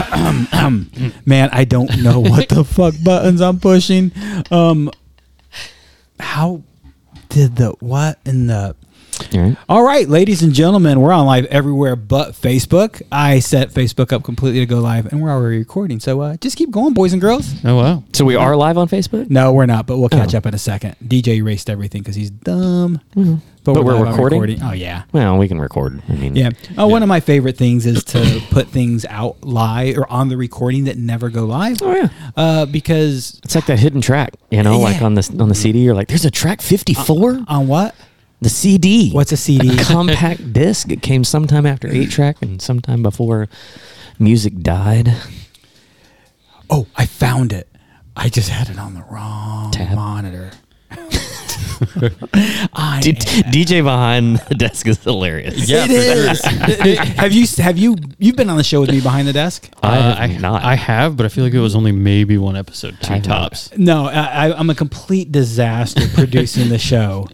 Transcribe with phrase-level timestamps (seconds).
[1.26, 4.12] Man, I don't know what the fuck buttons I'm pushing.
[4.50, 4.90] Um,
[6.18, 6.62] how
[7.28, 8.76] did the what in the?
[9.34, 9.56] All right.
[9.68, 13.02] All right, ladies and gentlemen, we're on live everywhere but Facebook.
[13.12, 16.00] I set Facebook up completely to go live, and we're already recording.
[16.00, 17.52] So uh, just keep going, boys and girls.
[17.64, 18.04] Oh wow.
[18.12, 20.38] So we are live on Facebook, No, we're not, but we'll catch Oh.
[20.38, 20.96] up in a second.
[21.04, 23.00] DJ erased everything because he's dumb.
[23.62, 24.62] But we're live on recording?
[24.62, 25.02] Oh yeah.
[25.12, 26.02] Well, we can record.
[26.08, 26.50] I mean, Yeah.
[26.78, 30.36] Oh, one of my favorite things is to put things out live or on the
[30.38, 31.82] recording that never go live.
[31.82, 32.08] Oh yeah.
[32.36, 35.80] Uh, because It's like that hidden track, you know, like on the on the CD.
[35.80, 37.44] You're like, there's a track 54.
[37.48, 37.94] on what?
[38.40, 39.10] The CD.
[39.12, 39.76] What's a CD?
[39.78, 40.90] compact disc?
[40.90, 43.48] It came sometime after eight track and sometime before
[44.18, 45.14] music died.
[46.70, 47.68] oh, I found it.
[48.16, 49.94] I just had it on the wrong Tab.
[49.94, 50.50] monitor.
[52.74, 55.68] I D- DJ behind the desk is hilarious.
[55.68, 56.42] Yeah, it is.
[57.16, 59.70] have you have you you've been on the show with me behind the desk?
[59.82, 60.62] I Uh, have not.
[60.62, 63.22] I have, but I feel like it was only maybe one episode, I two have
[63.22, 63.70] tops.
[63.78, 67.28] No, I, I- I'm a complete disaster producing the show.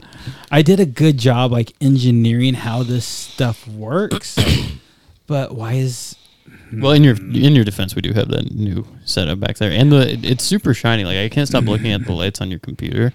[0.51, 4.37] I did a good job like engineering how this stuff works,
[5.27, 6.17] but why is
[6.73, 9.91] Well, in your in your defense, we do have that new setup back there, and
[9.93, 11.05] the it- it's super shiny.
[11.05, 13.13] Like I can't stop looking at the lights on your computer.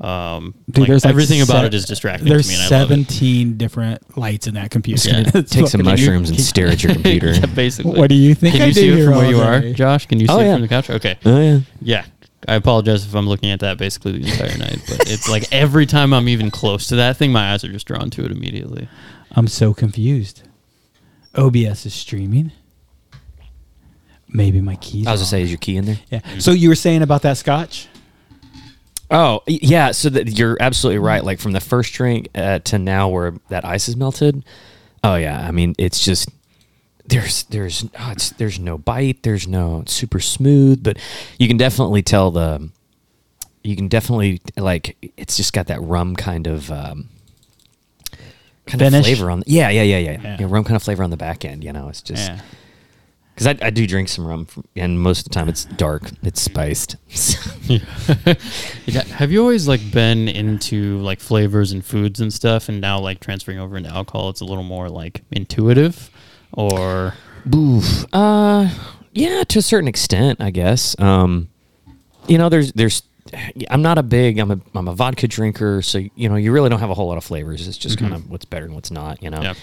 [0.00, 2.74] Um, Dude, like, there's like everything about se- it is distracting There's to me, and
[2.74, 2.94] I love it.
[3.10, 5.10] 17 different lights in that computer.
[5.10, 5.30] Yeah.
[5.34, 7.32] It's Take some fucking- mushrooms and stare at your computer.
[7.34, 7.98] yeah, basically.
[7.98, 9.74] What do you think Can I you see it from where all you are, day?
[9.74, 10.06] Josh?
[10.06, 10.54] Can you see Oh, it yeah.
[10.54, 10.88] from the couch?
[10.88, 11.18] Okay.
[11.26, 11.60] Oh yeah.
[11.82, 12.04] Yeah.
[12.48, 15.86] I apologize if I'm looking at that basically the entire night, but it's like every
[15.86, 18.88] time I'm even close to that thing, my eyes are just drawn to it immediately.
[19.32, 20.42] I'm so confused.
[21.34, 22.52] OBS is streaming.
[24.28, 25.06] Maybe my keys.
[25.06, 25.98] I was gonna say, is your key in there?
[26.10, 26.20] yeah.
[26.38, 27.88] So you were saying about that scotch?
[29.10, 31.24] Oh yeah, so that you're absolutely right.
[31.24, 34.44] Like from the first drink uh, to now, where that ice is melted.
[35.02, 36.28] Oh yeah, I mean it's just
[37.10, 39.22] there's there's oh, it's, there's no bite.
[39.22, 40.98] There's no it's super smooth, but
[41.38, 42.70] you can definitely tell the
[43.62, 47.08] you can definitely like it's just got that rum kind of um,
[48.66, 48.98] kind Finish?
[49.00, 49.42] of flavor on.
[49.46, 50.36] Yeah, yeah, yeah, yeah, Yeah.
[50.40, 50.46] yeah.
[50.48, 51.62] Rum kind of flavor on the back end.
[51.62, 52.40] You know, it's just Yeah.
[53.34, 56.10] because I, I do drink some rum, from, and most of the time it's dark,
[56.22, 56.96] it's spiced.
[59.12, 63.20] Have you always like been into like flavors and foods and stuff, and now like
[63.20, 66.09] transferring over into alcohol, it's a little more like intuitive,
[66.52, 67.14] or
[67.54, 68.04] Oof.
[68.12, 68.68] Uh,
[69.12, 70.98] yeah, to a certain extent, I guess.
[70.98, 71.48] Um,
[72.26, 73.02] you know, there's there's.
[73.70, 74.38] I'm not a big.
[74.38, 77.08] I'm a I'm a vodka drinker, so you know you really don't have a whole
[77.08, 77.66] lot of flavors.
[77.66, 79.22] It's just kind of what's better and what's not.
[79.22, 79.42] You know.
[79.42, 79.54] Yeah.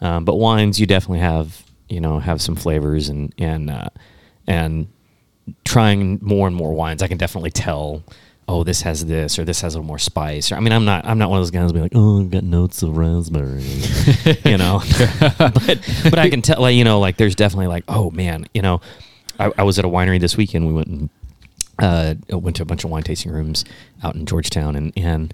[0.00, 3.90] Um, but wines, you definitely have you know have some flavors and and uh,
[4.46, 4.88] and
[5.64, 8.02] trying more and more wines, I can definitely tell.
[8.48, 10.50] Oh, this has this, or this has a little more spice.
[10.50, 12.20] Or I mean, I'm not, I'm not one of those guys who be like, oh,
[12.20, 13.62] I've got notes of raspberry,
[14.44, 14.82] you know.
[15.38, 18.60] but, but I can tell, like, you know, like there's definitely like, oh man, you
[18.62, 18.80] know,
[19.38, 20.66] I, I was at a winery this weekend.
[20.66, 21.10] We went and
[21.78, 23.64] uh, went to a bunch of wine tasting rooms
[24.02, 25.32] out in Georgetown, and and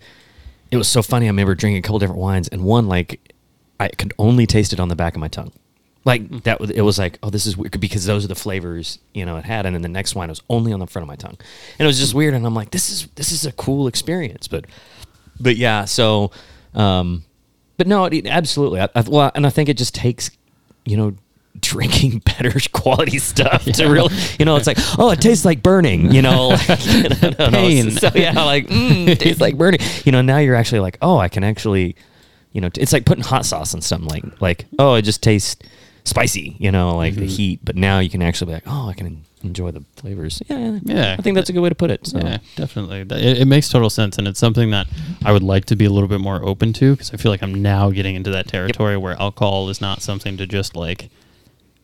[0.71, 1.27] it was so funny.
[1.27, 3.35] I remember drinking a couple different wines, and one like
[3.81, 5.53] I could only taste it on the back of my tongue.
[6.09, 8.99] Like that, was, it was like, oh, this is weird because those are the flavors
[9.13, 11.07] you know it had, and then the next wine was only on the front of
[11.07, 11.37] my tongue,
[11.79, 12.33] and it was just weird.
[12.33, 14.65] And I'm like, this is this is a cool experience, but
[15.39, 16.31] but yeah, so
[16.75, 17.25] um,
[17.77, 18.81] but no, it, absolutely.
[18.81, 20.31] I, I, well, and I think it just takes
[20.87, 21.15] you know
[21.61, 26.13] drinking better quality stuff to really you know it's like oh it tastes like burning
[26.13, 26.69] you know like,
[27.39, 27.51] know.
[27.51, 27.91] Pain.
[27.91, 31.19] so yeah like mm, it tastes like burning you know now you're actually like oh
[31.19, 31.97] I can actually
[32.53, 35.57] you know it's like putting hot sauce on something like like oh it just tastes
[36.09, 37.29] spicy you know like the mm-hmm.
[37.29, 40.79] heat but now you can actually be like oh I can enjoy the flavors yeah
[40.83, 41.17] Yeah.
[41.19, 43.01] I think that's a good way to put it so Yeah, definitely.
[43.01, 44.87] It, it makes total sense, and it's something that
[45.25, 47.43] I would like to be a little bit more open to because I feel like
[47.43, 51.11] I'm now getting into that territory where alcohol is not something to just like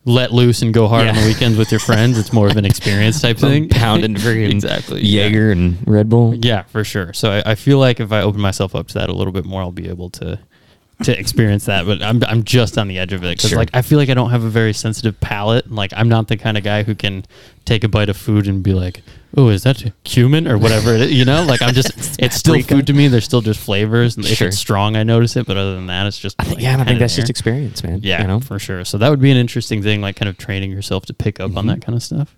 [0.05, 2.19] let loose and go hard on the weekends with your friends.
[2.19, 3.69] It's more of an experience type thing.
[3.69, 5.01] pounding freaking exactly.
[5.03, 5.25] yeah.
[5.25, 7.13] Jaeger and Red Bull Yeah, for sure.
[7.13, 9.45] So I, I feel like if I open myself up to that a little bit
[9.45, 10.39] more, I'll be able to
[11.03, 11.85] to experience that.
[11.87, 13.59] But I'm I'm just on the edge of it because Sure.
[13.59, 15.71] like I feel like I don't have a very sensitive palate.
[15.71, 17.25] Like I'm not the kind of guy who can
[17.65, 19.03] take a bite of food and be like,
[19.37, 21.13] "Oh, is that cumin or whatever?" It is.
[21.13, 21.91] You know, like I'm just
[22.23, 23.09] it's still food to me.
[23.09, 24.17] There's still just flavors.
[24.17, 25.47] And if it's strong, I notice it.
[25.47, 27.31] But other than that, it's just I think like, yeah and I think that's just
[27.31, 28.85] experience man Yeah, you know for sure.
[28.85, 31.57] So that would be an interesting thing, like kind of training yourself to pick up
[31.57, 31.69] on Mm-hmm.
[31.69, 32.37] that kind of stuff.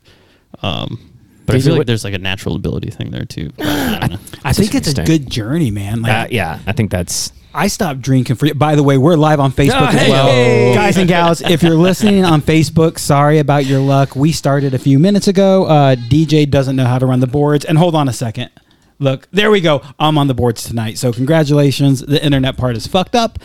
[0.63, 1.13] Um,
[1.47, 3.51] But I feel like what- there's like a natural ability thing there too.
[3.59, 4.19] I.
[4.45, 5.05] I think it's a interesting.
[5.05, 6.03] good journey, man.
[6.03, 8.53] Like Uh, yeah, I think that's I stopped drinking for.
[8.55, 10.75] By the way, we're live on Facebook Oh, as well, hey!
[10.75, 11.41] guys and gals.
[11.41, 14.15] If you're listening on Facebook, sorry about your luck.
[14.15, 15.65] We started a few minutes ago.
[15.65, 17.65] Uh, DJ doesn't know how to run the boards.
[17.65, 18.51] And hold on a second.
[18.99, 19.81] Look, there we go.
[19.99, 20.99] I'm on the boards tonight.
[20.99, 22.01] So congratulations.
[22.01, 23.39] The internet part is fucked up.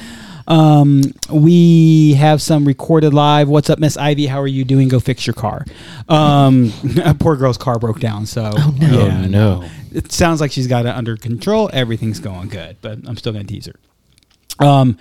[0.47, 3.49] Um, we have some recorded live.
[3.49, 4.27] What's up, Miss Ivy?
[4.27, 4.87] How are you doing?
[4.87, 5.65] Go fix your car.
[6.09, 6.71] Um,
[7.19, 8.25] poor girl's car broke down.
[8.25, 9.01] So oh, no.
[9.01, 9.69] Oh, no.
[9.91, 11.69] it sounds like she's got it under control.
[11.73, 14.65] Everything's going good, but I'm still gonna tease her.
[14.65, 14.97] Um,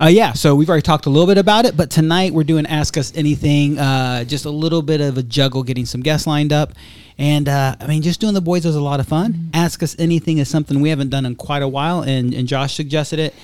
[0.00, 2.66] uh, yeah, so we've already talked a little bit about it, but tonight we're doing
[2.66, 3.78] Ask Us Anything.
[3.78, 6.72] Uh, just a little bit of a juggle getting some guests lined up.
[7.18, 9.50] And uh, I mean, just doing the boys was a lot of fun.
[9.52, 12.74] Ask Us Anything is something we haven't done in quite a while, and, and Josh
[12.74, 13.34] suggested it.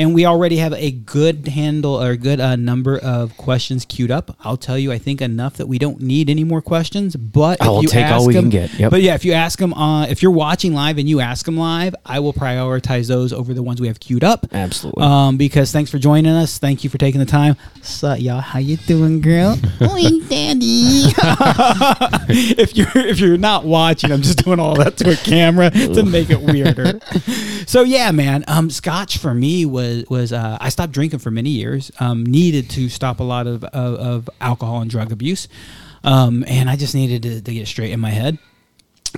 [0.00, 4.10] And we already have a good handle or a good uh, number of questions queued
[4.10, 4.34] up.
[4.40, 7.16] I'll tell you, I think enough that we don't need any more questions.
[7.16, 8.72] But I if will you take all ask we can them- get.
[8.78, 8.90] Yep.
[8.92, 11.58] But yeah, if you ask them, uh, if you're watching live and you ask them
[11.58, 14.46] live, I will prioritize those over the ones we have queued up.
[14.52, 15.02] Absolutely.
[15.02, 16.56] Um, because thanks for joining us.
[16.56, 17.56] Thank you for taking the time.
[17.82, 19.58] So y'all, how you doing, girl?
[19.82, 21.12] Oi, daddy.
[22.58, 26.02] if you're if you're not watching, I'm just doing all that to a camera to
[26.04, 27.00] make it weirder.
[27.66, 28.44] so yeah, man.
[28.48, 31.90] Um, Scotch for me was was uh, I stopped drinking for many years.
[32.00, 35.48] Um, needed to stop a lot of of, of alcohol and drug abuse.
[36.02, 38.38] Um, and I just needed to, to get straight in my head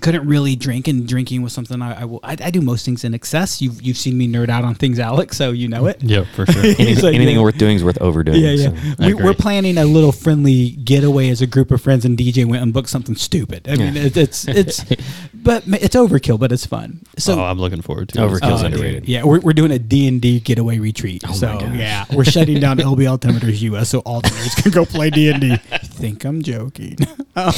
[0.01, 3.05] couldn't really drink and drinking was something I, I will I, I do most things
[3.05, 6.03] in excess you've you've seen me nerd out on things Alex so you know it
[6.03, 6.63] Yeah, for sure.
[6.65, 7.43] Anything, like, anything yeah.
[7.43, 8.41] worth doing is worth overdoing.
[8.41, 9.07] yeah yeah so.
[9.07, 12.63] we, we're planning a little friendly getaway as a group of friends and DJ went
[12.63, 14.03] and booked something stupid I mean Yeah.
[14.05, 14.85] it, it's it's
[15.35, 18.27] but it's overkill but it's fun so oh, I'm looking forward to it.
[18.27, 19.07] Overkill's Oh, underrated.
[19.09, 21.23] Yeah, we're, we're doing a D&D getaway retreat.
[21.29, 24.85] Oh so, yeah, we're shutting down LB Altimeters US so all the nerds can go
[24.85, 25.57] play D&D.
[25.57, 26.97] think I'm joking.
[27.37, 27.53] um,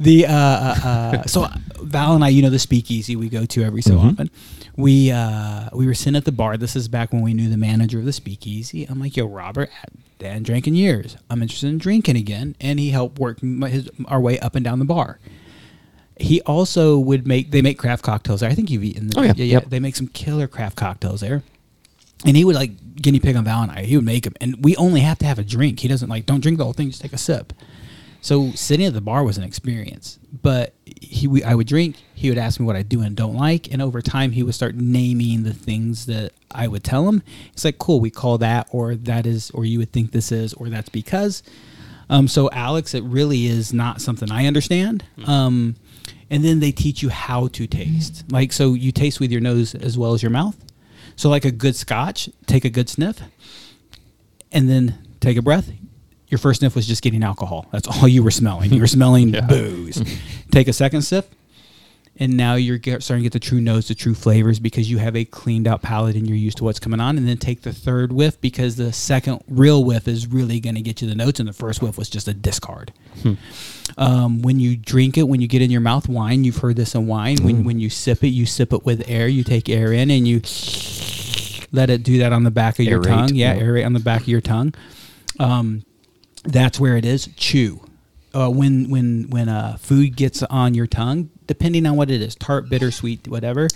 [0.00, 1.46] the uh, uh, uh, So
[1.80, 4.08] Val and I, you know the speakeasy we go to every so Mm-hmm.
[4.08, 4.30] often.
[4.76, 6.56] We uh, we were sitting at the bar.
[6.56, 8.84] This is back when we knew the manager of the speakeasy.
[8.84, 9.70] I'm like, yo, Robert,
[10.18, 11.16] Dan drank in years.
[11.30, 12.56] I'm interested in drinking again.
[12.60, 15.18] And he helped work my, his, our way up and down the bar
[16.18, 18.48] he also would make they make craft cocktails there.
[18.48, 19.20] I think you've eaten them.
[19.22, 19.34] Oh, yeah.
[19.36, 19.66] Yep.
[19.68, 21.42] They make some killer craft cocktails there.
[22.24, 23.82] And he would like guinea pig on Val and I.
[23.84, 25.80] He would make them, and we only have to have a drink.
[25.80, 27.52] He doesn't like don't drink the whole thing, just take a sip.
[28.26, 30.18] So sitting at the bar was an experience.
[30.42, 32.02] But he, we, I would drink.
[32.12, 34.56] He would ask me what I do and don't like, and over time he would
[34.56, 37.22] start naming the things that I would tell him.
[37.52, 40.54] It's like, cool, we call that, or that is, or you would think this is,
[40.54, 41.44] or that's because.
[42.10, 45.04] Um, so Alex, it really is not something I understand.
[45.24, 45.76] Um,
[46.28, 48.24] and then they teach you how to taste.
[48.32, 50.56] Like so, you taste with your nose as well as your mouth.
[51.14, 53.22] So like a good Scotch, take a good sniff,
[54.50, 55.70] and then take a breath.
[56.28, 57.66] Your first sniff was just getting alcohol.
[57.72, 58.72] That's all you were smelling.
[58.72, 60.02] You were smelling booze.
[60.50, 61.32] take a second sip,
[62.16, 64.98] and now you're get, starting to get the true notes, the true flavors because you
[64.98, 67.16] have a cleaned out palate and you're used to what's coming on.
[67.16, 70.80] And then take the third whiff because the second real whiff is really going to
[70.80, 72.92] get you the notes, and the first whiff was just a discard.
[73.98, 76.94] Um, when you drink it, when you get in your mouth wine, you've heard this
[76.94, 77.38] in wine.
[77.42, 79.28] When when you sip it, you sip it with air.
[79.28, 80.42] You take air in and you
[81.72, 83.34] let it do that on the back of your tongue.
[83.34, 83.62] Yeah, yeah.
[83.62, 84.74] aerate on the back of your tongue.
[85.38, 85.84] Um,
[86.46, 87.28] that's where it is.
[87.36, 87.80] Chew.
[88.34, 92.34] Uh, when when when uh, food gets on your tongue, depending on what it is,
[92.34, 93.68] tart, bitter, sweet, whatever.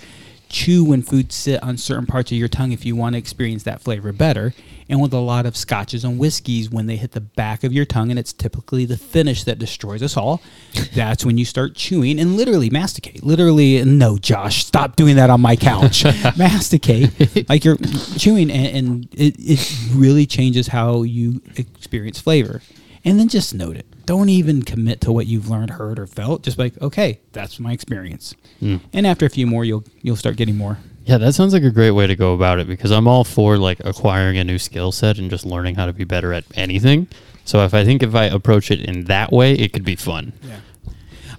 [0.51, 3.63] Chew when food sit on certain parts of your tongue if you want to experience
[3.63, 4.53] that flavor better.
[4.89, 7.85] And with a lot of scotches and whiskeys, when they hit the back of your
[7.85, 10.41] tongue, and it's typically the finish that destroys us all,
[10.93, 13.23] that's when you start chewing and literally masticate.
[13.23, 16.03] Literally, no, Josh, stop doing that on my couch.
[16.37, 17.77] masticate like you're
[18.17, 22.61] chewing, and, and it, it really changes how you experience flavor.
[23.03, 23.85] And then just note it.
[24.05, 26.43] Don't even commit to what you've learned, heard, or felt.
[26.43, 28.35] Just like, okay, that's my experience.
[28.59, 28.77] Hmm.
[28.93, 30.77] And after a few more, you'll you'll start getting more.
[31.05, 33.57] Yeah, that sounds like a great way to go about it because I'm all for
[33.57, 37.07] like acquiring a new skill set and just learning how to be better at anything.
[37.43, 40.33] So if I think if I approach it in that way, it could be fun.
[40.43, 40.59] Yeah.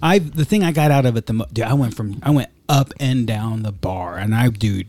[0.02, 2.30] I the thing I got out of it the mo- dude, I went from I
[2.30, 4.88] went up and down the bar, and I dude,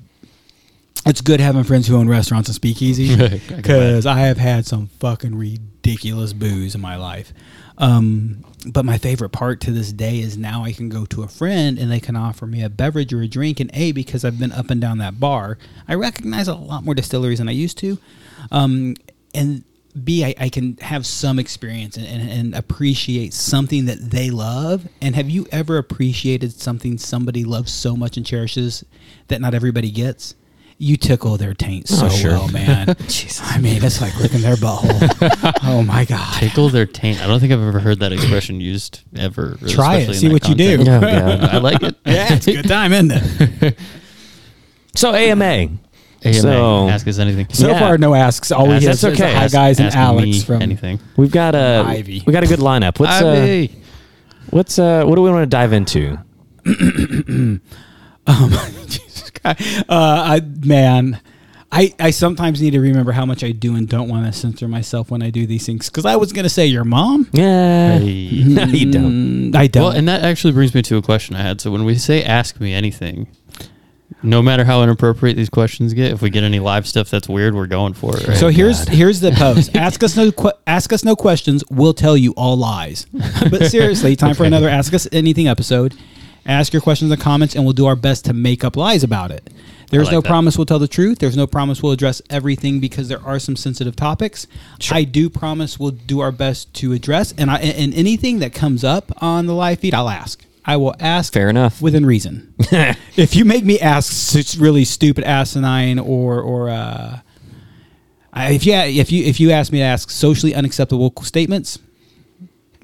[1.06, 5.36] it's good having friends who own restaurants and speakeasies because I have had some fucking
[5.36, 7.34] ridiculous booze in my life.
[7.78, 11.28] Um, but my favorite part to this day is now I can go to a
[11.28, 13.60] friend and they can offer me a beverage or a drink.
[13.60, 15.58] And A, because I've been up and down that bar,
[15.88, 17.98] I recognize a lot more distilleries than I used to.
[18.52, 18.96] Um,
[19.34, 19.64] and
[20.02, 24.88] B, I, I can have some experience and, and, and appreciate something that they love.
[25.02, 28.86] And have you ever appreciated something somebody loves so much and cherishes
[29.28, 30.36] that not everybody gets?
[30.84, 32.32] You tickle their taint so Oh, sure.
[32.32, 32.90] well, man.
[33.42, 35.60] I mean, it's like licking their butthole.
[35.64, 36.40] oh my god!
[36.40, 37.22] Tickle their taint.
[37.22, 39.58] I don't think I've ever heard that expression used ever.
[39.68, 40.78] Try it, see that what you do.
[40.84, 40.90] context.
[41.24, 41.44] Oh, God.
[41.56, 41.96] I like it.
[42.06, 43.12] Yeah, it's a good time, isn't
[43.62, 43.80] it?
[44.96, 45.44] So AMA.
[46.26, 47.48] AMA, So- ask us anything.
[47.52, 47.80] So Yeah.
[47.80, 48.52] far, no asks.
[48.52, 49.34] All we Ask- hear that's is okay.
[49.34, 51.00] hi Ask- guys and ask Alex from anything.
[51.18, 52.24] We've got a Ivy.
[52.26, 53.00] we got a good lineup.
[53.00, 53.68] What's uh,
[54.50, 56.18] what's uh, what do we want to dive into?
[56.66, 57.60] Jesus
[58.26, 59.13] Christ.
[59.46, 61.20] Uh, I, man,
[61.72, 64.68] I, I sometimes need to remember how much I do and don't want to censor
[64.68, 65.90] myself when I do these things.
[65.90, 67.28] Because I was going to say your mom.
[67.34, 68.44] Yeah, Hey.
[68.46, 69.52] no, you don't.
[69.52, 69.84] Mm, I don't.
[69.84, 71.60] Well, and that actually brings me to a question I had.
[71.62, 73.28] So when we say ask me anything,
[74.22, 77.56] no matter how inappropriate these questions get, if we get any live stuff that's weird,
[77.56, 78.28] we're going for it.
[78.28, 78.38] Right?
[78.38, 79.76] so here's here's the post.
[79.76, 81.64] ask us no que- ask us no questions.
[81.70, 83.06] We'll tell you all lies.
[83.50, 85.96] but seriously, time for another ask us anything episode.
[86.46, 89.32] Ask your questions and comments, and we'll do our best to make up lies about
[89.32, 89.50] it.
[89.92, 90.28] There's like no that.
[90.28, 91.20] promise we'll tell the truth.
[91.20, 94.48] There's no promise we'll address everything because there are some sensitive topics.
[94.92, 98.84] I do promise we'll do our best to address, and I and anything that comes
[98.84, 100.44] up on the live feed, I'll ask.
[100.66, 101.32] I will ask.
[101.34, 101.82] Fair enough.
[101.82, 102.54] Within reason.
[103.16, 107.20] if you make me ask really stupid, asinine, or or uh,
[108.34, 111.78] I- if you if you if you ask me to ask socially unacceptable statements,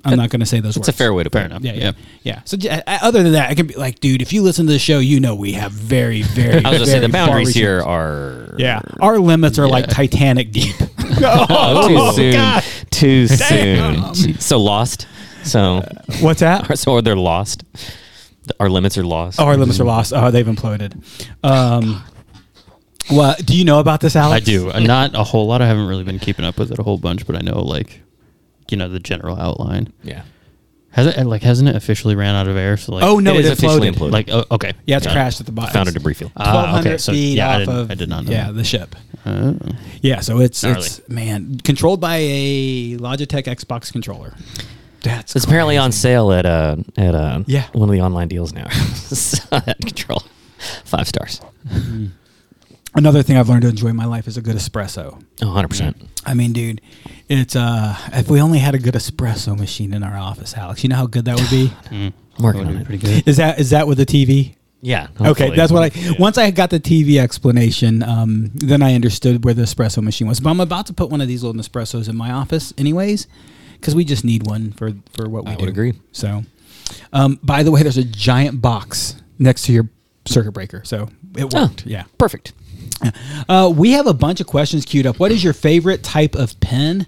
[0.06, 0.90] I'm not going to say those It's words.
[0.90, 1.64] a fair way to Fair put it.
[1.64, 1.92] Yeah, yeah, Yeah.
[2.24, 2.42] yeah.
[2.46, 4.80] So uh, other than that, I can be like, dude, if you listen to the
[4.80, 6.64] show, you know we have very, very.
[6.64, 10.76] I was gonna say the boundaries here are Yeah, our limits are like Titanic deep.
[11.22, 12.34] Oh, too soon.
[12.34, 12.64] God.
[12.92, 14.14] Too Damn.
[14.16, 14.40] soon.
[14.40, 15.08] So lost.
[15.44, 15.84] So
[16.22, 16.78] What's that?
[16.78, 17.64] so they're lost.
[18.60, 19.40] Our limits are lost.
[19.40, 20.14] Oh, our limits are lost.
[20.16, 20.96] Oh, they've imploded.
[21.44, 22.02] Um,
[23.10, 24.42] what do you know about this, Alex?
[24.42, 24.70] I do.
[24.72, 25.62] Uh, Not a whole lot.
[25.62, 28.02] I haven't really been keeping up with it a whole bunch, but I know like,
[28.72, 29.92] you know, the general outline.
[30.04, 30.24] Yeah.
[30.92, 32.76] Has it like hasn't it officially ran out of air?
[32.76, 34.08] So like, Oh no, It it, is officially imploded.
[34.10, 34.12] imploded.
[34.12, 35.16] like oh, okay, Yeah, it's Got it.
[35.16, 35.72] crashed at the bottom.
[35.74, 36.32] Found a debris field.
[36.36, 38.48] Ah, Twelve hundred okay, so, feet yeah, off didn't- of I did not know Yeah,
[38.48, 38.54] that.
[38.54, 38.96] the ship.
[39.26, 39.56] Oh.
[40.02, 40.80] Yeah, so it's Gnarly.
[40.80, 44.34] it's man controlled by a Logitech Xbox controller.
[45.04, 47.66] That's It's apparently on sale at uh at uh Yeah.
[47.74, 48.68] one of the online deals now.
[49.10, 50.24] So, that control.
[50.86, 51.40] Five stars.
[52.96, 55.24] Another thing I've learned to enjoy in my life is a good espresso.
[55.42, 55.96] Oh, 100%.
[56.26, 56.82] I mean, dude,
[57.30, 60.90] it's uh if we only had a good espresso machine in our office, Alex, you
[60.90, 61.72] know how good that would be?
[61.90, 62.14] Mm.
[62.40, 62.86] Working would on be it.
[62.86, 63.28] pretty good.
[63.28, 64.56] is that is that with the TV?
[64.82, 65.08] Yeah.
[65.20, 66.14] Okay, that's what I.
[66.18, 70.40] Once I got the TV explanation, um, then I understood where the espresso machine was.
[70.40, 73.28] But I'm about to put one of these little Nespressos in my office, anyways,
[73.74, 75.62] because we just need one for for what we I do.
[75.66, 75.94] would agree.
[76.14, 76.44] So,
[77.12, 79.90] um, by the way, there's a giant box next to your
[80.26, 81.62] circuit breaker, so it Oh.
[81.64, 81.86] worked.
[81.86, 82.04] Yeah.
[82.18, 82.54] Perfect.
[83.48, 85.20] Uh, we have a bunch of questions queued up.
[85.20, 87.08] What is your favorite type of pen?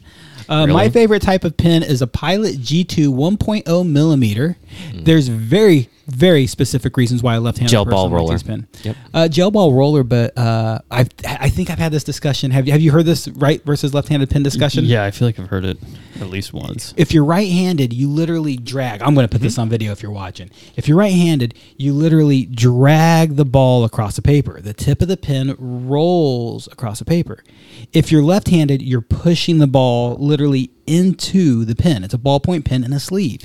[0.50, 4.57] Uh, My favorite type of pen is a Pilot G2 1.0 millimeter.
[4.93, 7.72] There's very, very specific reasons why a left-handed.
[7.72, 8.34] Gel ball roller.
[8.34, 8.68] this pen.
[8.84, 8.96] Yep.
[9.13, 12.51] Uh, gel ball roller, but uh, I I think I've had this discussion.
[12.51, 14.86] Have you have you heard this right versus left-handed pen discussion?
[14.86, 15.77] Yeah, I feel like I've heard it
[16.20, 16.94] at least once.
[16.98, 19.01] If you're right-handed, you literally drag.
[19.01, 19.46] I'm going to put Mm-hmm.
[19.48, 20.51] this on video if you're watching.
[20.75, 24.62] If you're right-handed, you literally drag the ball across the paper.
[24.62, 27.44] The tip of the pen rolls across the paper.
[27.91, 32.03] If you're left-handed, you're pushing the ball literally into the pen.
[32.03, 33.44] It's a ballpoint pen in a sleeve.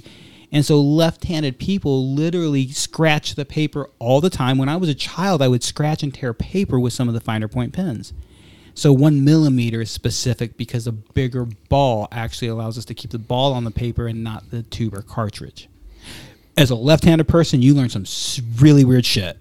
[0.52, 4.58] And so left-handed people literally scratch the paper all the time.
[4.58, 7.20] When I was a child, I would scratch and tear paper with some of the
[7.20, 8.12] finer point pens.
[8.74, 13.18] So one millimeter is specific because a bigger ball actually allows us to keep the
[13.18, 15.68] ball on the paper and not the tube or cartridge.
[16.56, 18.04] As a left-handed person, you learn some
[18.58, 19.38] really weird shit.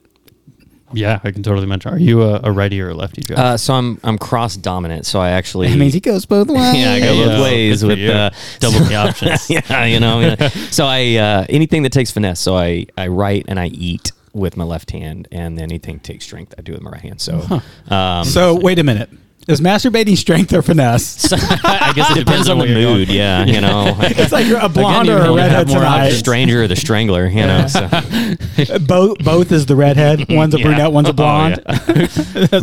[0.93, 1.91] Yeah, I can totally mention.
[1.93, 3.35] Are you a, a righty or a lefty, Joe?
[3.35, 5.05] Uh, so I'm I'm cross dominant.
[5.05, 6.57] So I actually That means he goes both ways.
[6.75, 8.11] yeah I go Yeah, both ways good for with you.
[8.11, 9.49] uh, double the options.
[9.49, 10.49] yeah you know yeah.
[10.71, 12.39] so I uh, anything that takes finesse.
[12.39, 16.53] So I I write and I eat with my left hand, and anything takes strength
[16.57, 17.19] I do with my right hand.
[17.21, 19.09] So um, So wait a minute.
[19.47, 21.31] Is masturbating strength or finesse?
[21.33, 22.97] I guess it depends on the where you're going.
[22.99, 23.09] mood.
[23.09, 23.95] Yeah, you know.
[24.01, 26.01] it's like you're a blonde you or a redhead have more the tonight.
[26.05, 26.19] options.
[26.19, 27.67] stranger or the strangler, you know.
[27.67, 27.87] So.
[28.87, 30.25] both both is the redhead.
[30.29, 30.65] One's a Yeah.
[30.65, 30.91] brunette.
[30.91, 31.61] One's a Oh, blonde.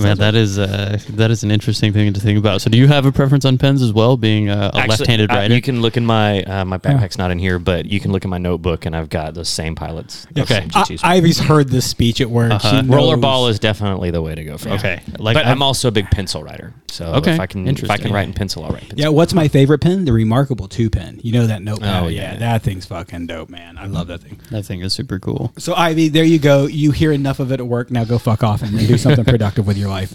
[0.02, 2.60] Man, that is uh, that is an interesting thing to think about.
[2.62, 5.30] So, do you have a preference on pens as well, being a, a Actually, left-handed
[5.30, 5.54] uh, writer?
[5.54, 8.24] you can look in my uh, my backpack's not in here, but you can look
[8.24, 10.26] in my notebook, and I've got those same pilots.
[10.32, 10.60] those Okay.
[10.62, 11.00] same I, G2s.
[11.04, 12.50] Ivy's heard this speech at work.
[12.52, 12.82] Uh-huh.
[12.82, 14.74] Rollerball is definitely the way to go for me.
[14.74, 15.00] Okay.
[15.18, 16.71] Like, but I'm- I'm, also a big pencil writer.
[16.88, 19.04] So Okay, if I can if I can write in pencil, I'll write in pencil.
[19.04, 20.04] Yeah, what's my favorite pen?
[20.04, 21.20] The Remarkable Two pen.
[21.22, 22.02] You know that notepad?
[22.04, 22.32] Oh, yeah.
[22.32, 22.38] yeah.
[22.38, 23.78] that thing's fucking dope, man.
[23.78, 24.40] I love that thing.
[24.50, 25.52] that thing is super cool.
[25.58, 26.66] So Ivy, there you go.
[26.66, 27.90] You hear enough of it at work.
[27.90, 30.14] Now go fuck off and do something productive with your life.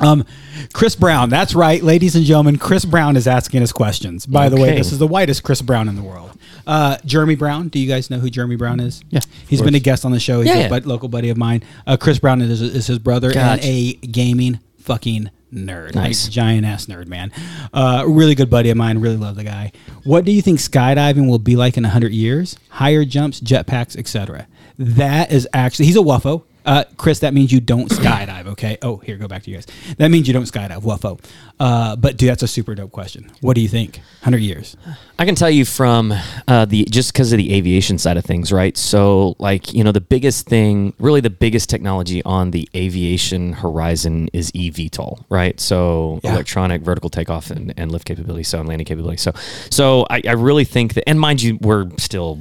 [0.00, 0.24] Um,
[0.72, 1.30] Chris Brown.
[1.30, 2.58] That's right, ladies and gentlemen.
[2.58, 4.26] Chris Brown is asking us questions.
[4.26, 6.36] By the way, this is the whitest Chris Brown in the world.
[6.66, 7.68] Uh, Jeremy Brown.
[7.68, 9.02] Do you guys know who Jeremy Brown is?
[9.10, 10.40] Yeah, he's of been a guest on the show.
[10.40, 10.80] He's Yeah, a yeah.
[10.84, 11.62] local buddy of mine.
[11.86, 13.40] Uh, Chris Brown is, is his brother Gotcha.
[13.40, 15.94] and a gaming fucking nerd.
[15.94, 16.24] Nice.
[16.24, 17.30] Like, giant ass nerd, man.
[17.72, 18.98] Uh, really good buddy of mine.
[18.98, 19.72] Really love the guy.
[20.04, 22.56] What do you think skydiving will be like in 100 years?
[22.70, 24.46] Higher jumps, jetpacks, etc.
[24.78, 26.42] That is actually, he's a WUFO.
[26.64, 28.78] Uh, Chris, that means you don't skydive, okay?
[28.82, 29.66] Oh, here, go back to you guys.
[29.98, 31.18] That means you don't skydive, WUFO.
[31.58, 33.30] Uh, but dude, that's a super dope question.
[33.40, 33.96] What do you think?
[34.22, 34.76] 100 years.
[35.18, 36.12] I can tell you from
[36.48, 38.76] uh, the just because of the aviation side of things, right?
[38.76, 44.28] So, like you know, the biggest thing, really, the biggest technology on the aviation horizon
[44.32, 45.58] is eVTOL, right?
[45.60, 46.32] So, Yeah.
[46.32, 49.18] electronic vertical takeoff and, and lift capability, so and landing capability.
[49.18, 49.32] So,
[49.70, 52.40] so I, I really think that, and mind you, we're still,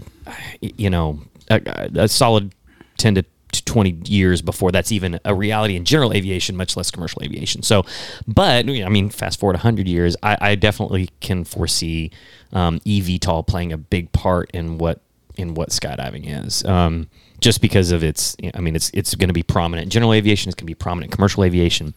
[0.62, 2.54] you know, a, a solid
[2.98, 6.92] ten to to 20 years before that's even a reality in general aviation, much less
[6.92, 7.64] commercial aviation.
[7.64, 7.84] So,
[8.28, 12.12] but I mean, fast forward 100 years, I, I definitely can foresee
[12.54, 15.02] um, eVTOL playing a big part in what
[15.38, 16.64] in what skydiving is.
[16.66, 19.86] Um, just because of its, I mean, it's it's going to be prominent.
[19.86, 21.12] in General aviation is going to be prominent.
[21.12, 21.94] in Commercial aviation.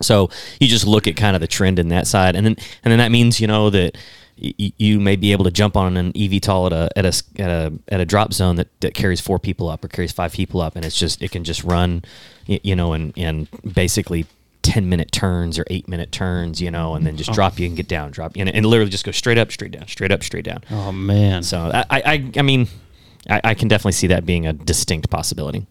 [0.00, 2.90] So you just look at kind of the trend in that side, and then and
[2.90, 3.96] then that means you know that
[4.42, 7.50] y- you may be able to jump on an eVTOL at a at a at
[7.50, 10.60] a at a drop zone that, that carries four people up or carries five people
[10.60, 12.02] up, and it's just it can just run,
[12.46, 14.26] you know, and and basically.
[14.64, 17.32] 10 minute turns or 8 minute turns you know and then just oh.
[17.32, 19.72] drop you and get down drop you and, and literally just go straight up straight
[19.72, 21.42] down straight up straight down Oh man.
[21.42, 22.68] so I, I, I mean,
[23.28, 25.66] I, I can definitely see that being a distinct possibility.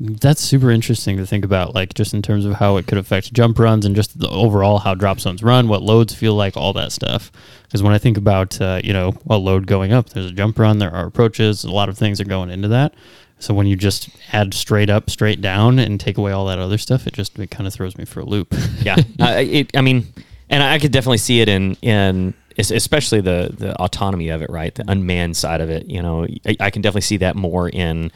[0.00, 3.32] That's super interesting to think about, like just in terms of how it could affect
[3.32, 6.72] jump runs and just the overall how drop zones run, what loads feel like, all
[6.72, 7.30] that stuff.
[7.62, 10.58] Because when I think about uh, you know a load going up, there's a jump
[10.58, 12.94] run, there are approaches, a lot of things are going into that.
[13.38, 16.78] So when you just add straight up, straight down, and take away all that other
[16.78, 18.54] stuff, it just it kind of throws me for a loop.
[18.80, 20.06] Yeah, I, it, I mean,
[20.48, 24.74] and I could definitely see it in in especially the the autonomy of it, right?
[24.74, 25.90] The unmanned side of it.
[25.90, 28.10] You know, I, I can definitely see that more in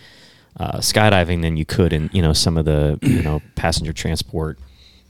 [0.57, 4.59] uh, skydiving than you could in you know some of the you know passenger transport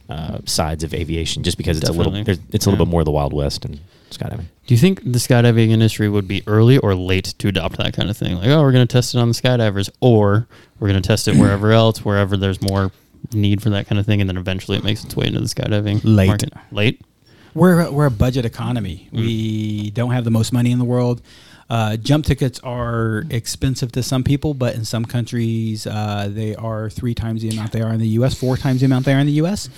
[0.08, 2.78] uh, sides of aviation, just because it's a little it's a little Yeah.
[2.84, 3.80] bit more of the wild west in
[4.10, 4.46] skydiving.
[4.66, 8.08] Do you think the skydiving industry would be early or late to adopt that kind
[8.10, 8.36] of thing?
[8.36, 10.46] Like, oh, we're going to test it on the skydivers, or
[10.80, 12.90] we're going to test it wherever else, wherever there's more
[13.34, 15.46] need for that kind of thing, and then eventually it makes its way into the
[15.46, 16.26] skydiving Late.
[16.28, 16.52] market.
[16.70, 17.00] Late.
[17.54, 19.08] We're we're a budget economy.
[19.12, 21.20] We don't have the most money in the world.
[21.70, 26.88] Uh, jump tickets are expensive to some people, but in some countries uh, they are
[26.88, 29.20] three times the amount they are in the U.S., four times the amount they are
[29.20, 29.68] in the U.S.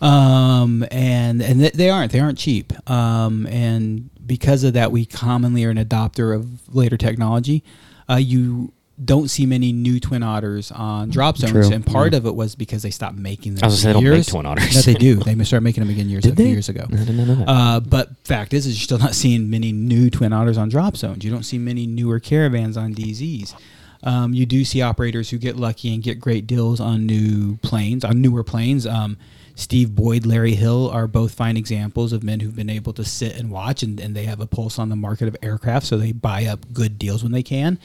[0.00, 2.72] Um, and and they aren't they aren't cheap.
[2.90, 7.62] Um, and because of that, we commonly are an adopter of later technology.
[8.08, 8.72] Uh, you
[9.04, 11.70] don't see many new twin otters on drop zones, True.
[11.70, 13.64] and part of it was because they stopped making them.
[13.64, 14.74] I was say they don't make twin otters.
[14.74, 15.16] No, they do.
[15.16, 16.50] They started making them again years a few they?
[16.50, 16.86] years ago.
[16.90, 17.44] I didn't know.
[17.46, 20.96] Uh, but fact is, is you're still not seeing many new twin otters on drop
[20.96, 21.24] zones.
[21.24, 23.54] You don't see many newer caravans on DZs.
[24.02, 28.04] Um, you do see operators who get lucky and get great deals on new planes,
[28.04, 28.86] on newer planes.
[28.86, 29.18] Um,
[29.56, 33.36] Steve Boyd, Larry Hill are both fine examples of men who've been able to sit
[33.36, 36.12] and watch, and, and they have a pulse on the market of aircraft, so they
[36.12, 37.78] buy up good deals when they can.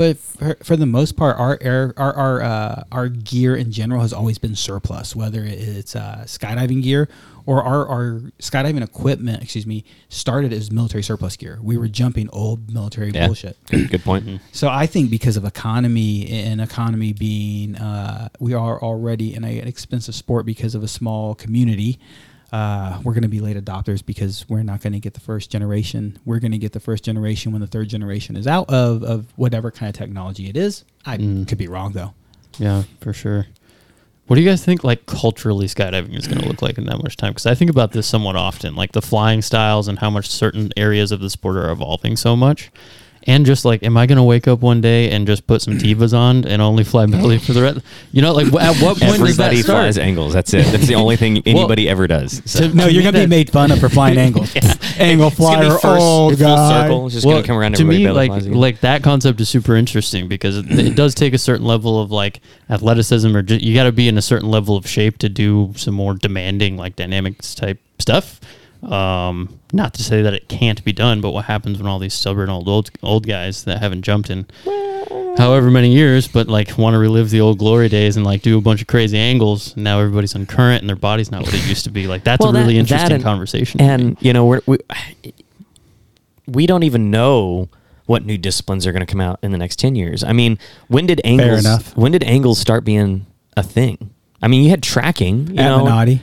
[0.00, 4.00] But for, for the most part, our air, our our uh, our gear in general
[4.00, 5.14] has always been surplus.
[5.14, 7.06] Whether it's uh, skydiving gear
[7.44, 11.58] or our, our skydiving equipment, excuse me, started as military surplus gear.
[11.62, 13.26] We were jumping old military Yeah.
[13.26, 13.58] bullshit.
[13.66, 14.40] Good, good point.
[14.52, 19.58] So I think because of economy and economy being, uh, we are already in a,
[19.60, 21.98] an expensive sport because of a small community.
[22.52, 25.50] Uh, we're going to be late adopters because we're not going to get the first
[25.50, 26.18] generation.
[26.24, 29.26] We're going to get the first generation when the third generation is out of, of
[29.36, 30.84] whatever kind of technology it is.
[31.06, 32.14] I could be wrong though.
[32.58, 33.46] Yeah, for sure.
[34.26, 37.02] What do you guys think, like culturally, skydiving is going to look like in that
[37.02, 37.32] much time?
[37.32, 40.70] Because I think about this somewhat often, like the flying styles and how much certain
[40.76, 42.70] areas of the sport are evolving so much.
[43.26, 45.74] And just like, am I going to wake up one day and just put some
[45.76, 47.80] Tevas on and only fly belly for the rest?
[48.12, 49.76] You know, like at what point does that Everybody start?
[49.84, 50.32] flies angles.
[50.32, 50.64] That's it.
[50.72, 52.40] That's the only thing anybody ever does.
[52.50, 52.60] So.
[52.68, 54.54] To- No, to you're going to be that- made fun of for flying angles.
[54.98, 57.06] Angle It's gonna be flyer, first old full oh, circle.
[57.06, 57.72] It's just gonna come around.
[57.76, 60.94] to everybody me belly like flies like that concept is super interesting because it, it
[60.96, 64.16] does take a certain level of like athleticism or ju- you got to be in
[64.18, 68.40] a certain level of shape to do some more demanding like dynamics type stuff
[68.82, 72.14] um not to say that it can't be done but what happens when all these
[72.14, 74.46] stubborn old old, old guys that haven't jumped in
[75.36, 78.56] however many years but like want to relive the old glory days and like do
[78.56, 81.66] a bunch of crazy angles now everybody's on current and their body's not what it
[81.68, 83.80] used to be like that's Well, a really that- that interesting and- conversation.
[83.80, 84.78] And you know, we're, we
[86.46, 87.68] we don't even know
[88.06, 90.24] what new disciplines are going to come out in the next ten years.
[90.24, 91.60] I mean, when did angles?
[91.60, 91.96] enough.
[91.96, 94.10] When did angles start being a thing?
[94.42, 95.46] I mean, you had tracking.
[95.48, 96.20] You know, Avenatti.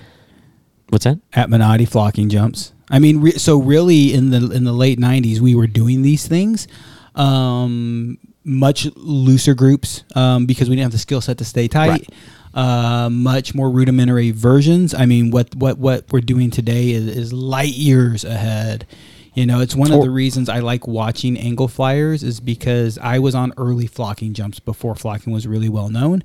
[0.90, 1.20] What's that?
[1.34, 2.74] at Menotti flocking jumps.
[2.90, 6.28] I mean, re- so really in the in the late '90s, we were doing these
[6.28, 6.68] things,
[7.16, 11.90] um, much looser groups um, because we didn't have the skill set to stay tight.
[11.90, 12.10] Right.
[12.54, 14.94] Uh, much more rudimentary versions.
[14.94, 18.88] I mean, what what what we're doing today is, is light years ahead.
[19.34, 23.20] You know, it's one of the reasons I like watching angle flyers is because I
[23.20, 26.24] was on early flocking jumps before flocking was really well known.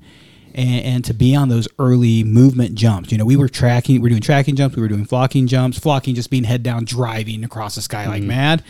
[0.55, 4.01] And, and to be on those early movement jumps, you know, we were tracking, we
[4.03, 7.45] were doing tracking jumps, we were doing flocking jumps, flocking just being head down, driving
[7.45, 8.63] across the sky like mad.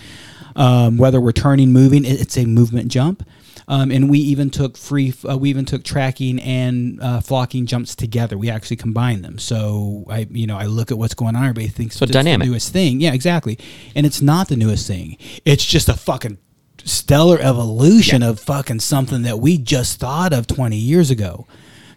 [0.55, 3.27] Um, whether we're turning, moving, it- it's a movement jump.
[3.69, 7.95] Um, and we even took free, uh, we even took tracking and uh, flocking jumps
[7.95, 8.37] together.
[8.37, 9.39] We actually combined them.
[9.39, 11.43] So I, you know, I look at what's going on.
[11.45, 12.45] Everybody thinks So it's dynamic.
[12.47, 13.01] the newest thing.
[13.01, 13.59] Yeah, exactly.
[13.95, 15.17] And it's not the newest thing.
[15.45, 16.39] It's just a fucking
[16.85, 21.47] stellar evolution of fucking something that we just thought of 20 years ago.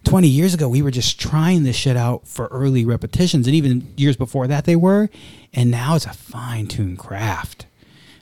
[0.06, 3.48] 20 years ago, we were just trying this shit out for early repetitions.
[3.48, 5.10] And even years before that, they were.
[5.54, 7.66] And now it's a fine tuned craft.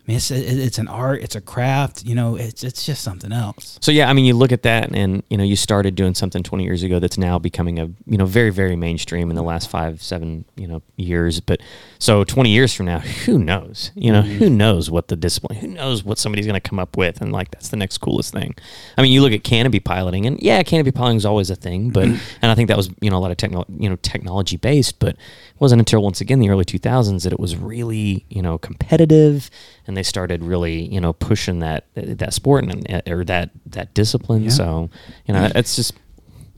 [0.05, 3.31] I mean, it's, it's an art, it's a craft, you know, it's, it's just something
[3.31, 3.79] else.
[3.81, 6.43] So yeah, I mean, you look at that, and you know, you started doing something
[6.43, 9.69] 20 years ago that's now becoming a you know very very mainstream in the last
[9.69, 11.39] five seven you know years.
[11.39, 11.61] But
[12.03, 13.91] so 20 years from now, who knows?
[13.95, 14.57] You know, who mm-hmm.
[14.57, 15.57] knows what the discipline?
[15.59, 17.21] Who knows what somebody's going to come up with?
[17.21, 18.55] And like that's the next coolest thing.
[18.97, 21.91] I mean, you look at canopy piloting, and yeah, canopy piloting is always a thing,
[21.91, 22.37] but mm-hmm.
[22.41, 24.99] and I think that was you know a lot of techno you know technology based,
[24.99, 25.19] but it
[25.59, 29.49] wasn't until once again the early 2000s that it was really you know competitive
[29.87, 33.93] and they started really you know pushing that that sport and uh, or that that
[33.93, 34.49] discipline Yeah.
[34.49, 34.89] so
[35.25, 35.55] you know mm.
[35.55, 35.93] it's just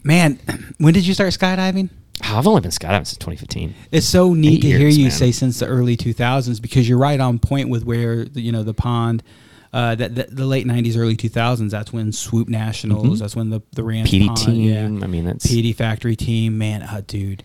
[0.05, 0.39] Man,
[0.77, 1.89] when did you start skydiving?
[2.21, 5.11] I've only been skydiving since 2015 It's so neat Eight to hear you man.
[5.11, 8.63] say since the early 2000s because you're right on point with where the, you know
[8.63, 9.23] the pond.
[9.73, 11.69] Uh, that, that the late '90s, early 2000s.
[11.69, 13.19] That's when Swoop Nationals.
[13.19, 16.57] That's when the the Rand PD Pond, team, I mean, that's- PD Factory team.
[16.57, 17.43] Man, uh, dude,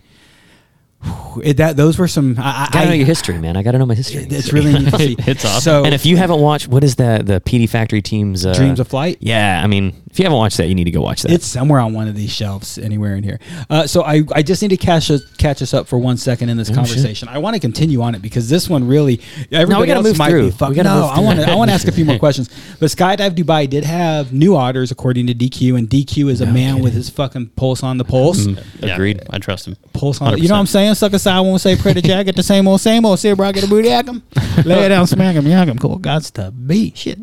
[1.43, 2.35] it, that those were some.
[2.37, 4.97] I, gotta know your history man i gotta know my history It's really neat to
[4.97, 5.15] see.
[5.27, 5.61] It's awesome.
[5.61, 8.79] So, and if you haven't watched what is that the pd factory team's uh, Dreams
[8.79, 9.17] of Flight?
[9.21, 11.45] yeah i mean if you haven't watched that you need to go watch that It's
[11.45, 13.39] somewhere on one of these shelves, anywhere in here.
[13.69, 16.49] Uh, so I, I just need to catch us, catch us up for one second
[16.49, 17.29] in this Oh, conversation.
[17.29, 19.21] I want to continue on it because this one really.
[19.53, 20.39] Everybody gotta else move might through.
[20.41, 20.75] be We fucking.
[20.75, 21.23] gotta No, move I through.
[21.23, 21.49] want to.
[21.51, 22.49] I want to ask a few more questions.
[22.81, 26.79] But Skydive Dubai did have new otters according to DQ, and DQ is a man
[26.81, 28.45] with his fucking pulse on the pulse.
[28.47, 29.21] Yeah, Agreed.
[29.29, 29.77] I trust him.
[29.93, 30.33] Pulse on.
[30.33, 30.90] The, you know what I'm saying?
[30.95, 32.25] Suck aside, won't say pray to Jack.
[32.25, 33.19] Get the same old, same old.
[33.19, 34.21] See, bro, I get a booty yak 'em.
[34.65, 35.77] Lay it down, smack him, yak him.
[35.77, 35.97] Cool.
[35.97, 37.19] God's to be shit.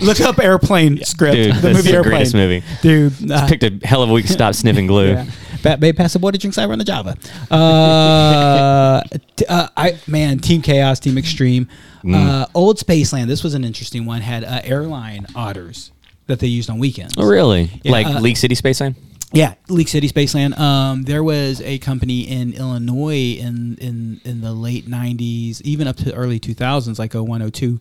[0.00, 1.34] Look up airplane script.
[1.34, 2.10] Dude, the that's movie the Airplane.
[2.12, 2.62] greatest movie.
[2.82, 5.26] Dude, uh, picked a hell of a week to stop sniffing glue yeah.
[5.62, 7.16] Bat Bay pass the water drinks I run the Java.
[7.50, 9.02] Uh,
[9.36, 11.68] t- uh, I man, Team Chaos, Team Extreme,
[12.04, 12.16] Mm.
[12.16, 13.28] uh, Old Spaceland.
[13.28, 14.22] This was an interesting one.
[14.22, 15.92] Had uh, airline otters
[16.26, 17.14] that they used on weekends.
[17.16, 18.96] oh really Yeah, like uh, league city Spaceland
[19.32, 20.58] Yeah, League City Spaceland.
[20.58, 25.96] Um, there was a company in Illinois in in in the late '90s, even up
[25.96, 27.80] to early 2000s, like 0102,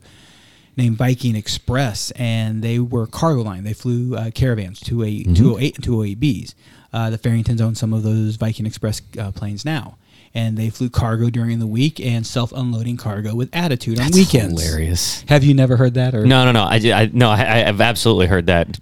[0.78, 3.64] named Viking Express, and they were cargo line.
[3.64, 6.54] They flew uh, caravans, 28, 208 and 208Bs.
[6.94, 9.98] Uh, the Farringtons own some of those Viking Express uh, planes now.
[10.34, 14.62] And they flew cargo during the week and self unloading cargo with attitude on weekends.
[14.64, 16.16] hilarious Have you never heard that?
[16.16, 16.64] Or No, no, no.
[16.64, 18.80] I, I no, I, I've absolutely heard that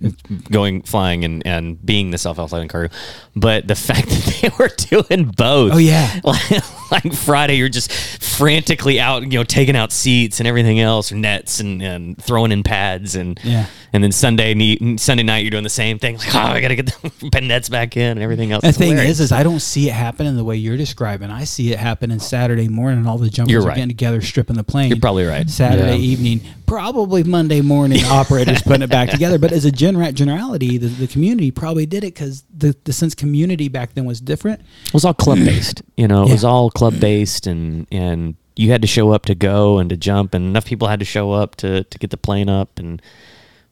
[0.52, 2.94] going flying and, and being the self unloading cargo,
[3.36, 5.74] but the fact that they were doing both.
[5.74, 6.20] Oh, yeah.
[6.24, 11.12] like, like Friday, you're just frantically out, you know, taking out seats and everything else,
[11.12, 13.66] or nets and, and throwing in pads, and Yeah.
[13.92, 14.54] and then Sunday
[14.98, 16.18] Sunday night you're doing the same thing.
[16.20, 16.86] Like, oh, I gotta get
[17.32, 18.62] the nets back in and everything else.
[18.62, 19.14] The It's thing hilarious.
[19.20, 21.30] is, is I don't see it happening the way you're describing.
[21.30, 23.00] I see it happening Saturday morning.
[23.00, 24.90] And all the jumpers You're are getting together, stripping the plane.
[24.90, 25.50] You're probably right.
[25.50, 26.12] Saturday Yeah.
[26.12, 28.04] evening, probably Monday morning.
[28.06, 29.38] operators putting it back together.
[29.38, 33.14] But as a gener- generality, the, the community probably did it because the, the since
[33.16, 34.62] community back then was different.
[34.88, 35.82] It was all club based.
[35.98, 39.36] You know, it was all club based, and and you had to show up to
[39.36, 42.16] go and to jump, and enough people had to show up to to get the
[42.18, 43.02] plane up, and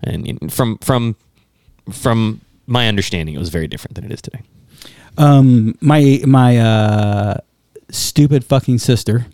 [0.04, 1.16] and from from
[1.90, 4.42] from my understanding, it was very different than it is today.
[5.18, 7.38] Um, my my uh,
[7.92, 9.28] stupid fucking sister.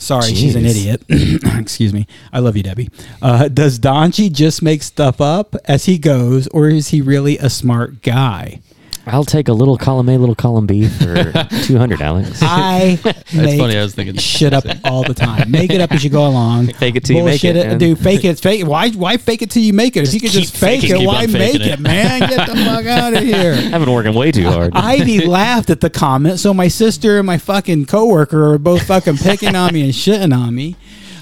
[0.00, 1.02] Sorry, she's an idiot.
[1.08, 2.06] Excuse me.
[2.32, 2.88] I love you, Debbie.
[3.20, 7.50] Uh, does Donchi just make stuff up as he goes, or is he really a
[7.50, 8.60] smart guy?
[9.08, 11.32] I'll take a little column A, little column B for
[11.64, 12.38] two hundred, Alex.
[12.42, 12.98] I
[13.34, 15.50] make funny, I was thinking shit up all the time.
[15.50, 16.66] Make it up as you go along.
[16.74, 17.78] Fake it till you make Bullshit it, man.
[17.78, 17.98] dude.
[17.98, 18.38] Fake it.
[18.38, 18.66] Fake it.
[18.66, 18.90] Why?
[18.90, 20.06] Why fake it till you make it?
[20.06, 21.06] If you could just keep fake faking it, it.
[21.06, 21.80] why on make faking it, it.
[21.80, 22.20] man?
[22.20, 23.54] Get the fuck out of here.
[23.54, 24.72] I've been working way too hard.
[24.74, 29.16] Ivy laughed at the comment, so my sister and my fucking coworker are both fucking
[29.18, 30.76] picking on me and shitting on me.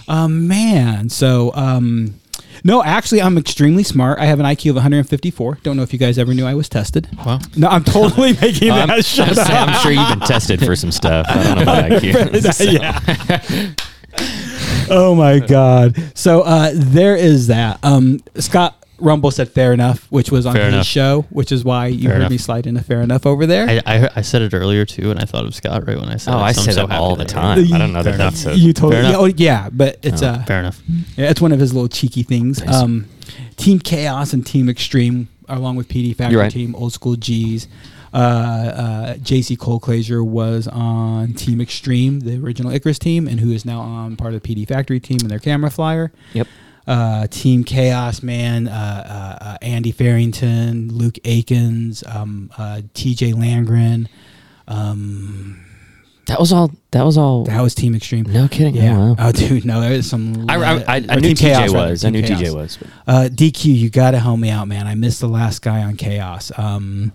[0.09, 2.14] Um, man, so um,
[2.66, 4.18] No, actually, I'm extremely smart.
[4.18, 5.59] I have an IQ of 154.
[5.62, 7.09] Don't know if you guys ever knew I was tested.
[7.24, 7.38] Wow.
[7.57, 9.68] No, I'm totally making I'm, that I'm, up.
[9.68, 11.26] I'm sure you've been tested for some stuff.
[11.29, 12.52] I don't know about IQ.
[12.52, 13.74] So- yeah.
[14.90, 15.96] oh my god.
[16.18, 17.79] So uh, there is that.
[17.85, 20.87] Um, Scott Rumble said fair enough, which was on Fair his enough.
[20.87, 22.30] show, which is why you Fair heard enough.
[22.30, 23.68] me slide into fair enough over there.
[23.68, 26.16] I, I, I said it earlier too, and I thought of Scott right when I
[26.16, 26.42] said Oh, it.
[26.42, 27.59] I so I'm say so that all the that- time.
[27.74, 28.56] I don't know that Fair that's a.
[28.56, 29.02] you totally.
[29.02, 30.80] Fair Yeah, oh, yeah, but it's Oh, uh, fair enough.
[31.16, 32.64] Yeah, it's one of his little cheeky things.
[32.64, 32.74] Nice.
[32.74, 33.06] Um,
[33.56, 36.50] Team Chaos and Team Extreme, along with PD Factory right.
[36.52, 37.68] Team, Old School G's.
[38.14, 43.66] Uh, uh, JC Colclasure was on Team Extreme, the original Icarus team, and who is
[43.66, 46.12] now on part of the PD Factory team and their camera flyer.
[46.32, 46.46] Yep.
[46.87, 54.07] Uh, team Chaos, man, uh, uh, uh, Andy Farrington, Luke Aikins, um, uh, TJ Landgren.
[54.68, 55.64] Um,
[56.27, 56.70] That was all.
[56.92, 57.44] That was all.
[57.44, 58.25] that was Team Extreme.
[58.25, 58.75] no kidding.
[58.77, 58.96] Yeah.
[58.96, 59.16] Oh, wow.
[59.18, 60.49] Oh, dude, no, there was some.
[60.49, 62.05] I, I, I, I knew Team Chaos, TJ rather, was.
[62.05, 62.40] I knew Chaos.
[62.40, 62.79] TJ was.
[63.07, 64.87] Uh, DQ, you got to help me out, man.
[64.87, 66.51] I missed the last guy on Chaos.
[66.57, 67.12] Um,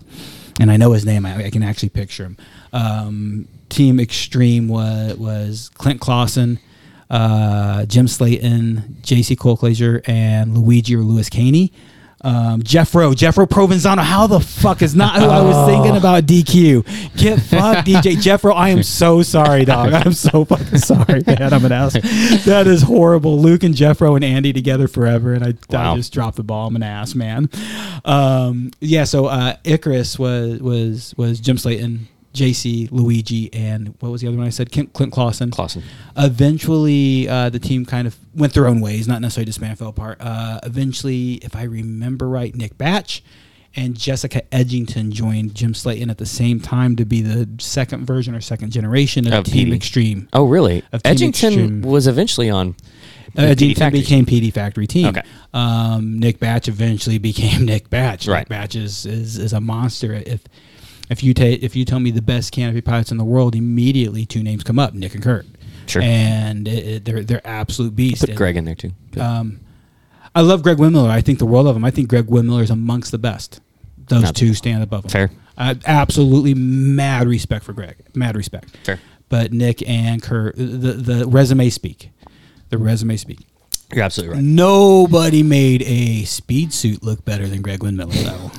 [0.60, 1.24] and I know his name.
[1.26, 2.36] I, I can actually picture him.
[2.72, 6.58] Um, Team Extreme was was Clint Clausen,
[7.12, 9.36] uh, Jim Slaton, J.C.
[9.36, 11.72] Colclasure, and Luigi or Louis Cani.
[12.24, 13.98] Um, Jeffro, Jeffro Provenzano.
[14.00, 16.22] How the fuck is not who I was thinking about?
[16.24, 17.16] DQ.
[17.16, 18.54] Get fucked, DJ Jeffro.
[18.54, 19.92] I am so sorry, dog.
[19.92, 21.52] I'm so fucking sorry, man.
[21.52, 21.94] I'm an ass.
[22.44, 23.40] That is horrible.
[23.40, 25.94] Luke and Jeffro and Andy together forever, and I, Wow.
[25.94, 26.68] I just dropped the ball.
[26.68, 27.50] I'm an ass, man.
[28.04, 29.02] Um, yeah.
[29.02, 34.36] So uh, Icarus was was was Jim Slayton, JC, Luigi, and what was the other
[34.36, 34.72] one I said?
[34.72, 35.50] Clint, Clint Clausen.
[35.50, 35.82] Clausen.
[36.16, 40.18] Eventually, uh, the team kind of went their own ways, not necessarily disbanded, fell apart.
[40.20, 43.20] Uh, eventually, if I remember right, Nick Batsch
[43.74, 48.34] and Jessica Edgington joined Jim Slaton at the same time to be the second version
[48.34, 49.74] or second generation of, Of Team PD.
[49.74, 50.28] Extreme.
[50.32, 50.82] Oh, really?
[50.92, 52.76] Of Edgington was eventually on.
[53.36, 54.00] Uh, PD Edgington Factory.
[54.00, 55.06] became PD Factory Team.
[55.06, 55.22] Okay.
[55.54, 58.28] Um, Nick Batsch eventually became Nick Batsch.
[58.28, 58.48] Right.
[58.48, 60.12] Nick Batsch is, is, is a monster.
[60.12, 60.44] If
[61.12, 64.26] if you take if you tell me the best canopy pilots in the world, immediately
[64.26, 65.46] two names come up: Nick and Kurt.
[65.86, 66.02] Sure.
[66.02, 68.20] And it, it- they're they're absolute beasts.
[68.20, 68.92] Put And, Greg in there too.
[69.20, 69.60] Um,
[70.34, 71.10] I love Greg Windmiller.
[71.10, 71.84] I think the world of him.
[71.84, 73.60] I think Greg Windmiller is amongst the best.
[74.08, 75.10] Those Not- two stand above him.
[75.10, 75.30] Fair.
[75.58, 77.96] Uh, absolutely mad respect for Greg.
[78.14, 78.74] Mad respect.
[78.84, 78.98] Fair.
[79.28, 82.10] But Nick and Kurt, the the resume speak.
[82.70, 83.40] The resume speak.
[83.94, 84.44] You're absolutely right.
[84.44, 88.50] Nobody made a speed suit look better than Greg Windmiller, though.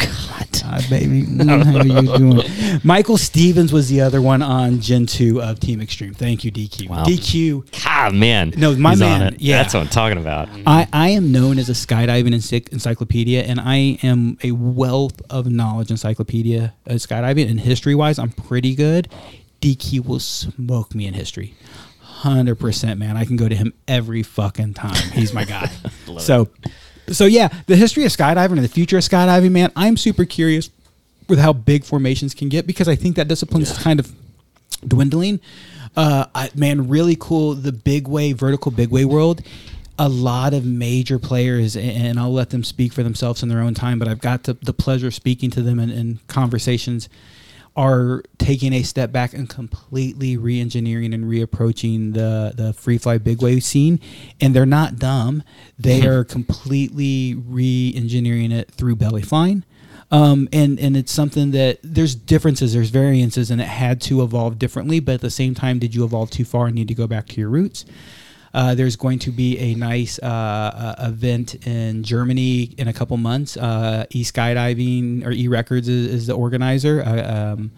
[0.64, 2.80] God, baby, Mm, how you doing?
[2.84, 6.14] Michael Stevens was the other one on Gen two of Team Extreme.
[6.14, 6.90] Thank you, DQ.
[6.90, 7.04] Wow.
[7.04, 7.68] DQ.
[7.86, 8.54] Ah, man.
[8.56, 9.36] No, my He's man.
[9.40, 10.48] Yeah, That's what I'm talking about.
[10.66, 15.48] I, I am known as a skydiving encyc- encyclopedia, and I am a wealth of
[15.48, 17.50] knowledge encyclopedia uh, skydiving.
[17.50, 19.10] And history wise, I'm pretty good.
[19.62, 21.56] DQ will smoke me in history.
[22.24, 23.18] 100%, man.
[23.18, 25.12] I can go to him every fucking time.
[25.12, 25.70] He's my guy.
[26.20, 26.50] so,
[27.10, 30.70] so yeah, the history of skydiving and the future of skydiving, man, I'm super curious
[31.28, 34.12] with how big formations can get because I think that discipline discipline's kind of
[34.88, 35.40] dwindling.
[35.96, 37.54] Uh, I, man, really cool.
[37.54, 39.42] The big way, vertical big way world.
[40.00, 43.76] A lot of major players, and I'll let them speak for themselves in their own
[43.76, 44.00] time.
[44.00, 47.10] But I've got the, the pleasure of speaking to them in, in conversations.
[47.76, 53.42] Are taking a step back and completely re-engineering and reapproaching the the free fly big
[53.42, 54.00] way scene,
[54.40, 55.42] and they're not dumb.
[55.80, 59.64] They are completely re-engineering it through belly flying
[60.14, 64.60] um, and and it's something that there's differences, there's variances, and it had to evolve
[64.60, 65.00] differently.
[65.00, 67.26] But at the same time, did you evolve too far and need to go back
[67.30, 67.84] to your roots?
[68.54, 73.18] Uh, there's going to be a nice uh, uh, event in Germany in a couple
[73.18, 73.58] months.
[73.58, 77.02] Uh, e Skydiving or E Records is, is the organizer.
[77.04, 77.72] Uh, um,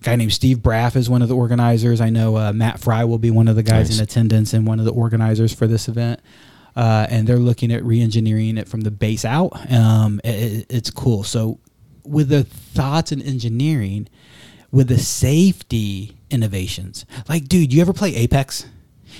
[0.00, 2.00] a guy named Steve Braff is one of the organizers.
[2.00, 3.98] I know uh, Matt Fry will be one of the guys Nice.
[3.98, 6.20] in attendance and one of the organizers for this event.
[6.76, 9.50] Uh, and they're looking at re-engineering it from the base out.
[9.72, 11.22] Um, it- it's cool.
[11.24, 11.58] So
[12.04, 14.08] with the thoughts and engineering,
[14.70, 18.66] with the safety innovations, like dude, you ever play Apex?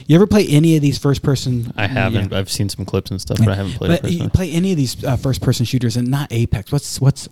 [0.06, 1.72] You ever play any of these first-person?
[1.76, 2.32] I haven't.
[2.32, 2.38] Yeah.
[2.38, 4.76] I've seen some clips and stuff, but I haven't played But you play any of
[4.76, 6.72] these uh, first-person shooters, and not Apex.
[6.72, 7.28] What's what's?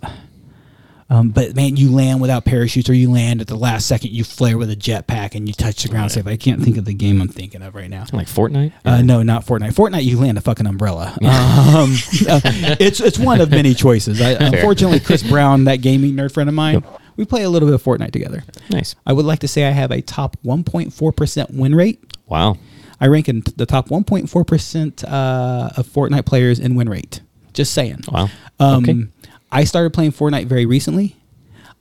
[1.09, 4.11] Um, but man, you land without parachutes, or you land at the last second.
[4.11, 6.25] You flare with a jetpack, and you touch the ground safe.
[6.25, 8.05] I can't think of the game I'm thinking of right now.
[8.13, 8.71] Like Fortnite?
[8.85, 9.73] Uh, no, not Fortnite.
[9.73, 11.17] Fortnite, you land a fucking umbrella.
[11.71, 11.95] Um,
[12.27, 12.41] uh,
[12.79, 14.21] it's it's one of many choices.
[14.21, 16.83] I, unfortunately, Chris Brown, that gaming nerd friend of mine,
[17.17, 18.43] we play a little bit of Fortnite together.
[18.69, 18.95] Nice.
[19.05, 22.03] I would like to say I have a top 1.4 percent win rate.
[22.31, 22.57] Wow.
[22.99, 27.21] I rank in the top 1.4 percent uh, of Fortnite players in win rate.
[27.53, 28.01] Just saying.
[28.11, 28.29] Wow.
[28.59, 29.03] Um, Okay.
[29.51, 31.17] I started playing Fortnite very recently.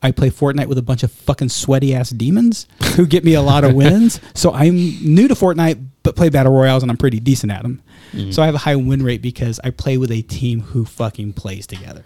[0.02, 3.42] I play Fortnite with a bunch of fucking sweaty ass demons who get me a
[3.42, 4.18] lot of wins.
[4.34, 7.82] So I'm new to Fortnite, but play battle royales and I'm pretty decent at them.
[8.12, 8.30] Mm-hmm.
[8.32, 11.34] So I have a high win rate because I play with a team who fucking
[11.34, 12.04] plays together.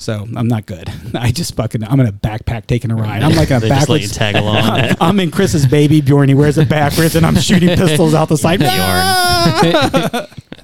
[0.00, 0.90] So I'm not good.
[1.14, 3.22] I just fucking I'm in a backpack taking a ride.
[3.22, 4.16] I'm like a They just let you backwards.
[4.16, 4.94] tag along.
[5.00, 6.28] I'm in Chris's baby Bjorn.
[6.28, 8.60] He wears it backwards, and I'm shooting pistols out the side,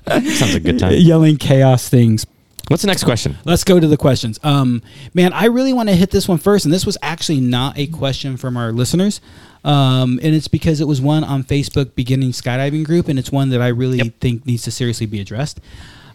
[0.06, 0.92] Sounds a good time.
[0.94, 2.26] yelling chaos things.
[2.68, 3.36] What's the next question?
[3.44, 4.40] Let's go to the questions.
[4.42, 7.76] Um, man, I really want to hit this one first, and this was actually not
[7.76, 9.20] a question from our listeners,
[9.64, 13.50] um, and it's because it was one on Facebook beginning skydiving group, and it's one
[13.50, 15.60] that I really think needs to seriously be addressed.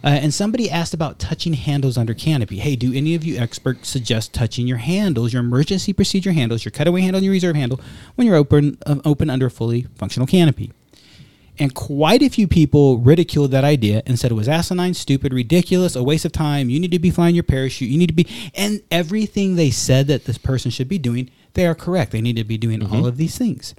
[0.02, 2.58] Uh, and somebody asked about touching handles under canopy.
[2.58, 6.72] Hey, do any of you experts suggest touching your handles, your emergency procedure handles, your
[6.72, 7.80] cutaway handle, and your reserve handle
[8.14, 10.72] when you're open uh, open under a fully functional canopy?
[11.58, 15.94] And quite a few people ridiculed that idea and said it was asinine, stupid, ridiculous,
[15.94, 16.70] a waste of time.
[16.70, 17.90] You need to be flying your parachute.
[17.90, 21.66] You need to be, and everything they said that this person should be doing, they
[21.66, 22.12] are correct.
[22.12, 23.74] They need to be doing all of these things.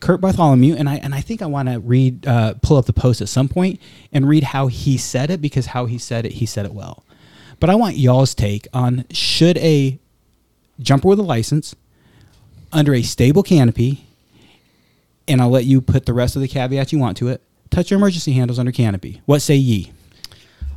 [0.00, 2.92] Kurt Bartholomew, and I and I think I want to read, uh, pull up the
[2.92, 3.80] post at some point
[4.12, 7.04] and read how he said it because how he said it, he said it well.
[7.60, 9.98] But I want y'all's take on should a
[10.78, 11.74] jumper with a license
[12.72, 14.06] under a stable canopy
[15.28, 17.42] and I'll let you put the rest of the caveats you want to it.
[17.70, 19.20] Touch your emergency handles under canopy.
[19.26, 19.92] What say ye?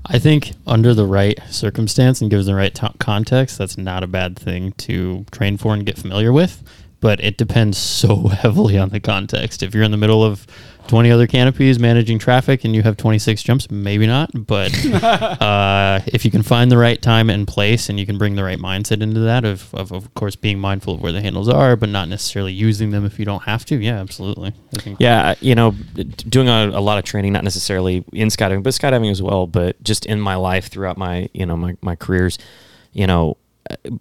[0.05, 4.07] I think under the right circumstance and gives the right to- context, that's not a
[4.07, 6.63] bad thing to train for and get familiar with.
[7.01, 9.61] But it depends so heavily on the context.
[9.61, 10.47] If you're in the middle of
[10.87, 14.29] 20 other canopies managing traffic and you have 26 jumps, maybe not.
[14.33, 18.35] But uh, if you can find the right time and place and you can bring
[18.35, 21.49] the right mindset into that, of, of, of course, being mindful of where the handles
[21.49, 24.53] are, but not necessarily using them if you don't have to, yeah, absolutely.
[24.99, 25.71] Yeah, you know,
[26.29, 29.81] doing a, a lot of training, not necessarily in skydiving, but skydiving as well, but
[29.83, 32.37] just in my life throughout my, you know, my, my careers,
[32.93, 33.35] you know, uh,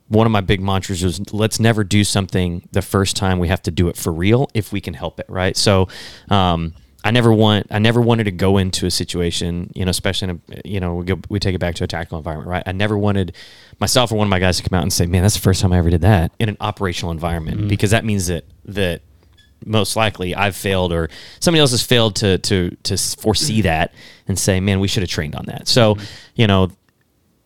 [0.09, 3.63] one of my big mantras was let's never do something the first time we have
[3.63, 5.57] to do it for real if we can help it, right?
[5.57, 5.89] So,
[6.29, 10.29] um, I never want, I never wanted to go into a situation, you know, especially
[10.31, 12.63] in a, you know, we go, we take it back to a tactical environment, right?
[12.67, 13.35] I never wanted
[13.79, 15.63] myself or one of my guys to come out and say, man, that's the first
[15.63, 19.01] time I ever did that in an operational environment because that means that, that
[19.65, 21.09] most likely I've failed or
[21.41, 23.93] somebody else has failed to to to foresee that
[24.27, 25.69] and say, man, we should have trained on that.
[25.69, 25.97] So,
[26.35, 26.71] you know,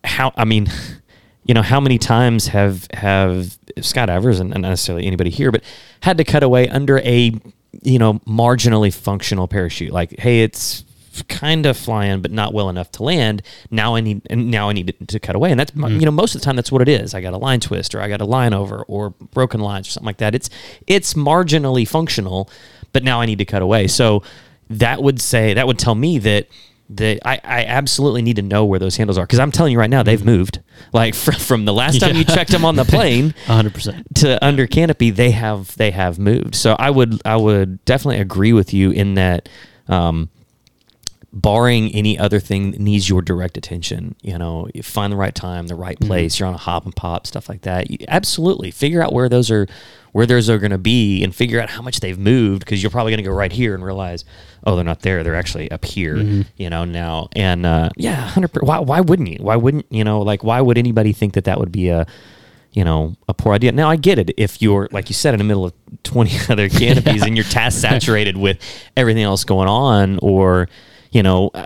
[0.03, 0.67] how I mean,
[1.45, 5.63] you know, how many times have have skydivers and not necessarily anybody here, but
[6.01, 7.33] had to cut away under a
[7.81, 9.93] you know marginally functional parachute?
[9.93, 10.83] Like, hey, it's
[11.23, 13.41] kind of flying but not well enough to land.
[13.71, 15.51] Now i need and now i need to, to cut away.
[15.51, 15.99] And that's mm-hmm.
[15.99, 17.13] you know most of the time that's what it is.
[17.13, 19.91] I got a line twist or i got a line over or broken lines or
[19.91, 20.35] something like that.
[20.35, 20.49] It's
[20.87, 22.49] it's marginally functional
[22.91, 23.87] but now i need to cut away.
[23.87, 24.23] So
[24.69, 26.47] that would say that would tell me that
[26.89, 29.79] that I, I absolutely need to know where those handles are because I'm telling you
[29.79, 30.59] right now they've moved.
[30.93, 34.03] Like from, from the last time you checked them on the plane 100%.
[34.15, 36.55] to under canopy, they have they have moved.
[36.55, 39.49] So I would I would definitely agree with you in that.
[39.87, 40.29] Um,
[41.35, 45.35] barring any other thing that needs your direct attention, you know, you find the right
[45.35, 47.91] time, the right place, you're on a hop and pop, stuff like that.
[47.91, 49.67] You, absolutely figure out where those are,
[50.15, 52.89] where theirs are going to be, and figure out how much they've moved because you're
[52.89, 54.23] probably going to go right here and realize,
[54.65, 56.15] oh, they're not there, they're actually up here,
[56.55, 57.27] you know, now.
[57.35, 58.51] And uh, yeah, hundred.
[58.61, 59.39] Why why wouldn't you?
[59.41, 60.21] Why wouldn't you know?
[60.21, 62.07] Like why would anybody think that that would be a
[62.71, 63.73] you know, a poor idea.
[63.73, 65.73] Now I get it if you're like you said in the middle of
[66.03, 68.57] 20 other canopies and you're task saturated with
[68.95, 70.69] everything else going on or
[71.15, 71.63] you know, uh,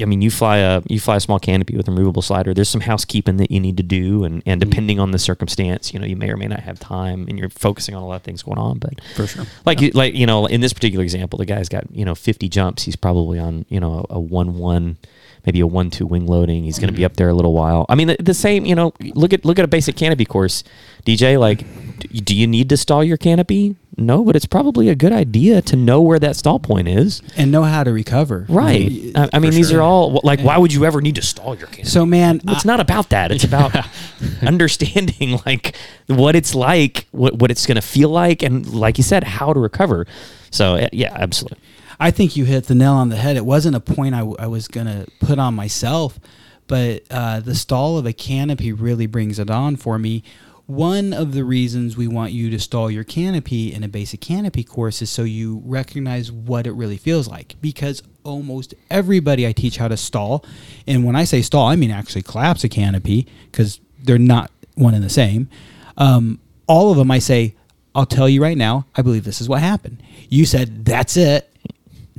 [0.00, 2.54] I mean, you fly a you fly a small canopy with a removable slider.
[2.54, 6.00] There's some housekeeping that you need to do, and, and depending on the circumstance, you
[6.00, 8.22] know, you may or may not have time, and you're focusing on a lot of
[8.22, 8.78] things going on.
[8.78, 9.44] But For sure.
[9.66, 12.48] like you, like you know, in this particular example, the guy's got you know 50
[12.48, 12.84] jumps.
[12.84, 14.96] He's probably on you know a, a one one,
[15.46, 16.64] maybe a one two wing loading.
[16.64, 17.86] He's going to be up there a little while.
[17.88, 18.64] I mean, the, the same.
[18.64, 20.64] You know, look at look at a basic canopy course,
[21.04, 21.38] DJ.
[21.38, 21.64] Like,
[22.24, 23.76] do you need to stall your canopy?
[23.96, 27.20] No, but it's probably a good idea to know where that stall point is.
[27.36, 28.46] and know how to recover.
[28.48, 29.12] Right.
[29.14, 31.66] I, I mean, these are all like, why would you ever need to stall your
[31.66, 31.84] canopy?
[31.90, 33.30] So, man, it's not about that.
[33.30, 33.74] It's about
[34.42, 35.76] understanding like
[36.06, 39.52] what it's like, what what it's going to feel like, and like you said, how
[39.52, 40.06] to recover.
[40.50, 41.58] So uh, yeah, absolutely.
[42.02, 43.36] I think you hit the nail on the head.
[43.36, 46.18] It wasn't a point I, w- I was going to put on myself,
[46.66, 50.24] but uh, the stall of a canopy really brings it on for me.
[50.64, 54.64] One of the reasons we want you to stall your canopy in a basic canopy
[54.64, 57.56] course is so you recognize what it really feels like.
[57.60, 60.44] Because almost everybody I teach how to stall,
[60.86, 64.94] and when I say stall, I mean actually collapse a canopy because they're not one
[64.94, 65.50] and the same.
[65.98, 67.56] Um, all of them, I say,
[67.94, 70.02] I'll tell you right now, I believe this is what happened.
[70.28, 71.49] You said, that's it.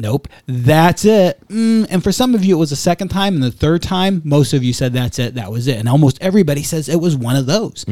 [0.02, 1.40] Nope, that's it.
[1.48, 4.22] Mm, and for some of you, it was the second time, and the third time,
[4.26, 5.36] most of you said that's it.
[5.36, 7.86] That was it, and almost everybody says it was one of those.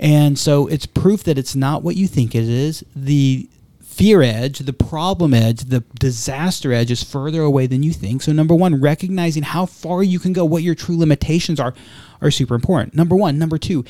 [0.00, 2.84] And so it's proof that it's not what you think it is.
[2.96, 3.50] The
[3.82, 8.22] fear edge, the problem edge, the disaster edge is further away than you think.
[8.22, 11.74] So, number one, recognizing how far you can go, what your true limitations are,
[12.22, 12.94] are super important.
[12.94, 13.38] Number one.
[13.38, 13.84] Number two,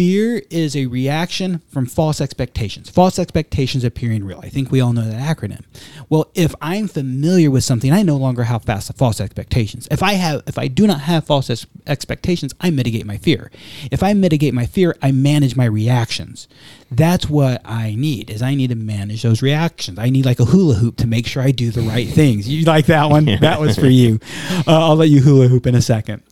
[0.00, 2.88] fear is a reaction from false expectations.
[2.88, 4.40] False expectations appearing real.
[4.42, 5.62] I think we all know that acronym.
[6.08, 9.86] Well, if I'm familiar with something, I no longer have fast false expectations.
[9.90, 13.50] If I have, if I do not have false ex- expectations, I mitigate my fear.
[13.90, 16.48] If I mitigate my fear, I manage my reactions.
[16.90, 18.30] That's what I need.
[18.30, 19.98] Is I need to manage those reactions.
[19.98, 22.48] I need like a hula hoop to make sure I do the right things.
[22.48, 23.26] You like that one?
[23.40, 24.18] That was for you.
[24.66, 26.22] Uh, I'll let you hula hoop in a second.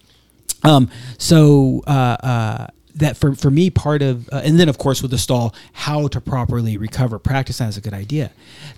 [0.64, 2.66] Um, so uh, uh,
[2.98, 6.08] that for, for me, part of, uh, and then of course with the stall, how
[6.08, 7.18] to properly recover.
[7.18, 8.30] Practice that is a good idea.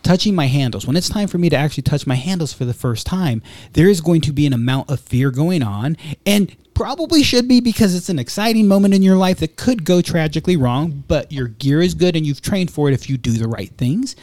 [0.02, 0.86] Touching my handles.
[0.86, 3.42] When it's time for me to actually touch my handles for the first time,
[3.72, 7.60] there is going to be an amount of fear going on, and probably should be
[7.60, 11.48] because it's an exciting moment in your life that could go tragically wrong, but your
[11.48, 14.16] gear is good and you've trained for it if you do the right things.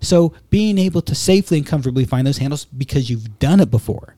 [0.00, 4.14] So being able to safely and comfortably find those handles because you've done it before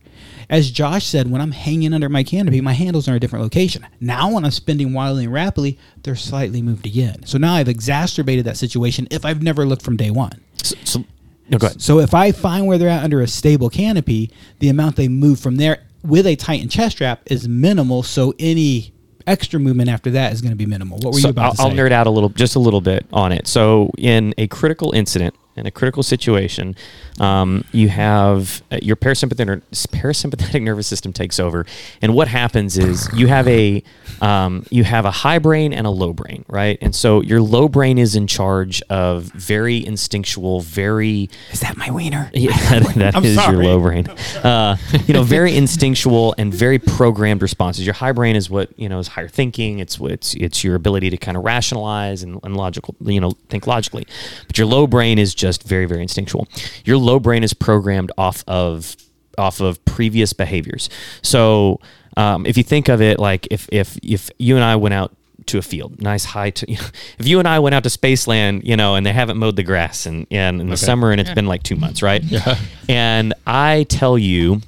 [0.49, 3.43] as Josh said, when I'm hanging under my canopy, my handles are in a different
[3.43, 3.87] location.
[4.01, 7.27] Now, when I'm spinning wildly and rapidly, they're slightly moved again.
[7.27, 10.41] So now I've exacerbated that situation if I've never looked from day one.
[10.63, 11.05] So, so
[11.49, 11.83] no, go ahead.
[11.83, 14.31] So if I find where they're at under a stable canopy,
[14.61, 18.03] the amount they move from there with a tightened chest strap is minimal.
[18.03, 18.93] So any
[19.27, 20.99] extra movement after that is going to be minimal.
[20.99, 21.63] What were so you about I'll, to say?
[21.65, 23.47] I'll nerd out a little, just a little bit on it.
[23.47, 26.77] So, in a critical incident, in a critical situation,
[27.19, 31.67] um, you have uh, your parasympathetic parasympathetic nervous system takes over,
[32.03, 33.83] and what happens is you have a
[34.21, 36.79] um, you have a high brain and a low brain, right?
[36.81, 41.91] And so your low brain is in charge of very instinctual, very is that my
[41.91, 42.31] wiener?
[42.35, 44.09] yeah, that, that I'm is your low brain.
[44.43, 44.77] Uh,
[45.07, 47.87] you know, very instinctual and very programmed responses.
[47.87, 49.79] Your high brain is what you know is higher thinking.
[49.79, 53.67] It's it's, it's your ability to kind of rationalize and, and logical, you know, think
[53.67, 54.07] logically.
[54.47, 56.49] But your low brain is just very very instinctual.
[56.85, 58.97] Your low brain is programmed off of
[59.39, 60.89] off of previous behaviors.
[61.23, 61.81] So
[62.17, 65.15] um, if you think of it like if if if you and I went out
[65.47, 66.51] to a field, nice high.
[66.51, 66.87] To, you know,
[67.19, 69.63] if you and I went out to Spaceland, you know, and they haven't mowed the
[69.63, 72.23] grass and, and in the summer, and it's been like two months, right?
[72.23, 72.59] Yeah.
[72.89, 74.61] And I tell you,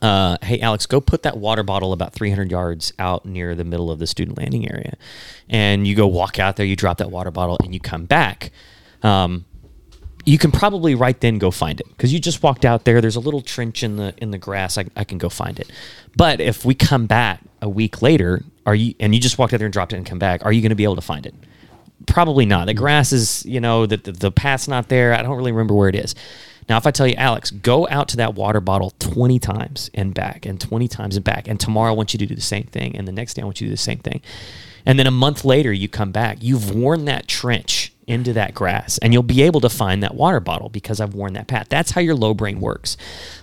[0.00, 3.90] uh, hey Alex, go put that water bottle about 300 yards out near the middle
[3.90, 4.96] of the student landing area,
[5.48, 8.50] and you go walk out there, you drop that water bottle, and you come back.
[9.02, 9.44] Um,
[10.24, 13.00] you can probably right then go find it because you just walked out there.
[13.00, 14.78] There's a little trench in the in the grass.
[14.78, 15.70] I, I can go find it.
[16.16, 19.58] But if we come back a week later, are you and you just walked out
[19.58, 20.44] there and dropped it and come back?
[20.44, 21.34] Are you going to be able to find it?
[22.06, 22.66] Probably not.
[22.66, 25.12] The grass is you know the, the the path's not there.
[25.14, 26.14] I don't really remember where it is.
[26.68, 30.14] Now, if I tell you, Alex, go out to that water bottle 20 times and
[30.14, 32.64] back, and 20 times and back, and tomorrow I want you to do the same
[32.64, 34.22] thing, and the next day I want you to do the same thing,
[34.86, 38.98] and then a month later you come back, you've worn that trench into that grass
[38.98, 41.68] and you'll be able to find that water bottle because I've worn that path.
[41.68, 42.96] That's how your low brain works.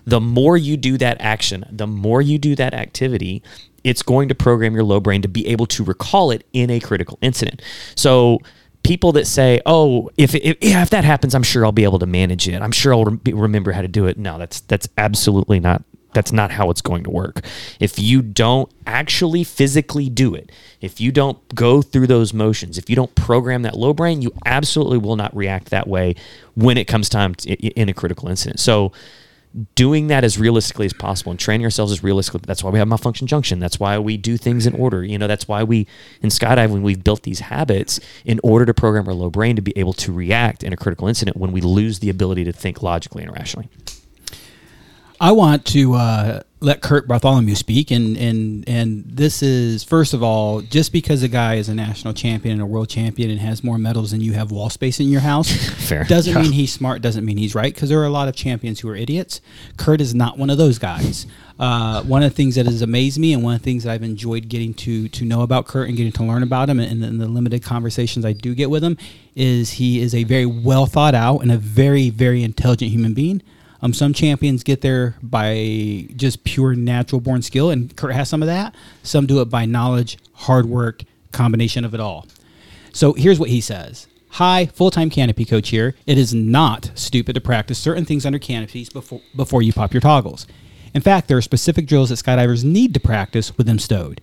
[0.05, 3.43] The more you do that action, the more you do that activity,
[3.83, 6.79] it's going to program your low brain to be able to recall it in a
[6.79, 7.61] critical incident.
[7.95, 8.39] So
[8.83, 11.99] people that say, "Oh, if if, yeah, if that happens, I'm sure I'll be able
[11.99, 12.61] to manage it.
[12.61, 15.83] I'm sure I'll rem- remember how to do it." No, that's that's absolutely not
[16.13, 17.41] that's not how it's going to work.
[17.79, 20.51] If you don't actually physically do it,
[20.81, 24.31] if you don't go through those motions, if you don't program that low brain, you
[24.45, 26.15] absolutely will not react that way
[26.55, 28.59] when it comes time to, in a critical incident.
[28.59, 28.91] So,
[29.73, 32.41] doing that as realistically as possible and training ourselves as realistically.
[32.45, 33.59] That's why we have malfunction junction.
[33.59, 35.03] That's why we do things in order.
[35.03, 35.87] You know, that's why we
[36.21, 39.73] in skydiving we've built these habits in order to program our low brain to be
[39.75, 43.23] able to react in a critical incident when we lose the ability to think logically
[43.23, 43.69] and rationally.
[45.21, 50.23] I want to uh, let Kurt Bartholomew speak, and and and this is first of
[50.23, 53.61] all, just because a guy is a national champion and a world champion and has
[53.61, 55.51] more medals than you have wall space in your house,
[55.89, 56.05] Fair.
[56.05, 57.01] doesn't mean he's smart.
[57.01, 57.73] Doesn't mean he's right.
[57.73, 59.41] Because there are a lot of champions who are idiots.
[59.75, 61.27] Kurt is not one of those guys.
[61.59, 63.91] Uh, one of the things that has amazed me, and one of the things that
[63.91, 67.03] I've enjoyed getting to to know about Kurt and getting to learn about him, and
[67.03, 68.97] in the limited conversations I do get with him,
[69.35, 73.41] is he is a very well thought out and a very very intelligent human being.
[73.81, 78.41] Um, some champions get there by just pure natural born skill, and Kurt has some
[78.41, 78.75] of that.
[79.03, 82.27] Some do it by knowledge, hard work, combination of it all.
[82.91, 84.07] So here's what he says.
[84.33, 85.95] Hi, full-time canopy coach here.
[86.05, 90.01] It is not stupid to practice certain things under canopies before before you pop your
[90.01, 90.45] toggles.
[90.93, 94.21] In fact, there are specific drills that skydivers need to practice with them stowed.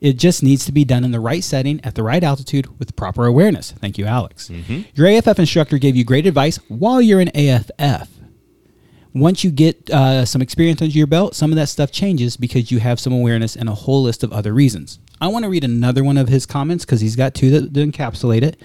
[0.00, 2.96] It just needs to be done in the right setting at the right altitude with
[2.96, 3.72] proper awareness.
[3.72, 4.50] Thank you, Alex.
[4.94, 8.08] Your AFF instructor gave you great advice while you're in AFF
[9.14, 12.70] once you get uh, some experience under your belt, some of that stuff changes because
[12.70, 14.98] you have some awareness and a whole list of other reasons.
[15.20, 17.90] I want to read another one of his comments because he's got two that, that
[17.90, 18.60] encapsulate it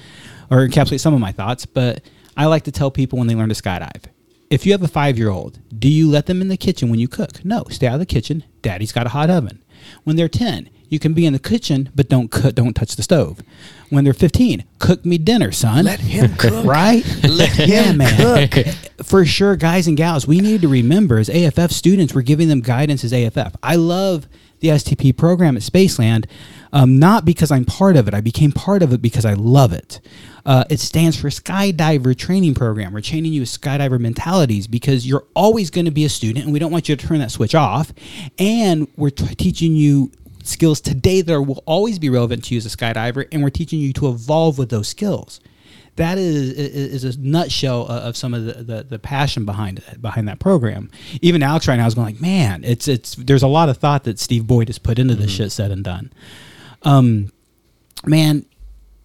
[0.51, 1.65] or encapsulate some of my thoughts.
[1.65, 2.01] But
[2.37, 4.05] I like to tell people when they learn to skydive.
[4.49, 6.99] If you have a five year old, do you let them in the kitchen when
[6.99, 7.43] you cook?
[7.43, 8.43] No, stay out of the kitchen.
[8.61, 9.63] Daddy's got a hot oven.
[10.03, 13.03] When they're 10, you can be in the kitchen, but don't cook, don't touch the
[13.03, 13.41] stove.
[13.89, 15.85] When they're 15, cook me dinner, son.
[15.85, 16.63] Let him cook.
[16.65, 17.03] right?
[17.23, 18.73] Let yeah, man.
[19.03, 22.61] For sure, guys and gals, we need to remember as AFF students, we're giving them
[22.61, 23.55] guidance as AFF.
[23.61, 24.27] I love
[24.61, 26.25] the STP program at Spaceland,
[26.71, 28.13] um, not because I'm part of it.
[28.13, 29.99] I became part of it because I love it.
[30.45, 32.93] Uh, it stands for Skydiver Training Program.
[32.93, 36.53] We're training you with skydiver mentalities because you're always going to be a student, and
[36.53, 37.93] we don't want you to turn that switch off.
[38.39, 40.11] And we're t- teaching you
[40.43, 43.79] skills today that will always be relevant to you as a skydiver, and we're teaching
[43.79, 45.39] you to evolve with those skills.
[45.95, 50.27] That is is a nutshell of some of the, the, the passion behind it, behind
[50.27, 50.89] that program.
[51.21, 54.03] Even Alex right now is going like, man, it's it's there's a lot of thought
[54.05, 56.11] that Steve Boyd has put into this shit said and done.
[56.81, 57.31] Um,
[58.05, 58.45] man,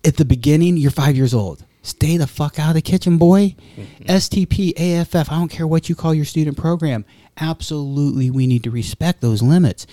[0.04, 1.64] at the beginning, you're five years old.
[1.82, 3.54] Stay the fuck out of the kitchen, boy.
[4.00, 7.04] STP, AFF, I don't care what you call your student program.
[7.38, 9.86] Absolutely, we need to respect those limits.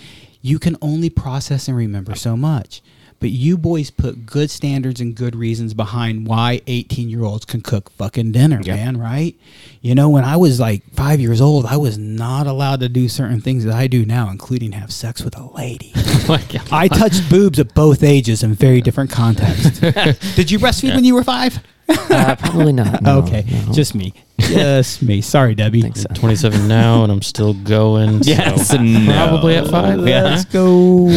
[0.46, 2.84] You can only process and remember so much.
[3.20, 7.62] But you boys put good standards and good reasons behind why 18 year olds can
[7.62, 9.34] cook fucking dinner, man, right?
[9.82, 13.10] You know, when I was like five years old, I was not allowed to do
[13.10, 15.94] certain things that I do now, including have sex with a lady.
[16.28, 16.40] Oh
[16.72, 19.80] I touched boobs at both ages in very different contexts.
[20.36, 21.60] Did you breastfeed when you were five?
[21.88, 23.02] Uh, probably not.
[23.02, 23.74] no, okay, no.
[23.74, 24.14] just me.
[24.40, 25.22] Just me.
[25.22, 25.82] Sorry, Debbie.
[25.82, 26.08] Think so.
[26.14, 28.24] 27 now, and I'm still going.
[28.24, 29.12] so Yes, no.
[29.14, 30.00] probably at five.
[30.00, 31.10] Let's go.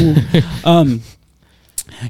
[0.64, 1.02] um,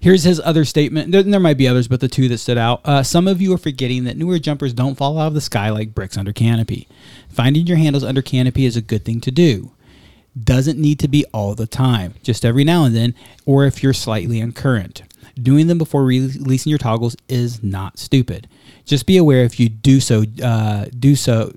[0.03, 1.13] here's his other statement.
[1.13, 2.81] There, there might be others, but the two that stood out.
[2.85, 5.71] Uh, some of you are forgetting that newer jumpers don't fall out of the sky
[5.71, 6.89] like bricks under canopy.
[7.29, 9.73] Finding your handles under canopy is a good thing to do.
[10.43, 13.93] Doesn't need to be all the time, just every now and then, or if you're
[13.93, 15.03] slightly uncurrent.
[15.41, 18.49] Doing them before re- releasing your toggles is not stupid.
[18.85, 21.53] Just be aware if you do so, uh, do so,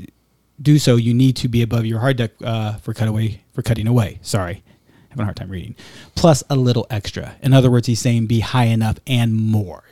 [0.61, 0.95] do so.
[0.95, 4.19] You need to be above your hard deck uh, for cutaway for cutting away.
[4.21, 4.63] Sorry,
[5.09, 5.75] having a hard time reading.
[6.15, 7.35] Plus a little extra.
[7.41, 9.83] In other words, he's saying be high enough and more.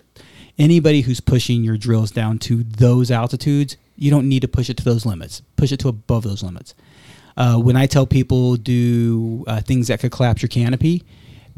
[0.57, 4.77] Anybody who's pushing your drills down to those altitudes, you don't need to push it
[4.77, 5.41] to those limits.
[5.55, 6.75] Push it to above those limits.
[7.37, 11.05] Uh, when I tell people do uh, things that could collapse your canopy,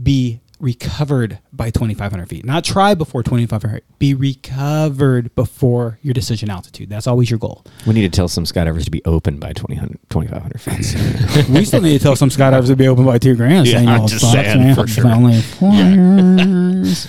[0.02, 2.46] be recovered by 2,500 feet.
[2.46, 3.84] Not try before 2,500.
[4.00, 6.90] Be recovered before your decision altitude.
[6.90, 7.66] That's always your goal.
[7.88, 11.50] We need to tell some skydivers to be open by 2,500 2,500 feet.
[11.50, 13.68] we still need to tell some skydivers to be open by two grand.
[13.68, 14.76] Yeah, saying I'm oh, just fucks, saying, man.
[14.76, 15.08] for sure.
[15.08, 15.38] Only.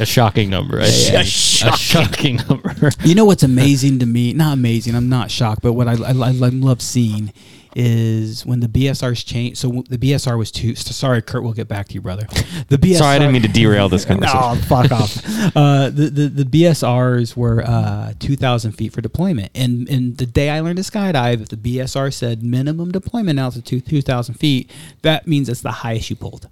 [0.00, 0.78] A shocking number.
[0.78, 1.11] Right?
[1.12, 2.90] Yeah, A shocking number.
[3.05, 4.32] You know what's amazing to me?
[4.32, 4.94] Not amazing.
[4.94, 7.32] I'm not shocked, but what I, I, I love seeing
[7.75, 9.57] is when the BSRs change.
[9.57, 10.75] So the BSR was two.
[10.75, 11.43] So sorry, Kurt.
[11.43, 12.27] We'll get back to you, brother.
[12.68, 12.99] The BSR.
[12.99, 14.39] Sorry, I didn't mean to derail this conversation.
[14.43, 15.16] No, fuck off.
[15.57, 20.27] Uh, the, the the BSRs were uh, two thousand feet for deployment, and and the
[20.27, 24.70] day I learned to skydive, if the BSR said minimum deployment altitude two thousand feet,
[25.03, 26.49] that means it's the highest you pulled.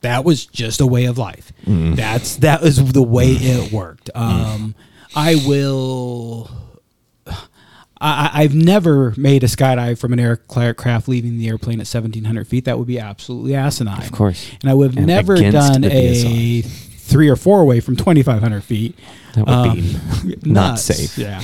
[0.00, 1.52] That was just a way of life.
[1.66, 4.10] That's that was the way it worked.
[4.14, 4.74] Um,
[5.16, 6.50] I will.
[8.04, 12.66] I, I've never made a skydive from an aircraft leaving the airplane at 1,700 feet.
[12.66, 14.02] That would be absolutely asinine.
[14.02, 14.50] Of course.
[14.60, 18.98] And I would have And never done a three or four way from 2,500 feet.
[19.34, 21.18] That would be not safe.
[21.18, 21.42] Yeah.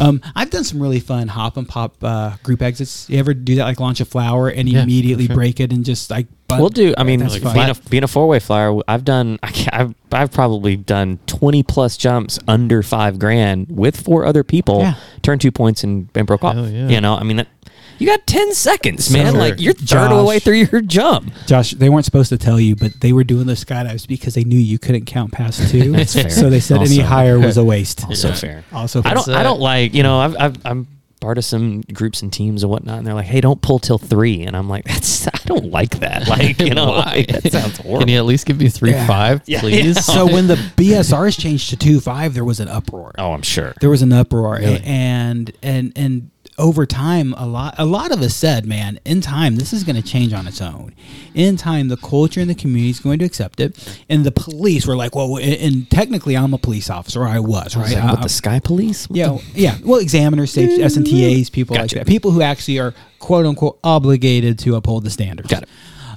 [0.00, 3.08] Um, I've done some really fun hop and pop uh, group exits.
[3.08, 5.36] You ever do that, like launch a flower and Yeah, immediately sure.
[5.36, 6.26] break it and just like.
[6.50, 6.94] We'll do.
[6.96, 9.38] I mean, being a, being a four way flyer, I've done.
[9.42, 14.42] I can't, I've I've probably done twenty plus jumps under five grand with four other
[14.42, 14.80] people.
[14.80, 14.94] Yeah.
[15.28, 16.54] Turned two points and, and broke off.
[16.54, 16.88] Hell yeah.
[16.88, 17.48] You know, I mean, that,
[17.98, 19.32] you got ten seconds, man.
[19.32, 19.38] Sure.
[19.38, 21.30] Like you're third of the way through your jump.
[21.44, 24.44] Josh, they weren't supposed to tell you, but they were doing the skydives because they
[24.44, 25.92] knew you couldn't count past two.
[25.96, 26.30] That's fair.
[26.30, 28.06] So they said any higher was a waste.
[28.06, 28.34] Also Yeah.
[28.36, 28.64] fair.
[28.72, 29.28] Also, I don't.
[29.28, 29.92] I don't like.
[29.92, 30.86] You know, I've, I've I'm
[31.18, 33.98] part of some groups and teams and whatnot, and they're like, "Hey, don't pull till
[33.98, 34.42] three.
[34.42, 36.28] and I'm like, "That's I don't like that.
[36.28, 37.24] Like, you know, Why?
[37.28, 39.06] like, that sounds horrible." Can you at least give me three Yeah.
[39.06, 39.96] five, please?
[39.96, 40.00] yeah.
[40.00, 43.12] So when the BSRs changed to two five, there was an uproar.
[43.18, 43.74] oh, I'm sure.
[43.80, 44.80] There was an uproar, Really?
[44.84, 49.56] and and and over time, a lot a lot of us said, "Man, in time,
[49.56, 50.94] this is going to change on its own.
[51.34, 53.76] In time, the culture and the community is going to accept it."
[54.08, 57.24] And the police were like, "Well," and- and technically, I'm a police officer.
[57.26, 57.94] I was I was right.
[58.02, 59.08] like, what I- the Sky Police?
[59.08, 59.76] What yeah, the- yeah.
[59.84, 61.96] Well, examiners, safe S&TAs people Gotcha.
[61.96, 65.48] like that, people who actually are quote unquote obligated to uphold the standards.
[65.48, 65.68] Got it.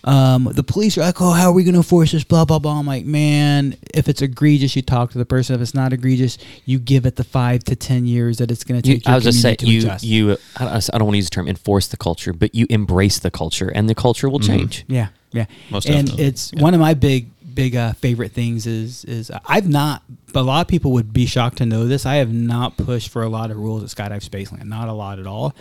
[0.04, 2.60] Um, the police are like, "Oh, how are we going to enforce this?" Blah blah
[2.60, 2.80] blah.
[2.80, 5.56] I'm like, man, if it's egregious, you talk to the person.
[5.56, 8.82] If it's not egregious, you give it the five to ten years that it's going
[8.82, 9.06] to take.
[9.06, 10.04] your I was just saying, to you, adjust.
[10.04, 10.38] you.
[10.58, 13.70] I don't, want to use the term enforce the culture, but you embrace the culture,
[13.70, 14.86] and the culture will change.
[14.88, 15.45] Yeah, yeah.
[15.70, 16.26] Most and definitely.
[16.26, 20.04] it's one of my big big uh, favorite things is is I've not.
[20.34, 22.06] A lot of people would be shocked to know this.
[22.06, 24.64] I have not pushed for a lot of rules at Skydive Spaceland.
[24.64, 25.54] Not a lot at all.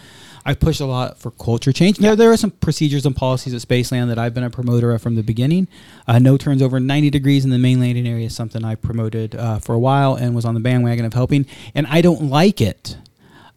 [0.45, 1.99] I've pushed a lot for culture change.
[1.99, 5.03] There, there are some procedures and policies at Spaceland that I've been a promoter of
[5.03, 5.69] from the beginning.
[6.09, 9.35] Uh, no turns over 90 degrees in the main landing area is something I promoted
[9.35, 11.47] uh, for a while and was on the bandwagon of helping.
[11.75, 12.97] And I don't like it.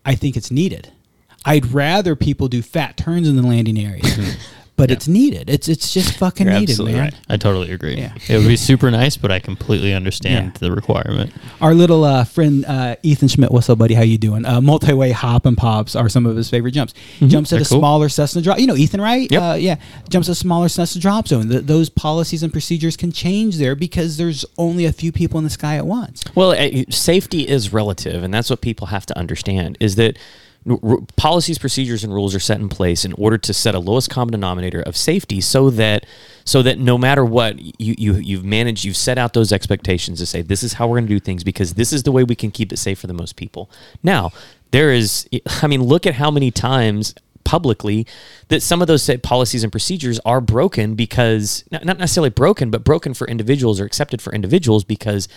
[0.06, 0.92] I think it's needed.
[1.46, 4.04] I'd rather people do fat turns in the landing area,
[4.76, 5.50] but it's needed.
[5.50, 7.00] It's it's just fucking You're needed, man.
[7.00, 7.14] right.
[7.30, 7.96] I totally agree.
[7.96, 8.14] Yeah.
[8.28, 10.60] It would be super nice, but I completely understand Yeah.
[10.68, 11.32] the requirement.
[11.62, 13.94] Our little uh, friend uh, Ethan Schmidt, what's up, buddy?
[13.94, 14.46] How you doing?
[14.46, 16.94] Uh, multi-way hop and pops are some of his favorite jumps.
[17.20, 17.80] Jumps at They're a cool.
[17.80, 18.60] smaller Cessna drop.
[18.60, 19.32] You know Ethan, right?
[19.32, 19.42] Yep.
[19.42, 19.76] Uh, yeah,
[20.10, 21.50] jumps at a smaller Cessna drop zone.
[21.50, 25.44] Th- those policies and procedures can change there because there's only a few people in
[25.44, 26.24] the sky at once.
[26.36, 29.78] Well, uh, safety is relative, and that's what people have to understand.
[29.80, 30.18] Is that
[30.70, 34.10] r- policies, procedures, and rules are set in place in order to set a lowest
[34.10, 36.06] common denominator of safety, so that
[36.46, 40.26] so that no matter what you, you you've managed, you've set out those expectations to
[40.26, 42.36] say this is how we're going to do things because this is the way we
[42.36, 43.70] can keep it safe for the most people.
[44.02, 44.32] Now,
[44.72, 45.28] there is,
[45.62, 48.08] I mean, look at how many times publicly
[48.48, 52.84] that some of those policies and procedures are broken because not not necessarily broken but
[52.84, 55.28] broken for individuals or accepted for individuals because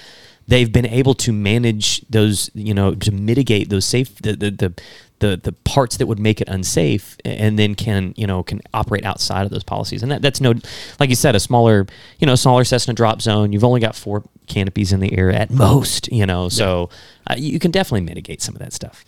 [0.49, 4.75] they've been able to manage those you know to mitigate those safe the the the,
[5.21, 9.05] the, the parts that would make it unsafe and then can you know can operate
[9.05, 10.53] outside of those policies and that, that's no
[11.01, 11.87] like you said a smaller
[12.19, 15.51] you know smaller Cessna drop zone you've only got four canopies in the air at
[15.51, 16.91] most you know so
[17.31, 19.05] uh, you can definitely mitigate some of that stuff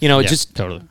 [0.00, 0.82] you know Yeah, just totally.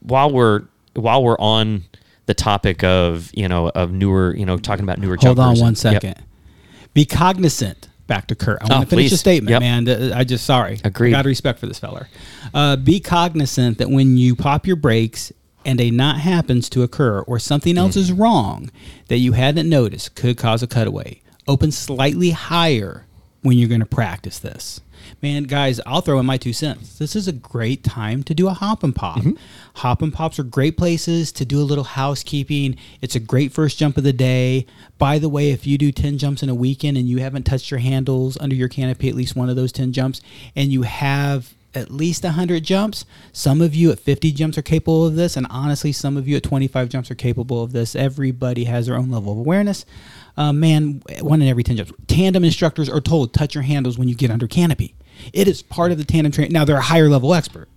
[0.00, 1.84] while we're while we're on
[2.26, 5.60] the topic of you know of newer you know talking about newer Hold on jumpers
[5.60, 6.08] one and- second.
[6.18, 6.22] Yep.
[6.92, 7.88] Be cognizant.
[8.06, 8.58] Back to Kurt.
[8.60, 9.60] I want Oh, to finish the statement, Yep.
[9.88, 10.12] man.
[10.12, 10.78] I just sorry.
[10.84, 11.12] Agreed.
[11.12, 12.08] Got respect for this feller.
[12.52, 15.32] Uh, be cognizant that when you pop your brakes
[15.64, 18.70] and a knot happens to occur or something else is wrong
[19.08, 21.22] that you hadn't noticed could cause a cutaway.
[21.48, 23.06] Open slightly higher
[23.42, 24.80] when you're going to practice this.
[25.22, 26.98] Man, guys, I'll throw in my two cents.
[26.98, 29.18] This is a great time to do a hop and pop.
[29.18, 29.32] Mm-hmm.
[29.76, 32.76] Hop and pops are great places to do a little housekeeping.
[33.00, 34.66] It's a great first jump of the day.
[34.98, 37.70] By the way, if you do 10 jumps in a weekend and you haven't touched
[37.70, 40.20] your handles under your canopy at least one of those 10 jumps,
[40.54, 43.04] and you have at least 100 jumps.
[43.32, 46.36] Some of you at 50 jumps are capable of this, and honestly, some of you
[46.36, 47.96] at 25 jumps are capable of this.
[47.96, 49.84] Everybody has their own level of awareness.
[50.36, 51.92] Uh, man, one in every 10 jumps.
[52.08, 54.94] Tandem instructors are told touch your handles when you get under canopy.
[55.32, 56.52] It is part of the tandem training.
[56.52, 57.68] Now, they're a higher level expert.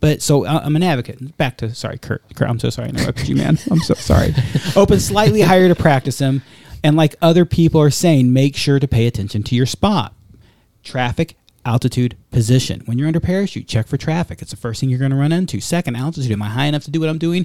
[0.00, 1.36] But so I- I'm an advocate.
[1.36, 2.22] Back to sorry, Kurt.
[2.34, 3.58] Kurt, I'm so sorry I interrupted you, man.
[3.70, 4.34] I'm so sorry.
[4.76, 6.42] Open slightly higher to practice them,
[6.82, 10.14] and like other people are saying, make sure to pay attention to your spot
[10.82, 11.36] traffic,
[11.66, 12.80] altitude, position.
[12.86, 14.40] When you're under parachute, check for traffic.
[14.40, 15.60] It's the first thing you're going to run into.
[15.60, 16.32] Second, altitude.
[16.32, 17.44] Am I high enough to do what I'm doing?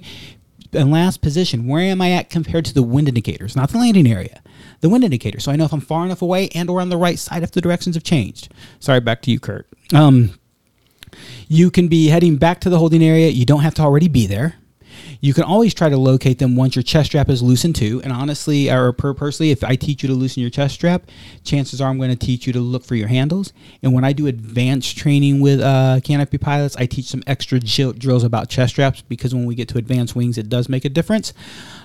[0.75, 1.67] And last, position.
[1.67, 3.55] Where am I at compared to the wind indicators?
[3.55, 4.41] Not the landing area.
[4.81, 5.39] The wind indicator.
[5.39, 7.51] So I know if I'm far enough away and or on the right side if
[7.51, 8.51] the directions have changed.
[8.79, 9.67] Sorry, back to you, Kurt.
[9.93, 10.37] Um,
[11.47, 13.29] you can be heading back to the holding area.
[13.29, 14.55] You don't have to already be there.
[15.21, 18.01] You can always try to locate them once your chest strap is loosened too.
[18.03, 21.03] And honestly, or per personally, if I teach you to loosen your chest strap,
[21.43, 23.53] chances are I'm going to teach you to look for your handles.
[23.81, 27.93] And when I do advanced training with uh, canopy pilots, I teach some extra drill-
[27.93, 30.89] drills about chest straps because when we get to advanced wings, it does make a
[30.89, 31.33] difference.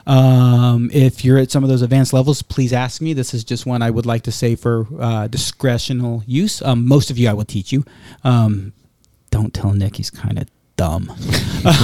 [0.07, 3.13] Um, if you're at some of those advanced levels, please ask me.
[3.13, 6.63] This is just one I would like to say for uh, discretional use.
[6.63, 7.85] Um, most of you, I will teach you.
[8.25, 8.73] Um,
[9.31, 10.49] don't tell Nick he's kind of
[10.81, 11.13] dumb.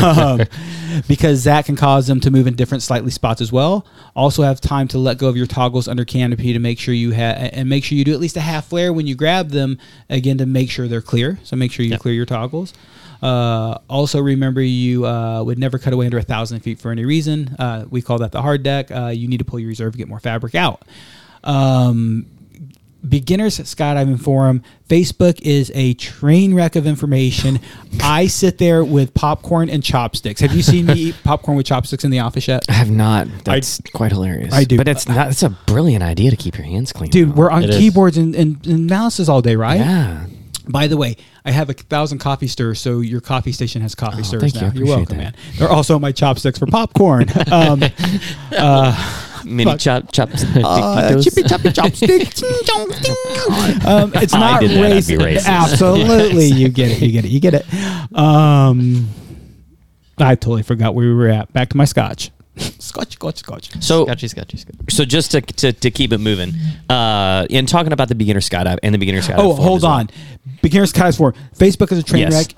[0.02, 0.40] Um,
[1.08, 3.86] because that can cause them to move in different slightly spots as well.
[4.14, 7.10] Also have time to let go of your toggles under canopy to make sure you
[7.10, 9.78] have and make sure you do at least a half flare when you grab them
[10.08, 11.38] again to make sure they're clear.
[11.44, 12.72] So make sure you clear your toggles.
[13.20, 17.04] Uh, also remember you uh, would never cut away under a thousand feet for any
[17.04, 17.54] reason.
[17.58, 18.90] Uh, we call that the hard deck.
[18.90, 20.86] Uh, you need to pull your reserve to get more fabric out.
[21.44, 22.24] Um,
[23.08, 27.58] beginners skydiving forum facebook is a train wreck of information
[28.02, 32.04] i sit there with popcorn and chopsticks have you seen me eat popcorn with chopsticks
[32.04, 33.28] in the office yet I have not.
[33.44, 34.52] That's quite hilarious.
[34.52, 34.76] I do.
[34.76, 35.28] but it's not.
[35.30, 37.10] It's a brilliant idea to keep your hands clean.
[37.10, 37.34] dude though.
[37.34, 37.76] we're on It is.
[37.78, 40.26] keyboards and, and, and mouses all day right yeah.
[40.68, 44.18] by the way i have a thousand coffee stirs so your coffee station has coffee
[44.20, 44.60] Oh, stirs thank you.
[44.62, 45.22] now I you're welcome that.
[45.22, 47.80] man they're also my chopsticks for popcorn um,
[49.46, 49.80] Mini Fuck.
[49.80, 50.28] chop chop.
[50.32, 52.42] Uh, chippy choppy chopstick.
[53.86, 55.18] um, it's I not did that, I'd be racist.
[55.18, 55.46] racist.
[55.46, 57.00] Absolutely, you get it.
[57.02, 57.30] You get it.
[57.30, 57.66] You get it.
[58.16, 59.08] Um,
[60.18, 61.52] I totally forgot where we were at.
[61.52, 62.30] Back to my scotch.
[62.56, 63.82] Scotch, scotch, scotch.
[63.82, 64.78] So Scotchy, scotchy, scotchy.
[64.88, 66.52] so just to, to, to keep it moving,
[66.88, 69.34] uh, in talking about the beginner skydive and the beginner skydive.
[69.38, 69.92] Oh, forum hold as well.
[69.92, 70.10] on.
[70.62, 71.34] Beginner Skies Forum.
[71.56, 72.32] Facebook is a train Yes.
[72.32, 72.54] wreck.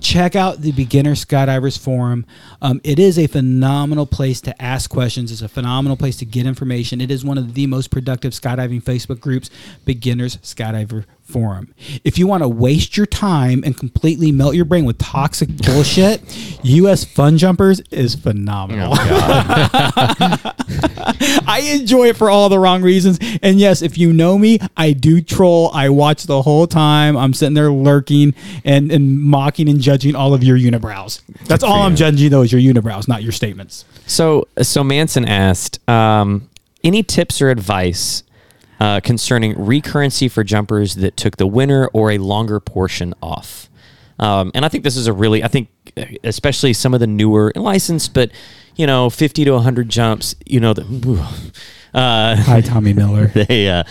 [0.00, 2.26] Check out the Beginner Skydivers Forum.
[2.60, 5.32] Um, it is a phenomenal place to ask questions.
[5.32, 7.00] It's a phenomenal place to get information.
[7.00, 9.50] It is one of the most productive skydiving Facebook groups,
[9.84, 11.74] Beginners Skydiver Forum.
[12.04, 16.20] If you want to waste your time and completely melt your brain with toxic bullshit,
[16.62, 18.92] US Fun Jumpers is phenomenal.
[21.44, 23.18] I enjoy it for all the wrong reasons.
[23.42, 25.70] And yes, if you know me, I do troll.
[25.72, 27.16] I watch the whole time.
[27.16, 31.22] I'm sitting there lurking and, and mocking and judging all of your unibrows.
[31.46, 33.84] That's all I'm judging though is your unibrows, not your statements.
[34.06, 36.48] So, so Manson asked, um,
[36.84, 38.22] any tips or advice
[38.82, 43.68] uh, concerning recurrency for jumpers that took the winter or a longer portion off?
[44.18, 47.06] Um, and I think this is a really, I think, uh, especially some of the
[47.06, 48.30] newer licensed, but
[48.76, 50.82] you know, fifty to hundred jumps, you know, the,
[51.94, 53.26] uh, Hi, Tommy Miller.
[53.28, 53.84] they uh,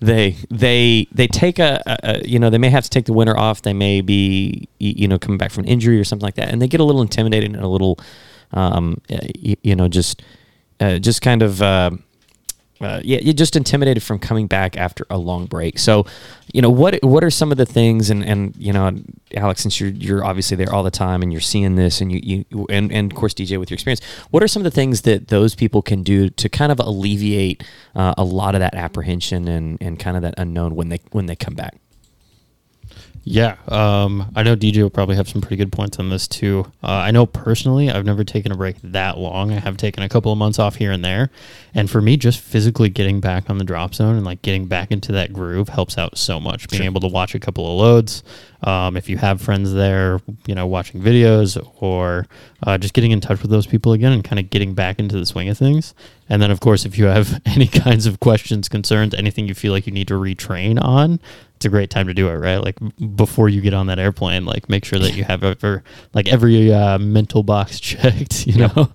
[0.00, 3.36] they they they take a, a, you know they may have to take the winter
[3.36, 6.62] off they may be you know coming back from injury or something like that and
[6.62, 7.98] they get a little intimidated and a little
[8.52, 10.22] um, uh, y- you know just
[10.78, 11.60] uh, just kind of
[12.80, 15.78] uh, yeah, you're just intimidated from coming back after a long break.
[15.78, 16.06] So,
[16.52, 18.10] you know, what what are some of the things?
[18.10, 18.96] And and you know,
[19.34, 22.44] Alex, since you're you're obviously there all the time and you're seeing this, and you
[22.50, 24.00] you and and of course DJ with your experience,
[24.30, 27.64] what are some of the things that those people can do to kind of alleviate
[27.94, 31.26] uh, a lot of that apprehension and and kind of that unknown when they when
[31.26, 31.76] they come back?
[33.24, 36.64] Yeah, um, I know DJ will probably have some pretty good points on this too.
[36.82, 39.52] Uh, I know personally, I've never taken a break that long.
[39.52, 41.30] I have taken a couple of months off here and there,
[41.74, 44.90] and for me, just physically getting back on the drop zone and like getting back
[44.90, 46.68] into that groove helps out so much.
[46.68, 48.22] Being able to watch a couple of loads,
[48.62, 52.26] um, if you have friends there, you know, watching videos or
[52.62, 55.18] uh, just getting in touch with those people again and kind of getting back into
[55.18, 55.94] the swing of things.
[56.28, 59.72] And then, of course, if you have any kinds of questions, concerns, anything you feel
[59.72, 61.20] like you need to retrain on,
[61.56, 62.58] it's a great time to do it, right?
[62.58, 62.76] Like
[63.16, 65.82] before you get on that airplane, like make sure that you have ever
[66.14, 68.90] like every uh, mental box checked, you know.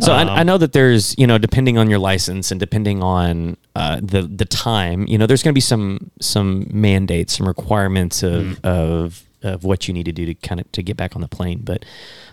[0.00, 3.02] So Um, I, I know that there's, you know, depending on your license and depending
[3.02, 7.46] on uh, the the time, you know, there's going to be some some mandates, some
[7.48, 11.14] requirements of of of what you need to do to kind of to get back
[11.14, 11.60] on the plane.
[11.62, 11.84] But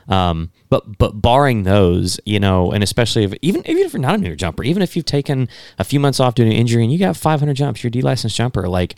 [0.08, 4.16] um, but but barring those, you know, and especially if even even if you're not
[4.16, 5.48] a new jumper, even if you've taken
[5.78, 7.92] a few months off due to an injury and you got 500 jumps, you're a
[7.92, 8.96] D-licensed jumper, like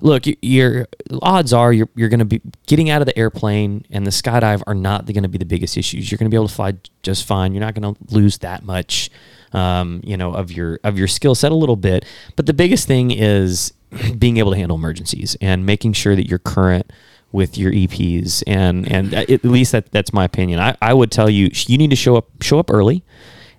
[0.00, 0.86] look, your
[1.22, 4.62] odds are you're, you're going to be getting out of the airplane and the skydive
[4.66, 6.10] are not going to be the biggest issues.
[6.10, 7.52] You're going to be able to fly just fine.
[7.52, 9.10] You're not going to lose that much,
[9.52, 12.04] um, you know, of your of your skill set a little bit.
[12.36, 13.72] But the biggest thing is
[14.18, 16.90] being able to handle emergencies and making sure that you're current
[17.32, 20.60] with your EPs and and at least that that's my opinion.
[20.60, 23.04] I, I would tell you you need to show up show up early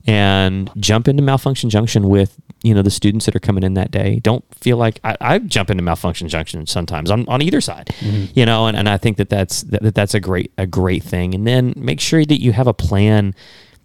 [0.06, 3.92] and jump into malfunction junction with you know the students that are coming in that
[3.92, 4.20] day.
[4.20, 8.26] Don't feel like i, I jump into malfunction junction sometimes on, on either side mm-hmm.
[8.34, 11.04] you know and, and i think that that's that, that that's a great a great
[11.04, 11.36] thing.
[11.36, 13.36] And then make sure that you have a plan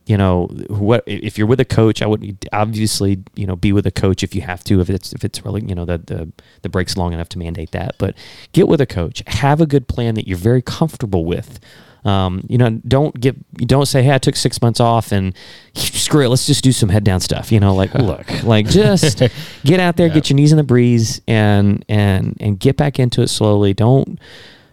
[0.07, 3.87] you know what if you're with a coach i would obviously you know be with
[3.87, 6.33] a coach if you have to if it's if it's really you know the the,
[6.63, 8.15] the break's long enough to mandate that but
[8.53, 11.61] get with a coach have a good plan that you're very comfortable with
[12.05, 15.35] um, you know, don't get don't say, "Hey, I took six months off and
[15.75, 19.23] screw it, let's just do some head down stuff." You know, like look, like just
[19.65, 23.23] get out there, get your knees in the breeze, and and and get back into
[23.23, 23.73] it slowly.
[23.73, 24.19] Don't,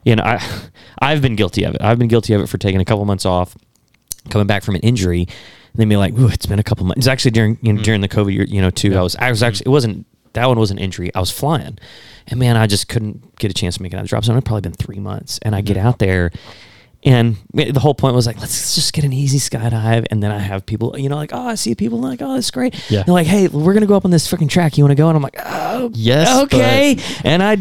[0.03, 0.43] you know, I
[0.99, 1.82] I've been guilty of it.
[1.82, 3.55] I've been guilty of it for taking a couple months off,
[4.30, 6.99] coming back from an injury, and then be like, "Ooh, it's been a couple months."
[6.99, 7.84] It's actually during you know, mm.
[7.84, 8.95] during the COVID year, you know, too.
[8.95, 11.13] I was I was actually it wasn't that one was an injury.
[11.15, 11.80] I was flying,
[12.28, 14.24] and man, I just couldn't get a chance to make it out of the drop
[14.24, 14.36] zone.
[14.36, 16.32] It'd probably been three months, and I get out there.
[17.01, 20.07] And the whole point was like, let's just get an easy skydive.
[20.11, 22.51] And then I have people, you know, like, oh, I see people like, oh, that's
[22.51, 22.76] great.
[22.89, 23.03] Yeah.
[23.03, 24.78] They're like, hey, we're going to go up on this freaking track.
[24.78, 25.07] You want to go?
[25.07, 26.97] And I'm like, oh, Yes, Okay.
[27.24, 27.55] And I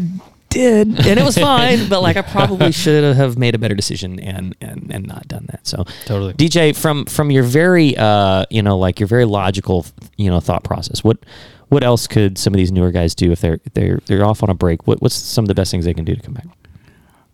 [0.49, 0.87] did.
[1.05, 1.89] And it was fine.
[1.89, 5.45] but like, I probably should have made a better decision and, and, and not done
[5.49, 5.65] that.
[5.67, 6.33] So Totally.
[6.33, 9.85] DJ, from, from your very, uh, you know, like your very logical,
[10.17, 11.17] you know, thought process, what,
[11.69, 14.49] what else could some of these newer guys do if they're, they're, they're off on
[14.49, 14.87] a break?
[14.87, 16.47] What, what's some of the best things they can do to come back?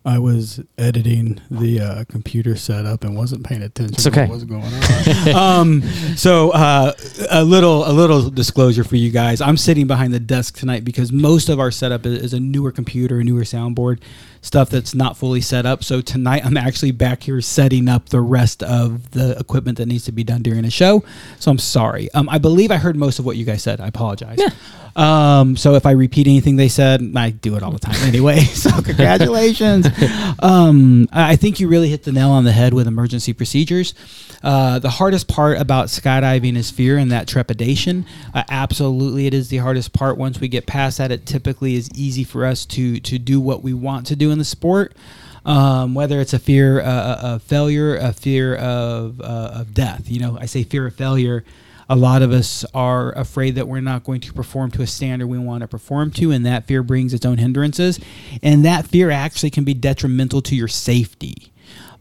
[0.06, 4.22] I was editing the uh, computer setup and wasn't paying attention It's okay.
[4.26, 5.60] to what was going on.
[5.60, 5.82] um,
[6.16, 6.92] so uh,
[7.30, 9.40] a little a little disclosure for you guys.
[9.40, 12.70] I'm sitting behind the desk tonight because most of our setup is, is a newer
[12.70, 14.00] computer, a newer soundboard,
[14.42, 15.82] stuff that's not fully set up.
[15.82, 20.04] So tonight I'm actually back here setting up the rest of the equipment that needs
[20.04, 21.02] to be done during the show.
[21.40, 22.12] So I'm sorry.
[22.12, 23.80] Um, I believe I heard most of what you guys said.
[23.80, 24.38] I apologize.
[24.96, 28.40] Um, so if I repeat anything they said, I do it all the time anyway.
[28.56, 29.86] So congratulations.
[30.40, 33.94] um, I think you really hit the nail on the head with emergency procedures.
[34.42, 38.06] Uh, the hardest part about skydiving is fear and that trepidation.
[38.34, 40.16] Uh, absolutely, it is the hardest part.
[40.16, 43.62] Once we get past that, it typically is easy for us to to do what
[43.62, 44.94] we want to do in the sport.
[45.44, 50.10] Um, whether it's a fear uh, of failure, a fear of, uh, of death.
[50.10, 51.44] You know, I say fear of failure.
[51.88, 55.28] A lot of us are afraid that we're not going to perform to a standard
[55.28, 58.00] we want to perform to, and that fear brings its own hindrances.
[58.42, 61.52] And that fear actually can be detrimental to your safety.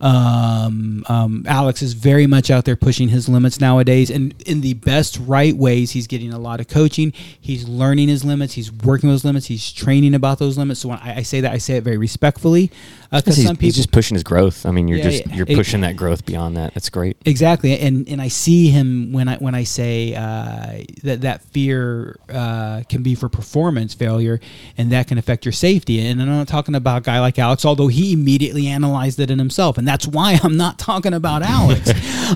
[0.06, 4.76] Um, um, Alex is very much out there pushing his limits nowadays, and in the
[4.76, 5.92] best right ways.
[5.92, 7.12] He's getting a lot of coaching.
[7.42, 8.54] He's learning his limits.
[8.54, 9.48] He's working his limits.
[9.48, 10.82] He's training about those limits.
[10.82, 12.72] So when I, I say that, I say it very respectfully,
[13.12, 14.66] because he's, some people he's just pushing his growth.
[14.66, 16.74] I mean, you're Yeah, just you're It- pushing that growth beyond that.
[16.76, 17.18] That's great.
[17.26, 22.20] Exactly, and and I see him when I when I say uh, that that fear
[22.30, 24.40] uh, can be for performance failure,
[24.78, 26.06] and that can affect your safety.
[26.06, 29.40] And I'm not talking about a guy like Alex, although he immediately analyzed it in
[29.40, 31.90] himself, and that's why I'm not talking about Alex,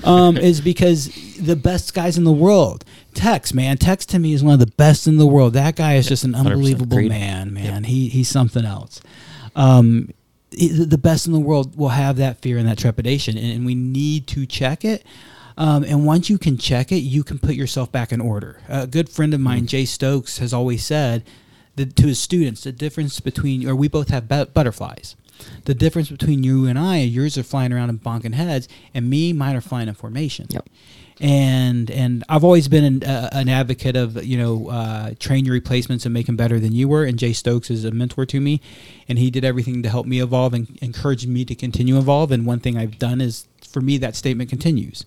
[0.06, 2.86] um, is because the best guys in the world.
[3.12, 5.52] Tex, man, Tex to me is one of the best in the world.
[5.52, 7.10] That guy is just an unbelievable Agreed.
[7.10, 7.84] man, man.
[7.84, 9.02] He he's something else.
[9.54, 10.08] Um,
[10.52, 13.74] the best in the world will have that fear and that trepidation, and, and we
[13.74, 15.04] need to check it.
[15.58, 18.62] Um, and once you can check it, you can put yourself back in order.
[18.70, 21.24] A good friend of mine, Jay Stokes, has always said
[21.76, 25.14] that to his students, the difference between, or we both have bu- butterflies.
[25.64, 29.32] The difference between you and I, yours are flying around and bonking heads, and me,
[29.32, 30.46] mine are flying in formation.
[30.50, 30.68] Yep.
[31.22, 35.52] And and I've always been an, uh, an advocate of you know uh, train your
[35.52, 37.04] replacements and make them better than you were.
[37.04, 38.62] And Jay Stokes is a mentor to me,
[39.06, 42.32] and he did everything to help me evolve and encourage me to continue evolve.
[42.32, 45.04] And one thing I've done is for me that statement continues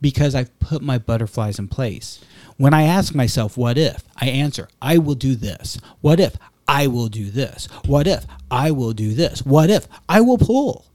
[0.00, 2.20] because I've put my butterflies in place.
[2.56, 4.02] When I ask myself, what if?
[4.16, 5.78] I answer, I will do this.
[6.00, 6.36] What if?
[6.70, 7.66] I will do this.
[7.84, 8.24] What if?
[8.48, 9.44] I will do this.
[9.44, 9.88] What if?
[10.08, 10.86] I will pull.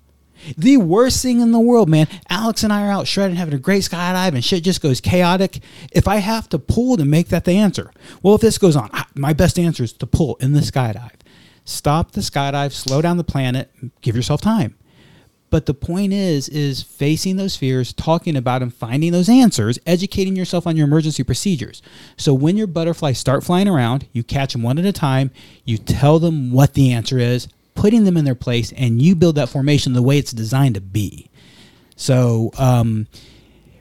[0.58, 2.08] The worst thing in the world, man.
[2.30, 5.60] Alex and I are out shredding, having a great skydive, and shit just goes chaotic.
[5.92, 7.92] If I have to pull to make that the answer,
[8.24, 11.12] well, if this goes on, my best answer is to pull in the skydive.
[11.66, 13.70] Stop the skydive, slow down the planet,
[14.02, 14.78] give yourself time.
[15.56, 20.36] But the point is, is facing those fears, talking about them, finding those answers, educating
[20.36, 21.82] yourself on your emergency procedures.
[22.18, 25.32] So when your butterflies start flying around, you catch them one at a time,
[25.64, 29.36] you tell them what the answer is, putting them in their place, and you build
[29.36, 31.30] that formation the way it's designed to be.
[31.96, 33.08] So um,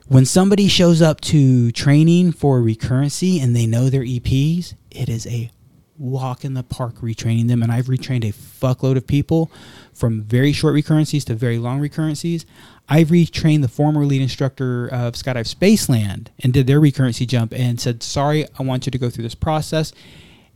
[0.07, 5.27] when somebody shows up to training for recurrency and they know their EPs, it is
[5.27, 5.51] a
[5.99, 7.63] walk in the park retraining them.
[7.63, 9.51] And I've retrained a fuckload of people
[9.93, 12.45] from very short recurrencies to very long recurrencies.
[12.89, 17.81] I've retrained the former lead instructor of Skydive Spaceland and did their recurrency jump and
[17.81, 19.93] said, "Sorry, I want you to go through this process."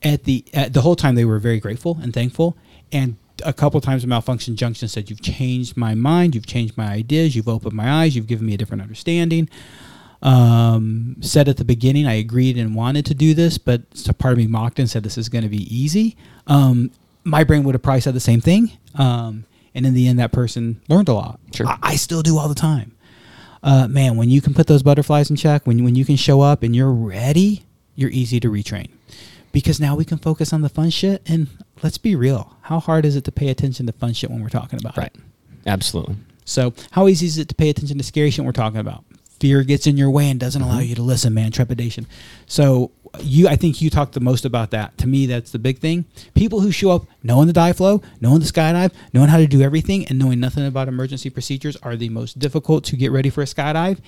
[0.03, 2.57] At the at the whole time, they were very grateful and thankful.
[2.93, 6.35] And a couple times, Malfunction Junction said, "You've changed my mind.
[6.35, 7.35] You've changed my ideas.
[7.35, 8.15] You've opened my eyes.
[8.15, 9.49] You've given me a different understanding."
[10.23, 13.83] Um, said at the beginning I agreed and wanted to do this, but
[14.19, 16.17] part of me mocked and said this is going to be easy.
[16.47, 16.91] Um,
[17.25, 19.45] my brain would have probably said the same thing, um,
[19.75, 21.39] and in the end, that person learned a lot.
[21.55, 21.67] Sure.
[21.67, 22.93] I, I still do all the time.
[23.63, 26.41] Uh, man, when you can put those butterflies in check, when when you can show
[26.41, 27.65] up and you're ready,
[27.97, 28.89] you're easy to retrain.
[29.51, 31.49] Because now we can focus on the fun shit, and
[31.83, 32.57] let's be real.
[32.63, 35.11] How hard is it to pay attention to fun shit when we're talking about Right.
[35.15, 35.21] it?
[35.67, 36.17] Absolutely.
[36.45, 39.05] So, how easy is it to pay attention to scary shit we're talking about?
[39.41, 40.89] Fear gets in your way and doesn't allow mm-hmm.
[40.89, 41.53] you to listen, man.
[41.53, 42.07] Trepidation.
[42.47, 44.99] So, you, I think you talked the most about that.
[44.99, 46.05] To me, that's the big thing.
[46.35, 49.63] People who show up knowing the dive flow, knowing the skydive, knowing how to do
[49.63, 53.43] everything, and knowing nothing about emergency procedures are the most difficult to get ready for
[53.43, 53.99] a skydive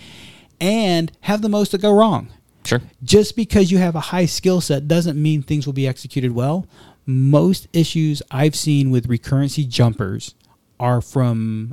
[0.61, 2.31] and have the most to go wrong
[2.65, 2.81] Sure.
[3.03, 6.67] just because you have a high skill set doesn't mean things will be executed well.
[7.07, 10.35] Most issues I've seen with recurrency jumpers
[10.79, 11.73] are from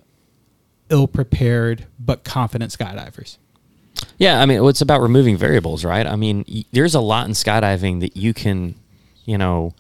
[0.90, 3.38] ill prepared but confident skydivers.
[4.18, 6.06] Yeah, I mean, it's about removing variables, right?
[6.08, 8.76] I mean, y- there's a lot in skydiving that you can,
[9.26, 9.74] you know,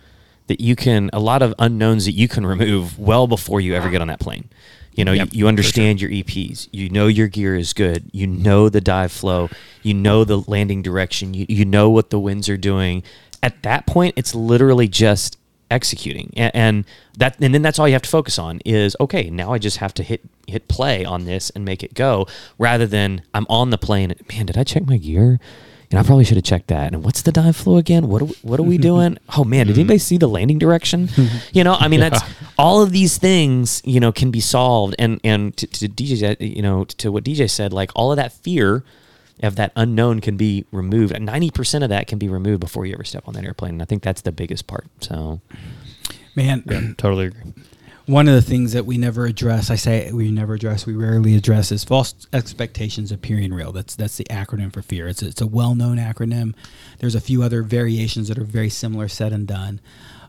[0.47, 3.89] that you can, a lot of unknowns that you can remove well before you ever
[3.89, 4.49] get on that plane.
[4.93, 6.69] You know, Yep, you, you understand your EPs.
[6.71, 8.09] You know your gear is good.
[8.13, 9.49] You know the dive flow.
[9.83, 11.33] You know the landing direction.
[11.35, 13.03] You, you know what the winds are doing.
[13.43, 15.36] At that point, it's literally just
[15.69, 16.85] executing, and, and
[17.17, 19.29] that, and then that's all you have to focus on is okay.
[19.29, 22.87] Now I just have to hit hit play on this and make it go, rather
[22.87, 24.13] than I'm on the plane.
[24.29, 25.39] Man, did I check my gear?
[25.89, 26.93] And I probably should have checked that.
[26.93, 28.09] And what's the dive flow again?
[28.09, 29.17] What are we, what are we doing?
[29.37, 29.81] Oh man, did mm-hmm.
[29.81, 31.09] anybody see the landing direction?
[31.53, 32.21] You know, I mean, that's
[32.57, 33.81] all of these things.
[33.85, 34.95] You know, can be solved.
[34.97, 38.31] And and to, to DJ, you know, to what DJ said, like all of that
[38.31, 38.83] fear
[39.43, 41.19] of that unknown can be removed.
[41.19, 43.73] Ninety percent of that can be removed before you ever step on that airplane.
[43.73, 44.85] And I think that's the biggest part.
[45.01, 45.41] So
[46.35, 47.53] Man, Totally agree.
[48.05, 51.35] one of the things that we never address, I say we never address, we rarely
[51.35, 53.71] address, is false expectations appearing real.
[53.71, 55.07] That's that's the acronym for fear.
[55.07, 56.53] It's a, it's a well known acronym.
[56.99, 59.81] There's a few other variations that are very similar, said and done.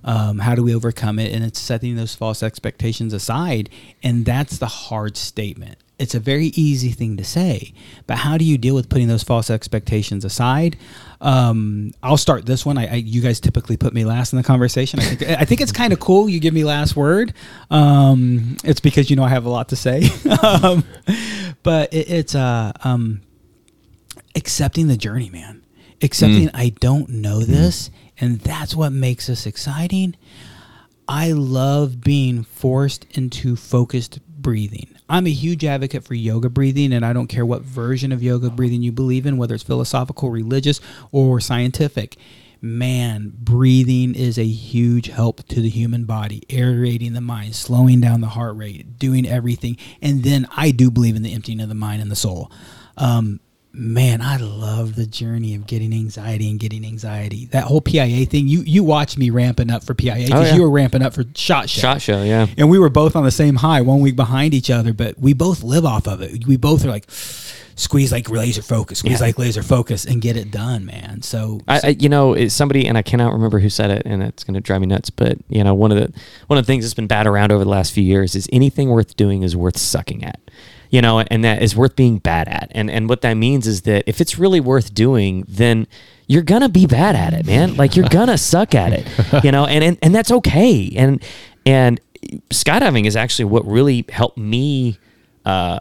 [0.04, 1.32] Um, how do we overcome it?
[1.32, 3.68] And it's setting those false expectations aside,
[4.02, 5.76] and that's the hard statement.
[5.98, 7.72] It's a very easy thing to say,
[8.06, 10.76] but how do you deal with putting those false expectations aside?
[11.20, 12.78] Um, I'll start this one.
[12.78, 15.00] I, I, you guys typically put me last in the conversation.
[15.00, 16.28] I think, I think it's kind of cool.
[16.28, 17.34] You give me last word.
[17.70, 20.08] Um, it's because you know I have a lot to say.
[20.42, 20.84] um,
[21.64, 23.22] but it, it's uh, um,
[24.36, 25.64] accepting the journey, man.
[26.00, 27.90] Accepting I don't know this,
[28.20, 30.14] and that's what makes us exciting.
[31.08, 34.94] I love being forced into focused breathing.
[35.08, 38.50] I'm a huge advocate for yoga breathing, and I don't care what version of yoga
[38.50, 40.80] breathing you believe in, whether it's philosophical, religious,
[41.12, 42.16] or scientific.
[42.60, 48.20] Man, breathing is a huge help to the human body, aerating the mind, slowing down
[48.20, 49.76] the heart rate, doing everything.
[50.02, 52.50] And then I do believe in the emptying of the mind and the soul.
[52.96, 53.40] Um,
[53.72, 57.46] man, I love the journey of getting anxiety and getting anxiety.
[57.46, 60.54] That whole PIA thing, you you watched me ramping up for PIA because Oh, yeah.
[60.54, 61.80] you were ramping up for Shot Show.
[61.80, 62.46] Shot show, yeah.
[62.56, 65.32] And we were both on the same high, one week behind each other, but we
[65.32, 66.46] both live off of it.
[66.46, 67.04] We both are like
[67.76, 69.26] squeeze like laser focus, squeeze Yeah.
[69.26, 71.22] like laser focus, and get it done, man.
[71.22, 74.42] So, I, I you know somebody and I cannot remember who said it and it's
[74.44, 76.12] going to drive me nuts but you know one of the
[76.48, 78.88] one of the things that's been bad around over the last few years is anything
[78.88, 80.40] worth doing is worth sucking at
[80.90, 83.82] you know and that is worth being bad at and and what that means is
[83.82, 85.86] that if it's really worth doing then
[86.26, 89.06] you're gonna be bad at it man like you're gonna suck at it
[89.44, 91.22] you know and, and and that's okay and
[91.66, 92.00] and
[92.50, 94.98] skydiving is actually what really helped me
[95.44, 95.78] uh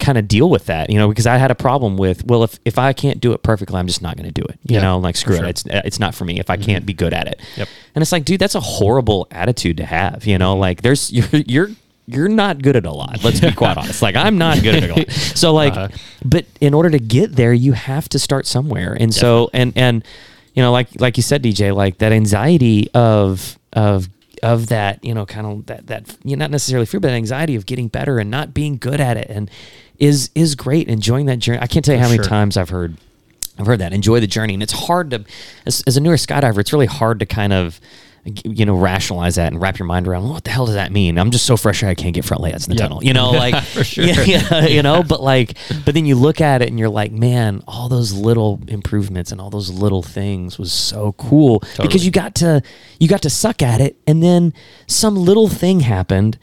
[0.00, 2.58] kind of deal with that, you know, because I had a problem with, well, if,
[2.64, 4.80] if I can't do it perfectly, I'm just not going to do it, you Yeah,
[4.82, 5.56] know, like screw for it.
[5.56, 5.76] Mm-hmm.
[5.76, 7.40] It's, it's not for me if I can't be good at it.
[7.56, 7.68] Yep.
[7.94, 11.42] And it's like, dude, that's a horrible attitude to have, you know, like there's, you're,
[11.46, 11.68] you're,
[12.12, 13.22] you're not good at a lot.
[13.24, 14.02] Let's be quite honest.
[14.02, 15.10] Like I'm not good at a lot.
[15.12, 15.88] So like, Uh-huh.
[16.24, 18.96] but in order to get there, you have to start somewhere.
[18.98, 20.04] And so, and, and,
[20.54, 24.08] you know, like, like you said, DJ, like that anxiety of, of,
[24.42, 27.54] of that, you know, kind of that, that, you know, not necessarily fear, but anxiety
[27.56, 29.26] of getting better and not being good at it.
[29.30, 29.50] And
[29.98, 30.88] is, is great.
[30.88, 31.58] Enjoying that journey.
[31.60, 32.96] I can't tell you how many times I've heard,
[33.58, 34.54] I've heard that enjoy the journey.
[34.54, 35.24] And it's hard to,
[35.66, 37.78] as, as a newer skydiver, it's really hard to kind of,
[38.24, 41.18] you know, rationalize that and wrap your mind around what the hell does that mean?
[41.18, 42.88] I'm just so frustrated I can't get front layouts in the Yep.
[42.88, 43.02] tunnel.
[43.04, 44.04] You know, like For sure.
[44.04, 45.56] yeah, yeah, you know, but like,
[45.86, 49.40] but then you look at it and you're like, man, all those little improvements and
[49.40, 52.62] all those little things was so cool because you got to,
[52.98, 54.52] you got to suck at it, and then
[54.86, 56.38] some little thing happened.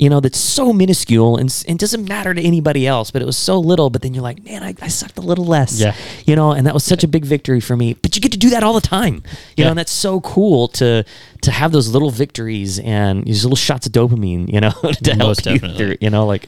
[0.00, 3.36] You know that's so minuscule and, and doesn't matter to anybody else, but it was
[3.36, 3.90] so little.
[3.90, 5.78] But then you're like, man, I, I sucked a little less.
[5.78, 5.94] Yeah.
[6.26, 7.92] You know, and that was such a big victory for me.
[7.94, 9.16] But you get to do that all the time.
[9.16, 9.20] You
[9.56, 9.64] Yeah.
[9.66, 11.04] know, and that's so cool to
[11.42, 14.50] to have those little victories and these little shots of dopamine.
[14.52, 14.70] You know,
[15.02, 15.96] to help Most you through.
[16.00, 16.46] You know, like,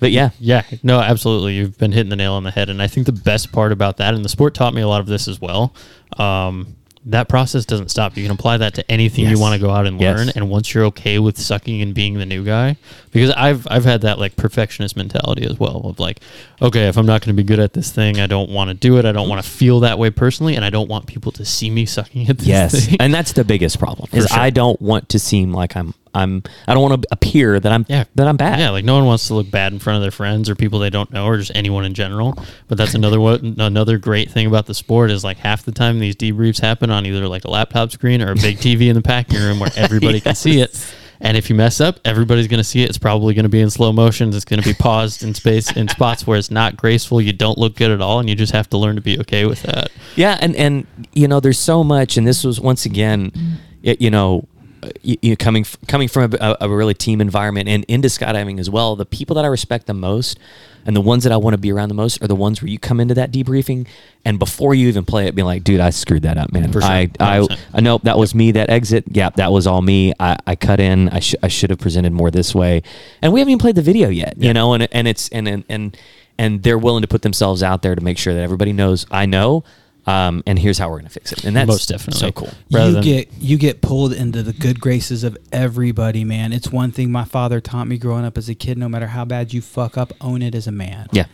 [0.00, 1.54] but yeah, Yeah, no, absolutely.
[1.54, 3.98] You've been hitting the nail on the head, and I think the best part about
[3.98, 5.74] that, and the sport taught me a lot of this as well.
[6.18, 6.74] Um,
[7.06, 8.14] that process doesn't stop.
[8.16, 9.32] You can apply that to anything Yes.
[9.32, 10.18] you want to go out and Yes.
[10.18, 10.30] learn.
[10.36, 12.76] And once you're okay with sucking and being the new guy,
[13.10, 16.20] because I've I've had that like perfectionist mentality as well of like,
[16.60, 18.74] okay, if I'm not going to be good at this thing, I don't want to
[18.74, 19.06] do it.
[19.06, 21.70] I don't want to feel that way personally, and I don't want people to see
[21.70, 22.96] me sucking at this yes, thing.
[23.00, 24.38] and that's the biggest problem is sure.
[24.38, 27.86] I don't want to seem like I'm I'm I don't want to appear that I'm
[27.88, 28.04] Yeah.
[28.14, 28.58] that I'm bad.
[28.58, 30.78] Yeah, like no one wants to look bad in front of their friends or people
[30.78, 32.36] they don't know or just anyone in general.
[32.68, 35.98] But that's another what another great thing about the sport is like half the time
[35.98, 39.02] these debriefs happen on either like a laptop screen or a big TV in the
[39.02, 40.94] packing room where everybody can see it.
[41.22, 42.88] And if you mess up, everybody's going to see it.
[42.88, 44.32] It's probably going to be in slow motion.
[44.34, 47.20] It's going to be paused in space in spots where it's not graceful.
[47.20, 49.44] You don't look good at all, and you just have to learn to be okay
[49.44, 49.90] with that.
[50.16, 53.32] Yeah, and and you know, there's so much, and this was once again,
[53.84, 54.48] y- you know,
[55.02, 58.96] you, you coming coming from a, a really team environment and into skydiving as well.
[58.96, 60.38] The people that I respect the most,
[60.86, 62.68] and the ones that I want to be around the most, are the ones where
[62.68, 63.86] you come into that debriefing,
[64.24, 66.72] and before you even play it, be like, dude, I screwed that up, man.
[66.72, 66.90] For sure.
[66.90, 68.52] I I I know that was me.
[68.52, 70.12] That exit, yeah, that was all me.
[70.18, 71.08] I, I cut in.
[71.10, 72.82] I, sh- I should have presented more this way,
[73.22, 74.34] and we haven't even played the video yet.
[74.38, 75.96] You know, and and it's and and and
[76.38, 79.26] and they're willing to put themselves out there to make sure that everybody knows I
[79.26, 79.62] know,
[80.10, 81.44] um, and here's how we're gonna fix it.
[81.44, 82.20] And that's Most definitely.
[82.20, 82.50] so cool.
[82.70, 86.52] Rather you get you get pulled into the good graces of everybody, man.
[86.52, 88.78] It's one thing my father taught me growing up as a kid.
[88.78, 91.06] No matter how bad you fuck up, own it as a man.
[91.12, 91.26] Yeah,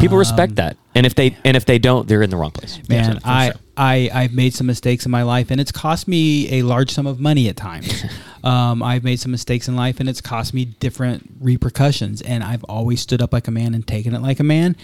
[0.00, 2.50] people respect Um, that, and if they and if they don't, they're in the wrong
[2.52, 2.78] place.
[2.88, 3.54] man I, sure.
[3.76, 7.06] I i've made some mistakes in my life and it's cost me a large sum
[7.08, 8.04] of money at times
[8.44, 12.62] um, i've made some mistakes in life and it's cost me different repercussions and i've
[12.64, 14.76] always stood up like a man and taken it like a man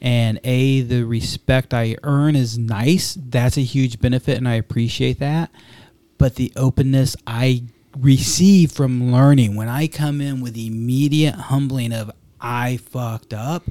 [0.00, 5.18] and a the respect i earn is nice that's a huge benefit and i appreciate
[5.18, 5.50] that
[6.18, 7.62] but the openness i
[7.98, 13.64] receive from learning, when I come in with immediate humbling of I fucked up,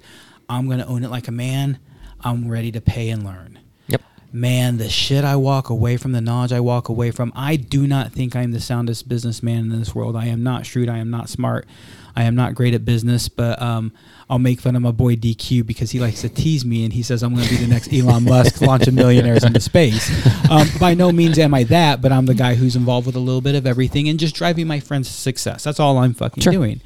[0.50, 1.80] I'm gonna own it like a man.
[2.22, 3.60] I'm ready to pay and learn.
[3.88, 4.02] Yep.
[4.32, 7.86] Man, the shit I walk away from, the knowledge I walk away from, I do
[7.86, 10.16] not think I'm the soundest businessman in this world.
[10.16, 10.90] I am not shrewd.
[10.90, 11.68] I am not smart.
[12.16, 13.92] I am not great at business, but um,
[14.30, 17.02] I'll make fun of my boy DQ because he likes to tease me and he
[17.04, 20.10] says I'm going to be the next Elon Musk launching millionaires into space.
[20.50, 23.20] Um, by no means am I that, but I'm the guy who's involved with a
[23.20, 25.64] little bit of everything and just driving my friends to success.
[25.64, 26.54] That's all I'm fucking Sure.
[26.54, 26.82] doing.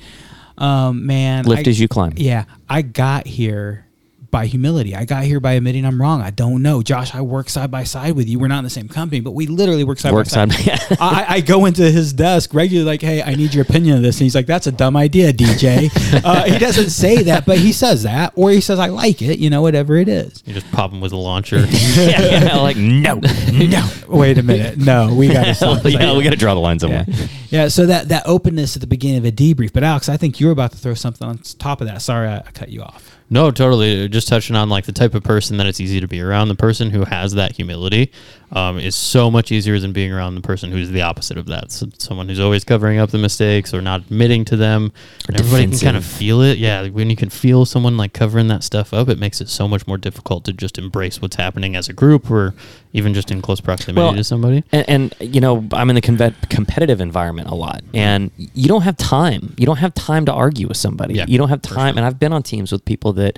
[0.58, 2.14] Um, man, Lift I- as you climb.
[2.16, 3.86] Yeah, I got here
[4.32, 4.96] by humility.
[4.96, 6.22] I got here by admitting I'm wrong.
[6.22, 7.16] I don't know, Josh.
[7.16, 8.40] I work side by side with you.
[8.40, 10.52] We're not in the same company, but we literally work side Work by side.
[10.52, 13.98] side by- I, I go into his desk regularly, like, "Hey, I need your opinion
[13.98, 15.90] of this," and he's like, "That's a dumb idea, DJ."
[16.24, 19.40] uh, he doesn't say that, but he says that, or he says, "I like it,"
[19.40, 20.44] you know, whatever it is.
[20.46, 21.58] You just pop them with a launcher.
[21.70, 23.22] yeah, yeah, like no,
[23.54, 23.90] no.
[24.08, 25.84] Wait a minute, no, we got to stop.
[25.84, 25.94] this.
[25.94, 27.06] yeah, we got to draw the line somewhere.
[27.08, 27.28] Yeah.
[27.50, 29.74] yeah, so that that openness at the beginning of a debrief.
[29.74, 32.02] But Alex, I think you're about to throw something on top of that.
[32.02, 33.17] Sorry, I, I cut you off.
[33.30, 34.08] No, totally.
[34.08, 36.48] Just touching on like the type of person that it's easy to be around.
[36.48, 38.12] The person who has that humility
[38.52, 41.72] um, is so much easier than being around the person who's the opposite of that.
[41.72, 44.94] So someone who's always covering up the mistakes or not admitting to them.
[45.34, 46.58] Everybody can kind of feel it.
[46.58, 49.68] Yeah, when you can feel someone like covering that stuff up, it makes it so
[49.68, 52.54] much more difficult to just embrace what's happening as a group or
[52.94, 54.64] even just in close proximity Well, to somebody.
[54.72, 58.96] And, and you know, I'm in the competitive environment a lot, and you don't have
[58.98, 59.54] time.
[59.58, 61.16] You don't have time to argue with somebody.
[61.16, 61.98] Yeah, you don't have time.
[61.98, 63.38] And I've been on teams with people that,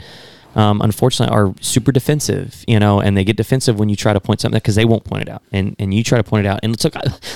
[0.55, 2.63] um, unfortunately, are super defensive.
[2.67, 5.03] You know, and they get defensive when you try to point something because they won't
[5.03, 6.59] point it out, and and you try to point it out.
[6.63, 6.95] And it's like,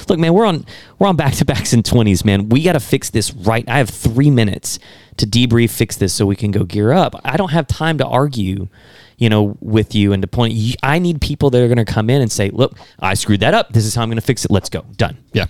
[0.10, 0.66] look, man, we're on
[1.00, 2.50] we're on back to backs in 20s, man.
[2.50, 3.68] We got to fix this right.
[3.68, 4.80] I have three minutes
[5.18, 7.16] to debrief, fix this, so we can go gear up.
[7.24, 8.68] I don't have time to argue
[9.18, 10.54] you know, with you and to point.
[10.82, 13.54] I need people that are going to come in and say, "Look, I screwed that
[13.54, 13.72] up.
[13.72, 14.52] This is how I'm going to fix it.
[14.52, 14.86] Let's go.
[14.98, 15.46] Done." Yeah.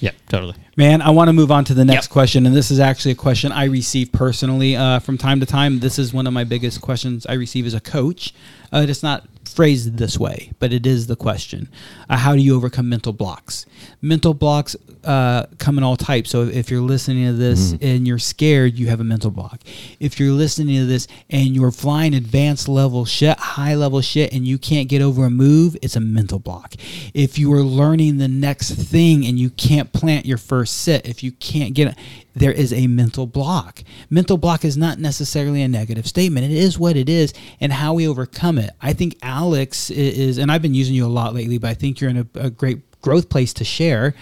[0.00, 0.54] Yeah, totally.
[0.76, 2.10] Man, I want to move on to the next Yep.
[2.12, 5.80] question, and this is actually a question I receive personally uh, from time to time.
[5.80, 8.32] This is one of my biggest questions I receive as a coach.
[8.72, 11.68] Uh, it's not phrased this way, but it is the question:
[12.08, 13.66] uh, How do you overcome mental blocks?
[14.00, 16.30] Mental blocks uh, come in all types.
[16.30, 19.60] So if you're listening to this and you're scared, you have a mental block.
[19.98, 24.46] If you're listening to this and you're flying advanced level shit, high level shit, and
[24.46, 26.74] you can't get over a move, it's a mental block.
[27.14, 31.22] If you are learning the next thing and you can't plant your first sit, if
[31.22, 31.94] you can't get it,
[32.40, 33.84] there is a mental block.
[34.08, 36.46] Mental block is not necessarily a negative statement.
[36.46, 38.70] It is what it is, and how we overcome it.
[38.80, 42.00] I think Alex is, and I've been using you a lot lately, but I think
[42.00, 44.14] you're in a, a great growth place to share.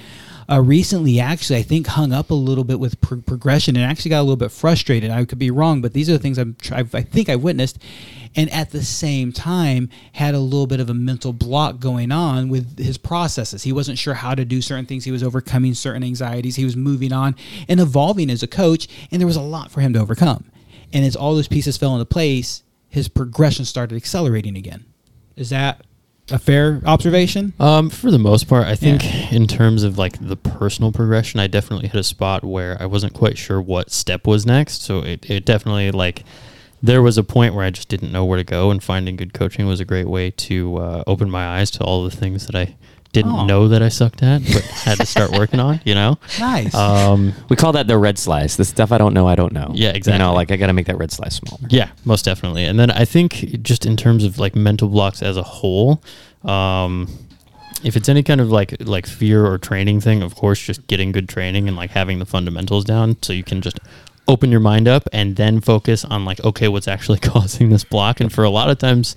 [0.50, 4.08] Uh, recently, actually, I think hung up a little bit with pro- progression and actually
[4.10, 5.10] got a little bit frustrated.
[5.10, 7.78] I could be wrong, but these are the things I'm, I've, I think I witnessed,
[8.34, 12.48] and at the same time had a little bit of a mental block going on
[12.48, 13.62] with his processes.
[13.62, 15.04] He wasn't sure how to do certain things.
[15.04, 16.56] He was overcoming certain anxieties.
[16.56, 17.36] He was moving on
[17.68, 20.50] and evolving as a coach, and there was a lot for him to overcome.
[20.94, 24.86] And as all those pieces fell into place, his progression started accelerating again.
[25.36, 25.82] Is that
[26.30, 27.52] a fair observation?
[27.60, 29.30] Um, for the most part, I think Yeah.
[29.30, 33.14] in terms of like the personal progression, I definitely hit a spot where I wasn't
[33.14, 34.82] quite sure what step was next.
[34.82, 36.24] So it, it definitely like
[36.82, 39.32] there was a point where I just didn't know where to go, and finding good
[39.34, 42.54] coaching was a great way to uh, open my eyes to all the things that
[42.54, 42.76] I
[43.12, 43.46] didn't Oh.
[43.46, 45.80] know that I sucked at, but had to start working on.
[45.84, 46.74] You know, Nice.
[46.74, 48.56] um, We call that the red slice.
[48.56, 49.70] The stuff I don't know, I don't know.
[49.74, 50.12] Yeah, exactly.
[50.14, 51.62] You know, like I got to make that red slice smaller.
[51.70, 52.64] Yeah, most definitely.
[52.64, 56.02] And then I think just in terms of like mental blocks as a whole,
[56.44, 57.08] um,
[57.84, 61.12] if it's any kind of like like fear or training thing, of course, just getting
[61.12, 63.78] good training and like having the fundamentals down so you can just
[64.28, 68.20] open your mind up and then focus on like okay what's actually causing this block.
[68.20, 69.16] And for a lot of times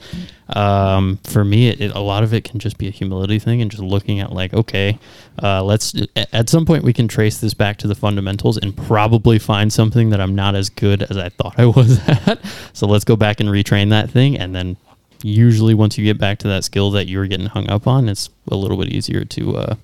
[0.50, 3.62] um, for me it, it- a lot of it can just be a humility thing
[3.62, 4.98] and just looking at like okay
[5.42, 5.94] uh, let's
[6.34, 10.10] at some point we can trace this back to the fundamentals and probably find something
[10.10, 12.40] that i'm not as good as i thought i was at.
[12.74, 14.38] So let's go back and retrain that thing.
[14.38, 14.76] And then
[15.24, 18.30] usually once you get back to that skill that you're getting hung up on it's
[18.50, 19.76] a little bit easier to uh,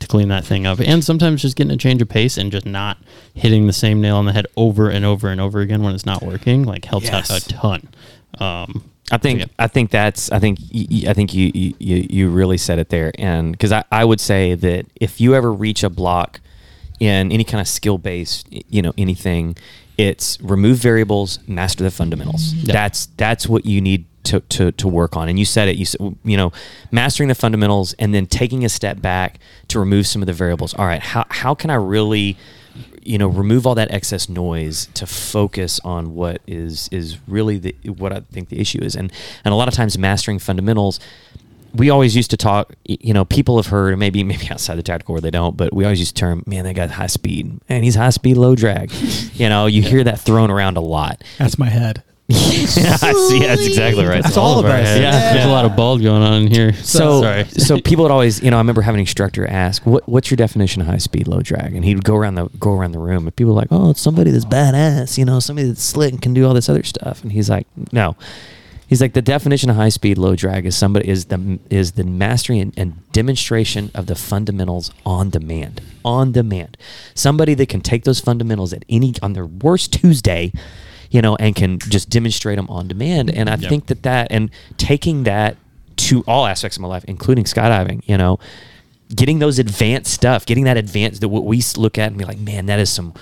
[0.00, 2.64] to clean that thing up and sometimes just getting a change of pace and just
[2.66, 2.98] not
[3.34, 6.06] hitting the same nail on the head over and over and over again when it's
[6.06, 7.88] not working like helps out a ton
[8.38, 9.46] um, I think Yeah.
[9.58, 10.58] I think that's I think
[11.06, 14.20] I think you you, you you really said it there, and because I, I would
[14.20, 16.40] say that if you ever reach a block
[17.00, 19.56] in any kind of skill based you know anything,
[19.96, 22.52] it's remove variables, master the fundamentals.
[22.52, 22.72] Yeah.
[22.74, 25.28] That's that's what you need to, to to work on.
[25.28, 25.76] And you said it.
[25.76, 26.52] You said you know
[26.90, 29.38] mastering the fundamentals and then taking a step back
[29.68, 30.74] to remove some of the variables.
[30.74, 32.36] All right, how how can I really
[33.02, 37.74] you know remove all that excess noise to focus on what is is really the
[37.96, 39.12] what I think the issue is and
[39.44, 41.00] and a lot of times mastering fundamentals
[41.74, 42.74] we always used to talk.
[42.86, 45.84] You know, people have heard maybe maybe outside the tactical where they don't, but we
[45.84, 48.92] always used to term, man, that guy's high speed, and he's high speed, low drag.
[49.34, 51.22] you know, you hear that thrown around a lot.
[51.38, 52.02] That's my head.
[52.28, 53.38] Yeah, I see.
[53.40, 54.22] That's exactly right.
[54.22, 54.86] That's So- all of our us.
[54.86, 55.00] heads.
[55.00, 55.32] Yeah.
[55.32, 56.72] There's a lot of bald going on in here.
[56.74, 57.44] So, sorry.
[57.48, 60.36] so people would always, you know, I remember having an instructor ask, "What, what's your
[60.36, 63.26] definition of high speed, low drag?" And he'd go around the go around the room,
[63.26, 66.20] and people were like, "Oh, it's somebody that's badass, you know, somebody that's slick and
[66.20, 68.14] can do all this other stuff." And he's like, "No."
[68.88, 72.04] He's like the definition of high speed, low drag is somebody is the is the
[72.04, 76.78] mastery and, and demonstration of the fundamentals on demand, on demand.
[77.14, 80.52] Somebody that can take those fundamentals at any on their worst Tuesday,
[81.10, 83.30] you know, and can just demonstrate them on demand.
[83.30, 83.68] And I Yep.
[83.70, 85.56] think that that and taking that
[85.96, 88.38] to all aspects of my life, including skydiving, you know,
[89.14, 92.38] getting those advanced stuff, getting that advanced that what we look at and be like,
[92.38, 93.14] man, that is some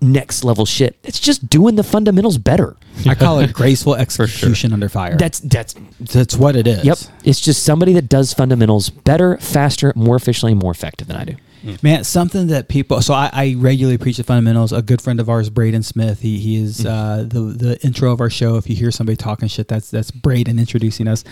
[0.00, 0.96] next level shit.
[1.04, 2.76] It's just doing the fundamentals better.
[3.06, 5.16] I call it graceful execution under fire.
[5.16, 6.84] That's that's that's what it is.
[6.84, 6.98] Yep.
[7.24, 11.36] It's just somebody that does fundamentals better, faster, more efficiently, more effective than I do.
[11.82, 13.02] Man, something that people.
[13.02, 14.72] So I, I regularly preach the fundamentals.
[14.72, 16.20] A good friend of ours, Braden Smith.
[16.20, 18.56] He he is uh, the the intro of our show.
[18.56, 21.24] If you hear somebody talking shit, that's that's Braden introducing us.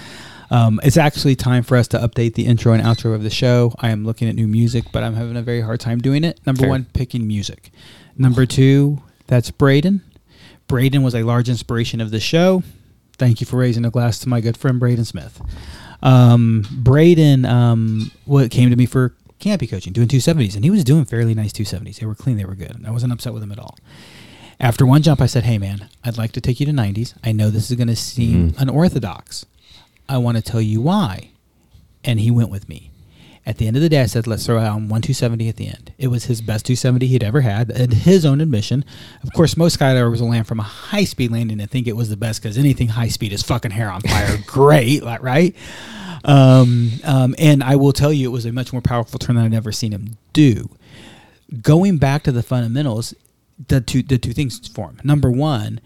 [0.51, 3.75] Um, it's actually time for us to update the intro and outro of the show.
[3.79, 6.41] I am looking at new music, but I'm having a very hard time doing it.
[6.47, 6.71] Number Fair.
[6.71, 7.71] one, picking music.
[8.17, 10.03] Number two, that's Braden.
[10.69, 12.63] Braden was a large inspiration of the show.
[13.19, 15.41] Thank you for raising a glass to my good friend Braden Smith.
[16.03, 20.85] Um, Braden, um, what came to me for canopy coaching, doing 270s, and he was
[20.85, 21.99] doing fairly nice 270s.
[21.99, 22.85] They were clean, they were good.
[22.87, 23.79] I wasn't upset with him at all.
[24.59, 27.15] After one jump, I said, "Hey, man, I'd like to take you to 90s.
[27.23, 28.63] I know this is going to seem mm-hmm.
[28.63, 29.45] unorthodox.
[30.09, 31.31] I want to tell you why."
[32.05, 32.91] And he went with me.
[33.47, 35.69] At the end of the day, I said, let's throw out one 270 at the
[35.69, 35.93] end.
[35.99, 38.85] It was his best 270 he'd ever had, at his own admission.
[39.23, 42.09] Of course, most skydivers will land from a high speed landing and think it was
[42.11, 44.37] the best because anything high speed is fucking hair on fire.
[44.47, 45.55] Great, like, right?
[46.25, 49.45] Um, um, and I will tell you, it was a much more powerful turn than
[49.45, 50.71] I'd ever seen him do.
[51.63, 53.15] Going back to the fundamentals,
[53.69, 55.01] the two the two things form.
[55.05, 55.81] Number one,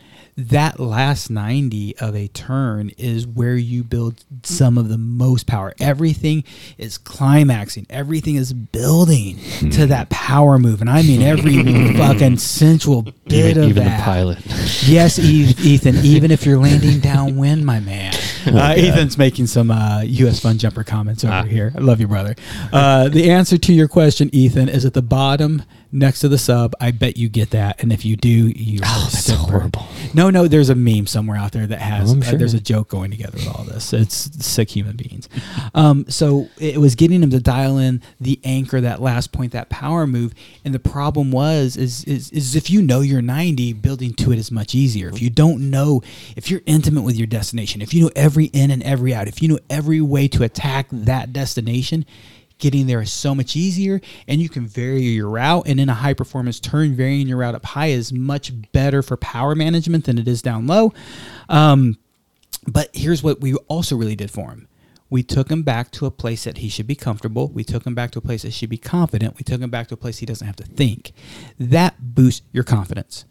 [0.49, 5.75] that last 90 of a turn is where you build some of the most power.
[5.79, 6.45] Everything
[6.79, 7.87] is climaxing.
[7.91, 9.39] Everything is building
[9.71, 10.81] to that power move.
[10.81, 14.39] And I mean every fucking sensual bit even of even the pilot.
[14.87, 15.97] Yes, Ethan.
[16.05, 18.15] Even if you're landing downwind, my man.
[18.47, 20.41] Uh, Ethan's making some uh, U.S.
[20.41, 21.73] fun jumper comments over here.
[21.75, 22.35] I love you, brother.
[22.73, 25.63] Uh, the answer to your question, Ethan, is at the bottom
[25.93, 26.75] next to the sub.
[26.81, 28.81] I bet you get that, and if you do, you.
[28.85, 29.87] Oh, that's horrible.
[30.15, 30.49] No, no.
[30.49, 32.11] There's a meme somewhere out there that has.
[32.11, 32.39] Oh, I'm uh, sure.
[32.39, 33.93] there's a joke going together with all this.
[33.93, 35.29] It's sick human beings.
[35.75, 39.69] Um, so it was getting him to dial in the anchor, that last point, that
[39.69, 40.35] power move.
[40.65, 44.39] And the problem was, is is, is if you know you're 90, building to it
[44.39, 45.09] is much easier.
[45.09, 46.03] If you don't know,
[46.37, 49.43] if you're intimate with your destination, if you know every in and every out, if
[49.43, 52.05] you know every way to attack that destination.
[52.61, 55.67] Getting there is so much easier, and you can vary your route.
[55.67, 59.17] And in a high performance turn, varying your route up high is much better for
[59.17, 60.93] power management than it is down low.
[61.49, 61.99] Um,
[62.67, 64.69] but here's what we also really did for him.
[65.09, 67.49] We took him back to a place that he should be comfortable.
[67.49, 69.37] We took him back to a place that he should be confident.
[69.39, 71.13] We took him back to a place he doesn't have to think.
[71.59, 73.25] That boosts your confidence.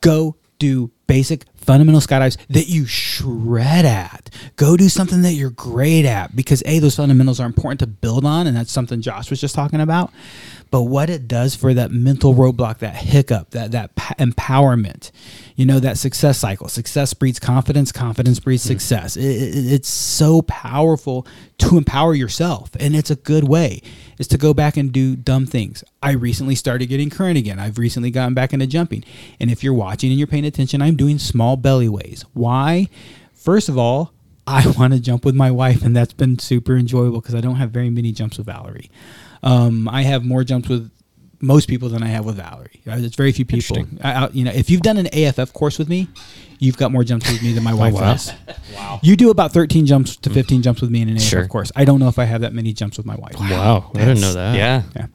[0.00, 4.30] Go do basic fundamental skydives that you shred at.
[4.56, 8.24] Go do something that you're great at because A, those fundamentals are important to build
[8.24, 10.12] on, and that's something Josh was just talking about.
[10.74, 15.12] But what it does for that mental roadblock, that hiccup, that that pa- empowerment,
[15.54, 16.66] you know, that success cycle.
[16.66, 17.92] Success breeds confidence.
[17.92, 18.70] Confidence breeds hmm.
[18.70, 19.16] success.
[19.16, 21.28] It, it- it's so powerful
[21.58, 23.82] to empower yourself, and it's a good way.
[24.18, 25.84] Is to go back and do dumb things.
[26.02, 27.60] I recently started getting current again.
[27.60, 29.04] I've recently gotten back into jumping,
[29.38, 32.24] and if you're watching and you're paying attention, I'm doing small belly ways.
[32.32, 32.88] Why?
[33.32, 34.12] First of all,
[34.44, 37.56] I want to jump with my wife, and that's been super enjoyable because I don't
[37.56, 38.90] have very many jumps with Valerie.
[39.44, 40.90] Um, I have more jumps with
[41.40, 42.80] most people than I have with Valerie.
[42.86, 43.84] It's very few people.
[44.02, 46.08] I, I, you know, if you've done an AFF course with me,
[46.58, 48.00] you've got more jumps with me than my wife wow.
[48.00, 48.32] does.
[48.74, 49.00] Wow.
[49.02, 51.46] You do about 13 jumps to 15 jumps with me in an AFF Sure.
[51.46, 51.70] course.
[51.76, 53.34] I don't know if I have that many jumps with my wife.
[53.38, 54.56] Wow, I didn't know that.
[54.56, 54.82] Yeah.
[54.96, 55.06] Yeah.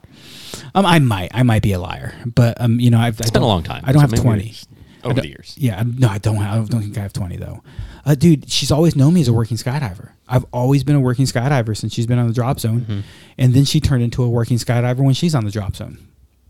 [0.75, 3.41] Um, I might, I might be a liar, but um, you know, I've It's been
[3.41, 3.83] a long time.
[3.85, 4.67] I don't so have twenty it's
[5.03, 5.55] over the years.
[5.57, 6.35] Yeah, no, I don't.
[6.37, 7.63] Have, I don't think I have twenty though.
[8.05, 10.09] Uh, dude, she's always known me as a working skydiver.
[10.27, 12.99] I've always been a working skydiver since she's been on the drop zone, Mm-hmm.
[13.37, 15.97] and then she turned into a working skydiver when she's on the drop zone.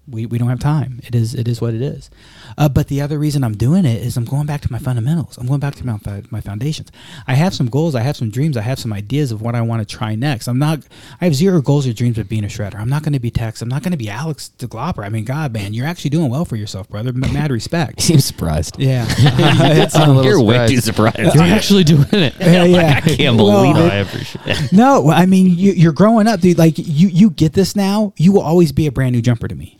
[0.09, 0.99] We, we don't have time.
[1.03, 2.09] It is it is what it is.
[2.57, 5.37] Uh, but the other reason I'm doing it is I'm going back to my fundamentals.
[5.37, 5.97] I'm going back to my,
[6.29, 6.91] my foundations.
[7.27, 7.95] I have some goals.
[7.95, 8.57] I have some dreams.
[8.57, 10.47] I have some ideas of what I want to try next.
[10.47, 10.79] I'm not.
[11.21, 12.75] I have zero goals or dreams of being a shredder.
[12.75, 13.61] I'm not going to be Tex.
[13.61, 15.05] I'm not going to be Alex DeGlopper.
[15.05, 17.13] I mean, God, man, you're actually doing well for yourself, brother.
[17.13, 18.01] Mad respect.
[18.09, 18.77] Seems surprised.
[18.79, 19.05] Yeah.
[19.79, 21.17] It's a little You're way too surprised.
[21.35, 22.33] You're actually doing it.
[22.39, 22.93] yeah, yeah.
[22.97, 23.91] I can't Well, believe it.
[23.93, 24.71] I appreciate it.
[24.73, 26.57] No, I mean, you, you're growing up, dude.
[26.57, 28.13] Like you, you get this now.
[28.17, 29.78] You will always be a brand new jumper to me.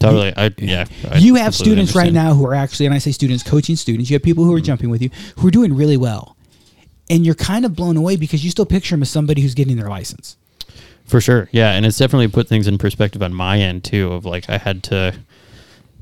[0.00, 0.32] Totally.
[0.36, 0.84] I, yeah.
[1.10, 4.10] I you have students right now who are actually, and I say students, coaching students.
[4.10, 4.58] You have people who Mm-hmm.
[4.58, 6.36] are jumping with you who are doing really well,
[7.08, 9.76] and you're kind of blown away because you still picture them as somebody who's getting
[9.76, 10.36] their license.
[11.06, 11.48] For sure.
[11.52, 11.72] Yeah.
[11.72, 14.82] And it's definitely put things in perspective on my end too of like I had
[14.84, 15.14] to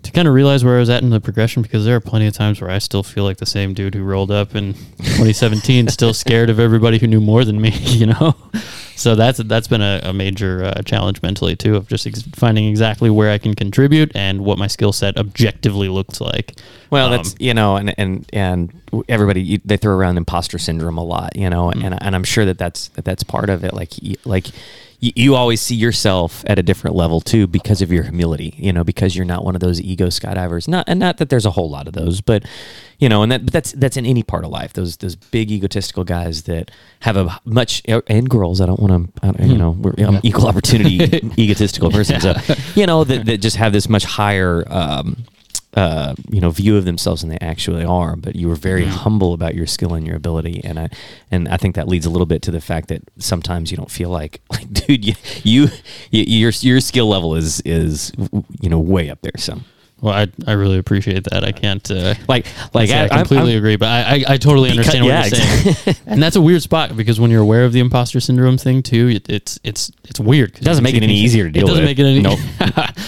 [0.04, 2.26] to kind of realize where I was at in the progression because there are plenty
[2.26, 5.86] of times where I still feel like the same dude who rolled up in 2017,
[5.88, 8.34] still scared of everybody who knew more than me, you know?
[8.96, 12.66] So that's that's been a, a major uh, challenge mentally too of just ex- finding
[12.66, 16.54] exactly where I can contribute and what my skill set objectively looks like.
[16.90, 18.72] Well, Um, that's you know, and and and
[19.08, 22.44] everybody you, they throw around imposter syndrome a lot, you know, and and I'm sure
[22.44, 23.72] that that's that that's part of it.
[23.72, 23.92] Like
[24.24, 24.46] like
[25.02, 28.72] you, you always see yourself at a different level too because of your humility, you
[28.72, 30.68] know, because you're not one of those ego skydivers.
[30.68, 32.44] Not and not that there's a whole lot of those, but
[32.98, 34.72] you know, and that but that's that's in any part of life.
[34.72, 36.70] Those those big egotistical guys that
[37.00, 38.60] have a much and girls.
[38.60, 41.02] I don't want to, you know, we're, I'm equal opportunity
[41.38, 42.34] egotistical person, so
[42.76, 44.64] you know that, that just have this much higher.
[44.68, 45.24] Um,
[45.74, 48.14] uh, you know, view of themselves than they actually are.
[48.16, 50.90] But you were very humble about your skill and your ability, and I
[51.30, 53.90] and I think that leads a little bit to the fact that sometimes you don't
[53.90, 55.68] feel like, like, dude, you, you,
[56.10, 58.12] you your your skill level is is
[58.60, 59.32] you know way up there.
[59.38, 59.60] So.
[60.02, 61.44] Well, I, I really appreciate that.
[61.44, 64.70] I can't uh, Like, like I, I, completely I'm- agree, but I, I, I totally
[64.72, 67.64] Because- understand what yeah, you're saying, and that's a weird spot because when you're aware
[67.64, 70.56] of the imposter syndrome thing too, it, it's it's it's weird.
[70.58, 71.90] It doesn't make it any easier to deal It doesn't with.
[71.90, 72.20] make it any.
[72.20, 72.40] Nope.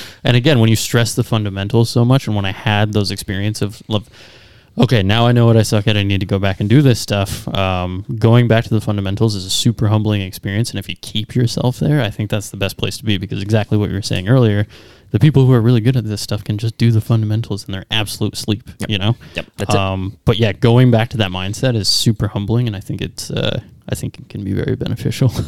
[0.24, 3.62] and again, when you stress the fundamentals so much, and when I had those experiences
[3.62, 4.08] of, of
[4.78, 5.96] okay, now I know what I suck at.
[5.96, 7.48] I need to go back and do this stuff.
[7.48, 11.34] Um, going back to the fundamentals is a super humbling experience, and if you keep
[11.34, 14.02] yourself there, I think that's the best place to be because exactly what you were
[14.02, 14.66] saying earlier.
[15.14, 17.70] The people who are really good at this stuff can just do the fundamentals in
[17.72, 19.14] their absolute sleep, you know.
[19.34, 19.80] Yep, that's it.
[19.80, 23.30] um, But yeah, going back to that mindset is super humbling, and I think it's,
[23.30, 25.30] uh, I think it can be very beneficial.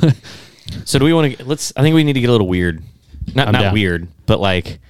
[0.84, 1.44] So do we want to?
[1.44, 1.72] Let's.
[1.76, 2.82] I think we need to get a little weird.
[3.34, 3.72] Not I'm not down.
[3.74, 4.80] weird, but like,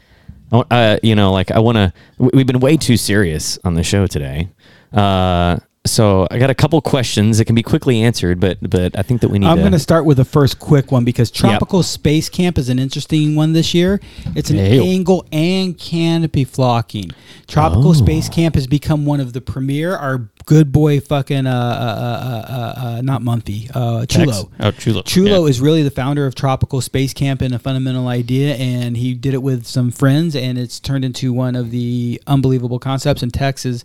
[0.52, 1.92] uh, you know, like I want to.
[2.18, 4.48] We've been way too serious on the show today.
[4.92, 9.02] Uh, so I got a couple questions that can be quickly answered, but but I
[9.02, 9.46] think that we need.
[9.46, 12.68] I'm to, going to start with the first quick one because Tropical Space Camp is
[12.68, 14.00] an interesting one this year.
[14.34, 17.10] It's an angle and canopy flocking.
[17.46, 19.96] Tropical Space Camp has become one of the premier.
[19.96, 24.50] Our good boy, fucking uh, uh, uh, uh, uh, not Mumphy, uh, Chulo.
[24.60, 25.02] Oh, Chulo.
[25.02, 25.50] Chulo Yeah.
[25.50, 29.34] is really the founder of Tropical Space Camp and a fundamental idea, and he did
[29.34, 33.22] it with some friends, and it's turned into one of the unbelievable concepts.
[33.22, 33.84] in Texas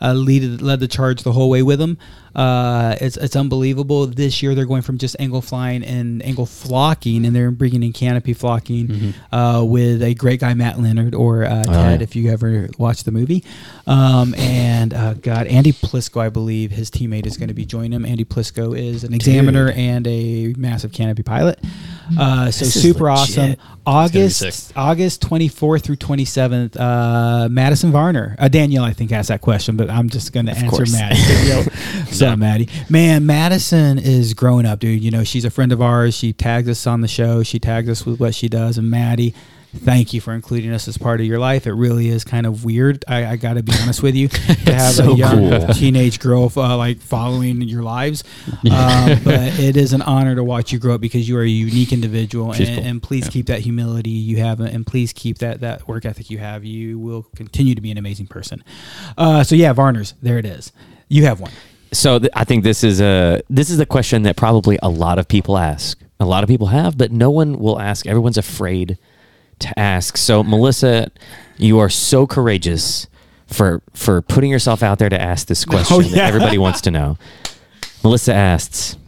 [0.00, 1.98] uh, lead, led the charge the whole way with them.
[2.36, 4.06] Uh, it's it's unbelievable.
[4.06, 7.94] This year they're going from just angle flying and angle flocking, and they're bringing in
[7.94, 12.04] canopy flocking uh, with a great guy Matt Leonard or uh, Ted, yeah.
[12.04, 13.42] if you ever watched the movie.
[13.86, 17.92] Um, and uh, God, Andy Plisco, I believe his teammate is going to be joining
[17.92, 18.04] him.
[18.04, 21.58] Andy Plisco is an examiner and a massive canopy pilot.
[22.18, 23.56] Uh, so super awesome.
[23.86, 24.72] August.
[24.76, 26.76] August 24th through 27th.
[26.78, 30.52] Uh, Madison Varner, uh, Danielle, I think asked that question, but I'm just going to
[30.52, 30.92] answer course.
[30.92, 31.16] Maddie.
[32.32, 35.02] so Maddie, man, Madison is growing up, dude.
[35.02, 36.14] You know, she's a friend of ours.
[36.16, 37.42] She tags us on the show.
[37.42, 39.34] She tags us with what she does, and Maddie.
[39.78, 41.66] Thank you for including us as part of your life.
[41.66, 43.04] It really is kind of weird.
[43.06, 45.74] I, I got to be honest with you to have so a young cool.
[45.74, 48.24] teenage girl uh, like following your lives.
[48.70, 51.48] Um, but it is an honor to watch you grow up because you are a
[51.48, 52.52] unique individual.
[52.52, 52.78] And, cool.
[52.84, 53.30] and please Yeah.
[53.32, 56.64] keep that humility you have, and please keep that that work ethic you have.
[56.64, 58.64] You will continue to be an amazing person.
[59.18, 60.38] Uh, so yeah, Varner's there.
[60.38, 60.72] It is.
[61.08, 61.52] You have one.
[61.96, 65.18] So th- I think this is a this is a question that probably a lot
[65.18, 65.98] of people ask.
[66.20, 68.06] A lot of people have, but no one will ask.
[68.06, 68.98] Everyone's afraid
[69.60, 70.18] to ask.
[70.18, 71.10] So Melissa,
[71.56, 73.06] you are so courageous
[73.46, 76.26] for for putting yourself out there to ask this oh, question that yeah.
[76.26, 77.16] everybody wants to know.
[78.04, 78.98] Melissa asks,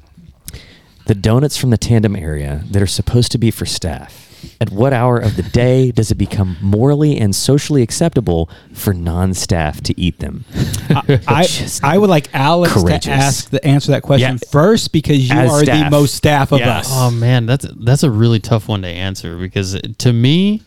[1.05, 4.28] the donuts from the tandem area that are supposed to be for staff.
[4.61, 9.81] At what hour of the day does it become morally and socially acceptable for non-staff
[9.83, 10.45] to eat them?
[10.91, 11.47] I, I,
[11.83, 13.05] I would like Alex courageous.
[13.05, 14.49] to ask the answer that question Yeah.
[14.51, 16.87] first because you As are the most staff of Yes.
[16.87, 16.93] us.
[16.93, 20.63] Oh man, that's that's a really tough one to answer because to me,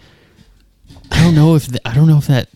[1.11, 2.49] I don't know if th- I don't know if that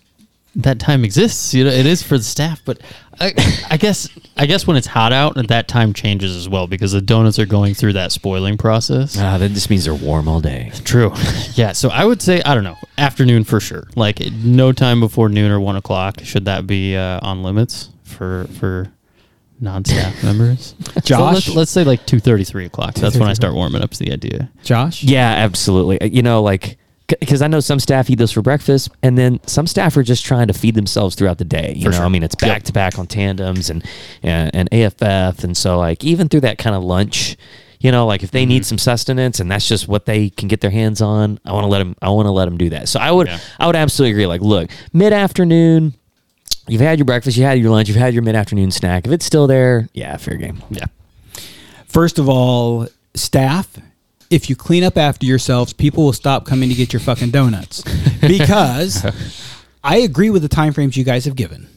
[0.57, 1.53] that time exists.
[1.53, 2.79] You know, it is for the staff, but
[3.19, 3.33] I,
[3.71, 7.01] I guess I guess when it's hot out, that time changes as well because the
[7.01, 9.17] donuts are going through that spoiling process.
[9.17, 10.71] Ah, that just means they're warm all day.
[10.83, 11.13] True.
[11.53, 11.71] Yeah.
[11.71, 13.87] So I would say I don't know afternoon for sure.
[13.95, 16.19] Like no time before noon or one o'clock.
[16.23, 18.91] Should that be uh, on limits for for
[19.61, 20.75] non-staff members?
[20.95, 21.33] So Josh?
[21.33, 22.95] let's, let's say like two thirty, three o'clock.
[22.95, 24.51] That's when I start warming up to the idea.
[24.63, 25.03] Josh?
[25.03, 26.01] Yeah, absolutely.
[26.01, 29.39] Uh, You know, like because I know some staff eat those for breakfast, and then
[29.45, 31.73] some staff are just trying to feed themselves throughout the day.
[31.75, 32.05] You For know, sure.
[32.05, 33.83] I mean, it's back to back on tandems and,
[34.23, 37.37] and and AFF, and so like even through that kind of lunch,
[37.79, 38.49] you know, like if they Mm-hmm.
[38.49, 41.63] need some sustenance and that's just what they can get their hands on, I want
[41.65, 41.95] to let them.
[42.01, 42.89] I want to let them do that.
[42.89, 43.39] So I would, Yeah.
[43.59, 44.25] I would absolutely agree.
[44.27, 45.93] Like, look, mid afternoon.
[46.67, 49.05] You've had your breakfast, you had your lunch, you've had your mid afternoon snack.
[49.05, 50.63] If it's still there, yeah, fair game.
[50.71, 50.85] Yeah.
[51.87, 53.67] First of all, staff,
[54.29, 57.83] if you clean up after yourselves, people will stop coming to get your fucking donuts.
[58.25, 59.05] Because
[59.83, 61.67] I agree with the time frames you guys have given.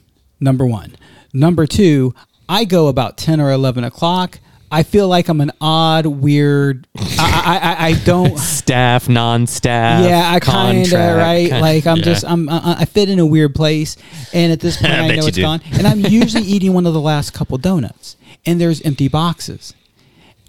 [0.41, 0.97] Number one.
[1.35, 2.15] Number two,
[2.49, 4.39] I go about 10 or 11 o'clock.
[4.71, 6.87] I feel like I'm an odd, weird.
[6.97, 8.39] I, I, I, I don't.
[8.59, 11.49] Staff, non-staff, Yeah, I kind of right.
[11.49, 12.03] kinda- Like I'm yeah.
[12.03, 13.97] just I'm I, I fit in a weird place,
[14.33, 15.43] and at this point I know it's do.
[15.43, 15.61] gone.
[15.73, 18.17] And I'm usually eating one of the last couple donuts,
[18.47, 19.73] and there's empty boxes.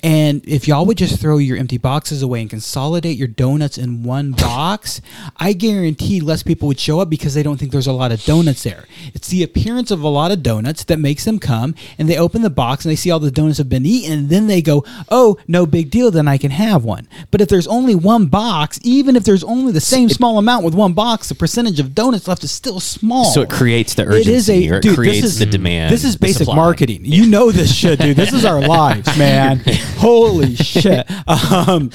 [0.02, 4.04] And if y'all would just throw your empty boxes away and consolidate your donuts in
[4.04, 5.02] one box,
[5.38, 8.24] I guarantee less people would show up because they don't think there's a lot of
[8.24, 8.86] donuts there.
[9.14, 12.42] It's the appearance of a lot of donuts that makes them come and they open
[12.44, 14.86] the box and they see all the donuts have been eaten and then they go,
[15.10, 18.80] "Oh, no big deal, then I can have one." But if there's only one box,
[18.84, 22.28] even if there's only the same small amount with one box, the percentage of donuts
[22.28, 23.26] left is still small.
[23.26, 25.94] So it creates the urgency It is a it dude, creates this is, the demand,
[25.94, 26.56] This is basic supply.
[26.56, 27.02] marketing.
[27.04, 28.16] You know this shit, dude.
[28.16, 29.62] This is our lives, man.
[29.98, 31.10] Holy shit.
[31.28, 31.92] Um,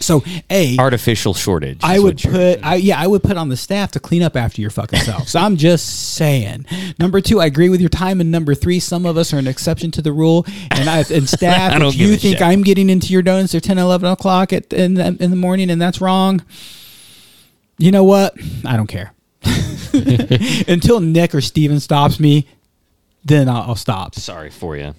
[0.00, 1.80] so a Artificial shortage.
[1.82, 4.60] I would put, I, yeah, I would put on the staff to clean up after
[4.62, 5.34] your fucking selves.
[5.34, 6.64] I'm just saying.
[6.98, 8.20] Number two, I agree with your time.
[8.20, 10.46] And number three, some of us are an exception to the rule.
[10.70, 12.42] And I, and staff, I if you think shit.
[12.42, 15.70] I'm getting into your donuts at 10, 11 o'clock at, in, the, in the morning
[15.70, 16.42] and that's wrong,
[17.76, 18.34] you know what?
[18.64, 19.12] I don't care.
[20.68, 22.46] Until Nick or Steven stops me,
[23.24, 24.14] then I'll, I'll stop.
[24.14, 24.94] Sorry for you.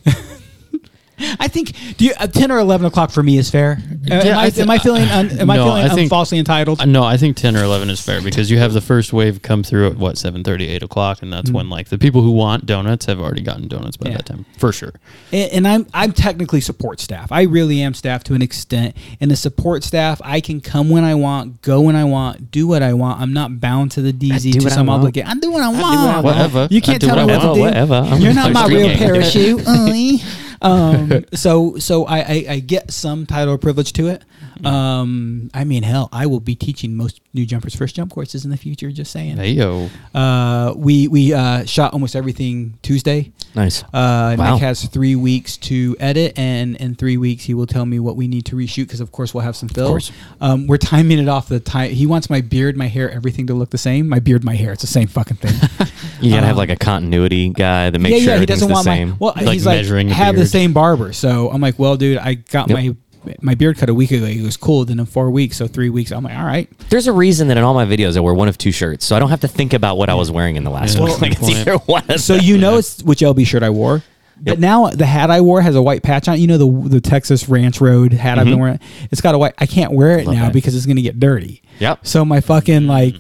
[1.40, 3.78] I think do you, uh, ten or eleven o'clock for me is fair.
[4.10, 6.38] Uh, am, I, I thi- am I feeling un, am I feeling I think- falsely
[6.40, 6.82] entitled?
[6.82, 9.42] Uh, No, I think 10 or 11 is fair because you have the first wave
[9.42, 12.66] come through at what 7:30, 8 o'clock, and that's when like the people who want
[12.66, 14.10] donuts have already gotten donuts by.
[14.10, 14.18] Yeah.
[14.18, 14.94] that time for sure.
[15.32, 17.32] and, and I'm I'm technically support staff.
[17.32, 18.96] I really am staff to an extent.
[19.20, 22.68] And the support staff, I can come when I want, go when I want, do
[22.68, 23.22] what I want.
[23.22, 25.00] I'm not bound to the DZ to I some want.
[25.00, 25.30] obligation.
[25.30, 25.78] I do what I want.
[25.82, 26.26] what I want.
[26.26, 26.68] Whatever.
[26.72, 27.60] You can't tell me what to do.
[27.62, 27.96] Whatever.
[27.96, 29.62] I'm You're not my real parachute.
[30.62, 34.24] Um, so so I, I, I get some title privilege to it.
[34.64, 38.52] Um, I mean, hell, I will be teaching most new jumpers first jump courses in
[38.52, 38.92] the future.
[38.92, 39.38] Just saying.
[39.38, 39.90] Hey yo.
[40.14, 43.32] Uh, we we uh, shot almost everything Tuesday.
[43.56, 43.84] Nice.
[43.94, 44.54] Uh, Wow.
[44.54, 48.16] Nick has three weeks to edit, and in three weeks he will tell me what
[48.16, 49.90] we need to reshoot because, of course, we'll have some fill.
[49.90, 50.12] course.
[50.40, 51.92] Um, we're timing it off the time.
[51.92, 54.08] He wants my beard, my hair, everything to look the same.
[54.08, 55.54] My beard, my hair, it's the same fucking thing.
[56.22, 58.32] You gotta have um, like a continuity guy that makes yeah, sure yeah.
[58.34, 59.10] He everything's doesn't the want same.
[59.10, 59.16] my.
[59.20, 61.14] Well, Like he's like measuring the have the same barber.
[61.14, 62.78] So I'm like, well, dude, I got Yep.
[62.78, 62.96] my
[63.42, 64.26] my beard cut a week ago.
[64.26, 64.86] It was cool.
[64.86, 66.70] Then in four weeks, so three weeks, I'm like, all right.
[66.90, 69.16] There's a reason that in all my videos I wear one of two shirts, so
[69.16, 71.02] I don't have to think about what I was wearing in the last Yeah.
[71.02, 71.10] one.
[71.12, 72.04] Well, like it's either one.
[72.10, 72.46] of So them.
[72.46, 74.04] you know it's which LB shirt I wore.
[74.44, 74.60] But Yep.
[74.60, 76.40] now the hat I wore has a white patch on it.
[76.40, 78.60] You know the the Texas Ranch Road hat I've been Mhm.
[78.62, 78.80] wearing.
[79.12, 79.54] It's got a white.
[79.60, 80.54] I can't wear it Love now that.
[80.54, 81.62] because it's gonna get dirty.
[81.80, 82.00] Yep.
[82.08, 83.14] So my fucking like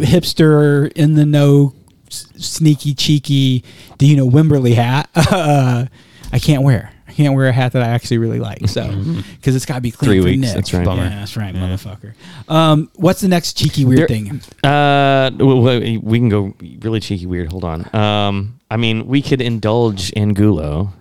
[0.00, 1.74] hipster in the know,
[2.10, 3.64] s- sneaky cheeky,
[3.98, 5.08] do you know Wimberley hat?
[5.14, 5.86] uh,
[6.32, 6.90] I can't wear.
[7.10, 8.68] I can't wear a hat that I actually really like.
[8.68, 8.86] So
[9.36, 10.54] because it's got to be clean Three for weeks, Nick.
[10.54, 10.84] that's right.
[10.84, 11.02] Bummer.
[11.02, 12.14] Yeah, that's right, motherfucker.
[12.48, 14.40] Um, what's the next cheeky weird There- thing?
[14.62, 17.50] Uh, w- w- we can go really cheeky weird.
[17.50, 17.94] Hold on.
[17.94, 20.92] Um, I mean, we could indulge Angulo.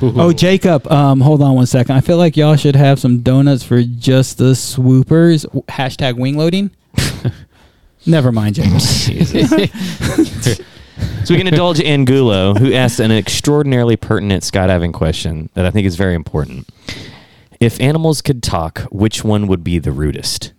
[0.00, 1.94] Oh, Jacob, um, hold on one second.
[1.94, 5.42] I feel like y'all should have some donuts for just the swoopers.
[5.42, 6.70] W- Hashtag wing loading.
[8.06, 8.80] Never mind, Jacob.
[11.24, 15.86] So we can indulge Angulo, who asked an extraordinarily pertinent skydiving question that I think
[15.86, 16.68] is very important.
[17.60, 20.52] If animals could talk, which one would be the rudest?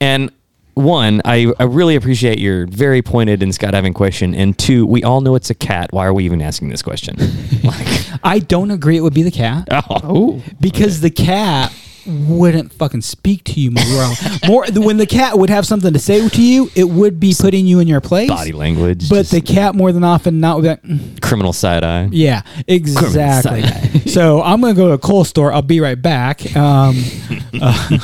[0.00, 0.30] And
[0.74, 4.34] one, I, I really appreciate your very pointed and skydiving question.
[4.34, 5.92] And two, we all know it's a cat.
[5.92, 7.16] Why are we even asking this question?
[7.62, 11.74] like, I don't agree it would be the cat oh, because the cat
[12.06, 14.08] wouldn't fucking speak to you more.
[14.46, 17.66] more when the cat would have something to say to you, it would be putting
[17.66, 18.28] you in your place.
[18.28, 19.08] body language.
[19.08, 22.08] But just the cat more than often not would be like, "Mm, criminal side eye.
[22.12, 23.62] yeah, exactly.
[23.62, 24.02] side.
[24.10, 25.52] so I'm gonna go to a coal store.
[25.52, 26.54] I'll be right back.
[26.56, 27.02] Um,
[27.60, 27.98] uh,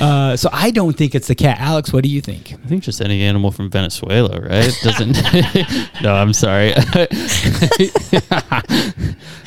[0.00, 1.58] Uh, so I don't think it's the cat.
[1.60, 2.54] Alex, what do you think?
[2.54, 4.74] I think just any animal from Venezuela, right?
[4.82, 5.12] Doesn't.
[6.02, 6.72] no, I'm sorry.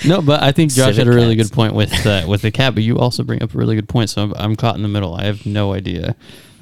[0.08, 1.50] No, but I think Josh had a really cats.
[1.50, 2.74] good point with uh, with the cat.
[2.76, 4.10] But you also bring up a really good point.
[4.10, 5.16] So I'm, I'm caught in the middle.
[5.16, 6.16] I have no idea.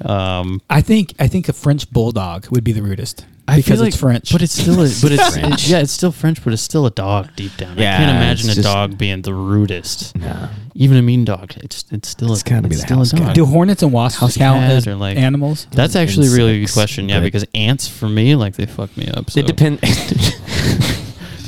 [0.04, 3.86] Um, I think I think a French bulldog would be the rudest I because feel
[3.86, 4.32] it's like- French.
[4.32, 5.68] but it's still a, but it's French.
[5.68, 7.78] yeah, it's still French, but it's still a dog deep down.
[7.78, 10.16] Yeah, I can't imagine a just- dog being the rudest.
[10.16, 10.48] No.
[10.74, 13.12] Even a mean dog, it's it's still It's a, gotta be it's the still house
[13.12, 13.26] a cat.
[13.26, 13.34] dog.
[13.36, 15.68] do hornets and wasps House count as or, like- animals?
[15.70, 17.08] That's actually a really good question.
[17.08, 19.30] Yeah, because ants for me, like they fuck me up.
[19.30, 19.38] So.
[19.40, 19.80] It depends.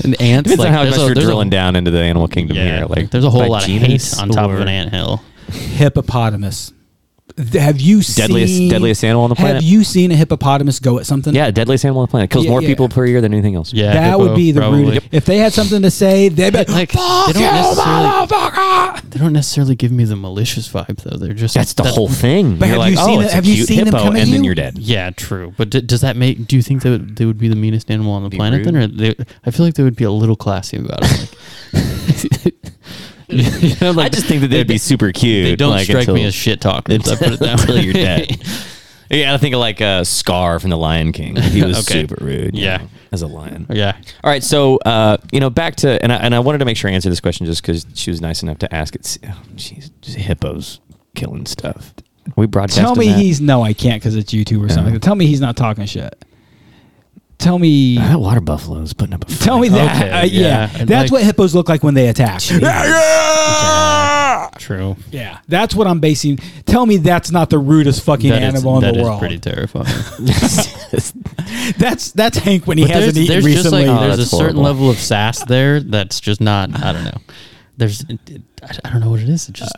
[0.06, 1.98] And ants, Depends like, on how much a- you're there's a- drilling down into the
[2.00, 2.86] animal kingdom Yeah, here.
[2.86, 5.20] Like there's a whole by lot of genus hate on top of an ant hill.
[5.50, 6.72] Hippopotamus.
[7.36, 9.56] Th- Have you Deadliest- seen deadliest animal on the planet?
[9.56, 11.34] Have you seen a hippopotamus go at something?
[11.34, 12.30] Yeah, deadliest animal on the planet.
[12.30, 12.68] Kills Yeah, more yeah.
[12.68, 13.74] people per year than anything else.
[13.74, 14.84] Yeah, that would be the probably.
[14.84, 15.08] rudest.
[15.12, 18.06] If they had something to say, they'd be like, Like, "Fuck they don't you, necessarily-
[18.06, 21.18] motherfucker!" They don't necessarily give me the malicious vibe though.
[21.18, 22.56] They're just That's the whole thing.
[22.56, 23.86] But you're have like, you oh, seen it's it- a have you cute seen them
[23.88, 24.48] hippo, come at and then you?
[24.48, 24.78] you're dead.
[24.78, 25.52] Yeah, true.
[25.58, 26.46] But d- does that make?
[26.46, 28.64] Do you think that would, they would be the meanest animal on the Be planet
[28.64, 29.14] then, or they,
[29.44, 31.34] I feel like they would be a little classy about it.
[31.74, 32.54] Like,
[33.62, 35.44] you know, like I just think that they'd be super cute.
[35.44, 37.08] They don't like, strike until, me as shit talkers.
[37.08, 38.40] I put it that until you're dead.
[39.08, 41.36] Yeah, I think of like uh, Scar from The Lion King.
[41.36, 42.00] He was Okay.
[42.00, 42.56] super rude.
[42.56, 42.78] Yeah.
[42.78, 43.66] know, as a lion.
[43.70, 43.96] yeah.
[44.24, 46.76] All right, so uh, you know, back to and I, and I wanted to make
[46.76, 49.18] sure I answered this question just because she was nice enough to ask it.
[49.24, 50.80] Oh, Jeez, just hippos
[51.14, 51.94] killing stuff.
[52.34, 52.80] We broadcast.
[52.80, 54.98] Tell me he's no, I can't because it's YouTube or something.
[54.98, 56.24] Tell me he's not talking shit.
[57.38, 59.44] Tell me, that water buffalo's putting up a fight.
[59.44, 59.96] tell me that.
[60.02, 62.40] Okay, uh, yeah, yeah, that's like- what hippos look like when they attack.
[62.50, 64.48] Yeah.
[64.58, 64.96] True.
[65.12, 66.38] yeah, that's what I'm basing.
[66.64, 69.20] Tell me that's not the rudest fucking That is- animal in that the is world.
[69.20, 69.86] pretty terrifying.
[71.78, 74.30] That's that's Hank when he But hasn't eaten there's just like Oh, there's a that's
[74.30, 76.70] certain level of sass there that's just not.
[76.82, 77.18] I don't know.
[77.76, 79.48] There's it, it- I I don't know what it is.
[79.48, 79.72] It just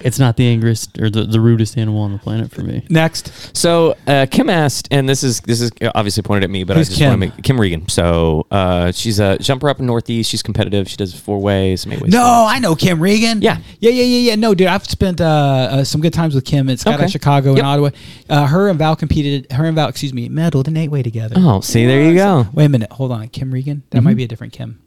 [0.00, 2.84] it's not the angriest or the, the rudest animal on the planet for me.
[2.90, 6.76] Next, So uh, Kim asked, and this is this is obviously pointed at me, but
[6.76, 7.88] Who's I just want to make Kim Regan.
[7.88, 10.30] So uh, she's a jumper up in Northeast.
[10.30, 10.88] She's competitive.
[10.88, 12.12] She does four ways, eight ways.
[12.12, 13.42] no, I know Kim Regan.
[13.42, 13.58] Yeah.
[13.80, 14.34] yeah, yeah, yeah, yeah.
[14.36, 17.06] No, dude, I've spent uh, uh, some good times with Kim at Skydive Okay.
[17.08, 17.58] Chicago Yep.
[17.58, 17.90] and Ottawa.
[18.28, 19.50] Uh, her and Val competed.
[19.52, 21.36] Her and Val, excuse me, medaled in eight way together.
[21.38, 22.46] Oh, see, there you go.
[22.52, 23.28] Wait a minute, hold on.
[23.28, 23.82] Kim Regan?
[23.90, 24.80] That might be a different Kim.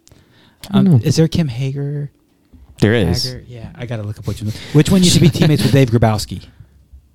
[0.71, 0.99] don't Um, know.
[1.03, 2.11] is there Kim Hager?
[2.79, 3.43] There is Hager?
[3.47, 4.51] Yeah, I gotta look up which one.
[4.73, 6.45] Which one used to be teammates with Dave Grabowski?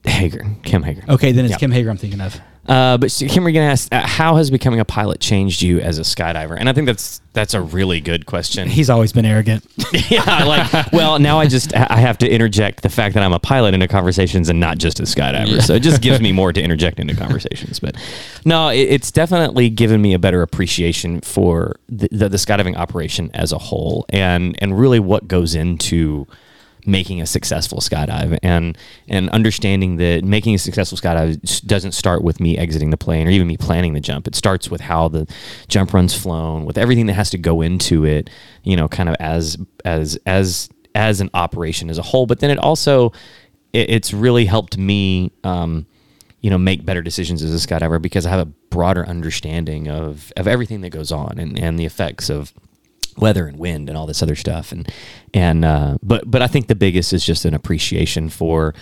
[0.05, 1.03] Hager, Kim Hager.
[1.09, 1.61] Okay, then it's Yep.
[1.61, 1.91] Kim Hager.
[1.91, 2.39] I'm thinking of.
[2.67, 6.03] Uh, but Kim Regan asked, uh, "How has becoming a pilot changed you as a
[6.03, 8.69] skydiver?" And I think that's that's a really good question.
[8.69, 9.67] He's always been arrogant.
[10.11, 13.39] yeah, like, well, now I just I have to interject the fact that I'm a
[13.39, 15.61] pilot into conversations and not just a skydiver.
[15.63, 17.81] So it just gives me more to interject into conversations.
[17.81, 17.97] But
[18.45, 23.31] no, it, it's definitely given me a better appreciation for the, the, the skydiving operation
[23.35, 26.27] as a whole, and and really what goes into
[26.87, 28.39] making a successful skydive.
[28.43, 28.77] And
[29.09, 33.31] and understanding that making a successful skydive doesn't start with me exiting the plane or
[33.31, 34.27] even me planning the jump.
[34.27, 35.27] It starts with how the
[35.69, 38.31] jump run's flown with everything that has to go into it
[38.65, 42.27] you know kind of as as as as an operation as a whole.
[42.27, 43.13] But then it also
[43.73, 45.87] it, it's really helped me um
[46.41, 50.33] you know make better decisions as a skydiver because I have a broader understanding of
[50.37, 52.53] of everything that goes on and and the effects of
[53.19, 54.91] weather and wind and all this other stuff and
[55.33, 58.75] and uh, but but I think the biggest is just an appreciation for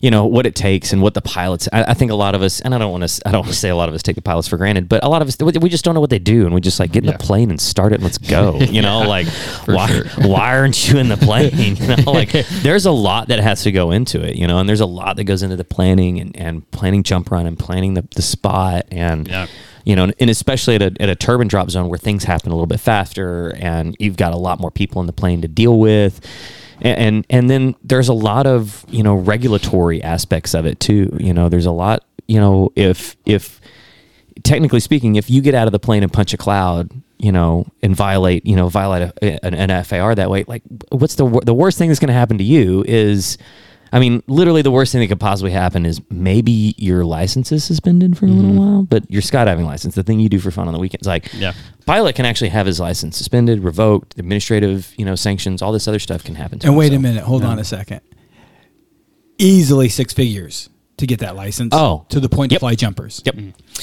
[0.00, 2.40] you know what it takes and what the pilots I, I think a lot of
[2.42, 4.02] us and I don't want to I don't want to say a lot of us
[4.02, 6.10] take the pilots for granted but a lot of us we just don't know what
[6.10, 7.16] they do and we just like get in Yeah.
[7.16, 9.26] the plane and start it and let's go you know like
[9.64, 10.04] why sure.
[10.28, 13.72] why aren't you in the plane you know like there's a lot that has to
[13.72, 16.36] go into it you know and there's a lot that goes into the planning and,
[16.36, 19.48] and planning jump run and planning the, the spot and Yeah.
[19.88, 22.54] You know, and especially at a, at a turbine drop zone where things happen a
[22.54, 25.80] little bit faster and you've got a lot more people in the plane to deal
[25.80, 26.20] with.
[26.82, 31.16] And, and and then there's a lot of you know regulatory aspects of it too.
[31.18, 32.04] You know, there's a lot.
[32.26, 33.62] You know, if if
[34.42, 37.66] technically speaking, if you get out of the plane and punch a cloud, you know,
[37.82, 41.54] and violate, you know, violate a, an, an FAR that way, like, what's the the
[41.54, 43.38] worst thing that's going to happen to you is,
[43.92, 47.64] I mean, literally the worst thing that could possibly happen is maybe your license is
[47.64, 48.58] suspended for a little mm-hmm.
[48.58, 51.32] while, but your skydiving license, the thing you do for fun on the weekends, like,
[51.34, 51.52] Yeah.
[51.86, 55.98] pilot can actually have his license suspended, revoked, administrative, you know, sanctions, all this other
[55.98, 56.58] stuff can happen.
[56.60, 57.48] To And him, wait a minute, hold yeah.
[57.48, 58.00] on a second.
[59.38, 61.72] Easily six figures to get that license.
[61.74, 62.04] Oh.
[62.10, 62.58] to the point Yep.
[62.58, 63.22] to fly jumpers.
[63.24, 63.36] Yep,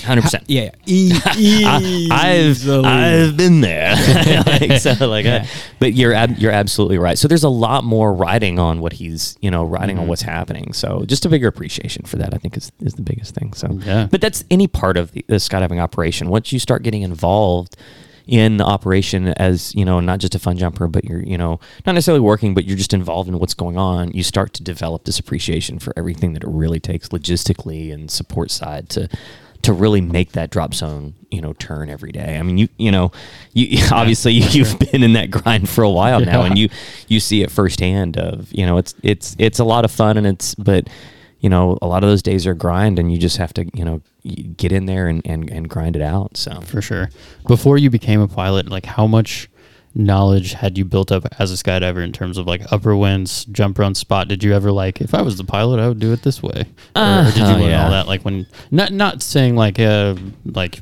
[0.04, 0.44] hundred percent.
[0.48, 1.20] Yeah, yeah.
[1.38, 2.70] E- I've.
[2.70, 3.96] I've been there.
[4.46, 5.44] like, so like, uh,
[5.80, 7.18] but you're ab- you're absolutely right.
[7.18, 10.04] So there's a lot more riding on what he's you know riding Mm-hmm.
[10.04, 10.74] on what's happening.
[10.74, 13.54] So just a bigger appreciation for that, I think is is the biggest thing.
[13.54, 14.08] So Yeah.
[14.10, 16.30] but that's any part of the, the skydiving operation.
[16.30, 17.76] Once you start getting involved.
[18.28, 21.60] In the operation as you know not just a fun jumper but you're you know
[21.86, 25.04] not necessarily working but you're just involved in what's going on you start to develop
[25.04, 29.08] this appreciation for everything that it really takes logistically and support side to
[29.66, 32.38] to really make that drop zone you know turn every day.
[32.38, 33.12] I mean you you know
[33.54, 36.70] you obviously you've been in that grind for a while now and you
[37.08, 40.28] you see it firsthand of you know it's it's it's a lot of fun and
[40.28, 40.88] it's but
[41.46, 43.86] you know a lot of those days are grind and you just have to you
[43.86, 43.98] know
[44.58, 47.06] get in there and and, and grind it out so for sure.
[47.48, 49.32] Before you became a pilot, like how much
[49.98, 53.78] knowledge had you built up as a skydiver in terms of like upper winds, jump
[53.80, 54.28] run spot?
[54.28, 56.66] Did you ever like if I was the pilot, I would do it this way,
[56.96, 57.84] or, or did you Uh, learn yeah.
[57.86, 60.16] all that like when not not saying like uh
[60.46, 60.82] like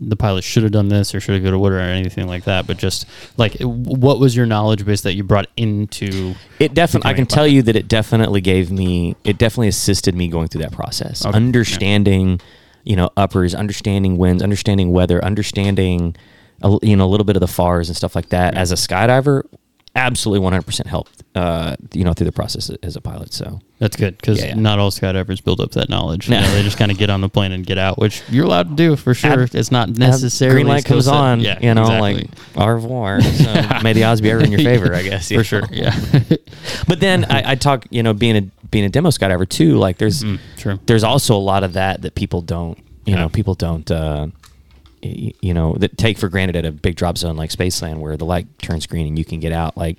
[0.00, 2.44] the pilot should have done this or should have go to water or anything like
[2.44, 3.06] that, but just
[3.36, 7.46] like what was your knowledge base that you brought into It definitely, I can tell
[7.46, 11.24] you that it definitely gave me, it definitely assisted me going through that process.
[11.24, 11.36] Okay.
[11.36, 12.40] Understanding,
[12.84, 16.16] you know, uppers, understanding winds, understanding weather, understanding,
[16.62, 18.54] a, you know, a little bit of the FARs and stuff like that.
[18.54, 19.44] As a skydiver,
[19.96, 23.32] absolutely 100% helped, uh, you know, through the process as a pilot.
[23.32, 24.54] So, That's good because Yeah, yeah.
[24.54, 26.28] not all skydivers build up that knowledge.
[26.28, 28.44] You know, they just kind of get on the plane and get out, which you're
[28.46, 29.42] allowed to do for sure.
[29.44, 31.14] Ab- it's not necessarily green light comes set.
[31.14, 32.14] on, Yeah, you know, exactly.
[32.14, 33.20] like au revoir.
[33.22, 35.28] So may the odds be ever in your favor, I guess.
[35.28, 35.42] for know.
[35.44, 35.62] sure.
[35.70, 35.94] Yeah,
[36.88, 39.76] But then I, I talk, you know, being a being a demo skydiver too.
[39.76, 40.80] Like there's Mm, true.
[40.86, 42.76] there's also a lot of that that people don't,
[43.06, 44.26] you know, people don't, uh,
[45.04, 48.24] you know, that take for granted at a big drop zone like Spaceland where the
[48.24, 49.76] light turns green and you can get out.
[49.76, 49.98] Like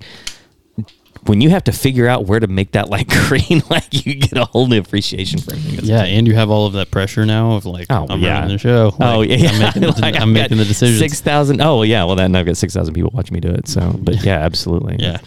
[1.26, 4.36] when you have to figure out where to make that light green, like you get
[4.36, 5.84] a whole new appreciation for everything.
[5.84, 8.40] yeah, and you have all of that pressure now of like, Oh, I'm yeah.
[8.40, 8.92] running the show.
[9.00, 9.48] Oh Like, yeah, yeah.
[9.50, 10.98] I'm making the, Like, I'm making the decisions.
[10.98, 11.60] Six thousand.
[11.62, 12.04] Oh yeah.
[12.04, 13.66] Well, then I've got six thousand people watching me do it.
[13.68, 14.96] So, but yeah, absolutely.
[14.98, 15.18] yeah,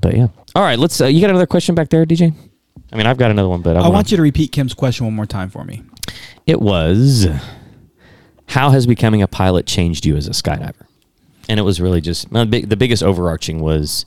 [0.00, 0.28] But yeah.
[0.54, 0.78] All right.
[0.78, 1.00] Let's.
[1.00, 2.34] Uh, you got another question back there, DJ?
[2.92, 4.74] I mean, I've got another one, but I, I wanna- want you to repeat Kim's
[4.74, 5.82] question one more time for me.
[6.46, 7.26] It was,
[8.48, 10.86] how has becoming a pilot changed you as a skydiver?
[11.48, 14.04] And it was really just big, the biggest overarching was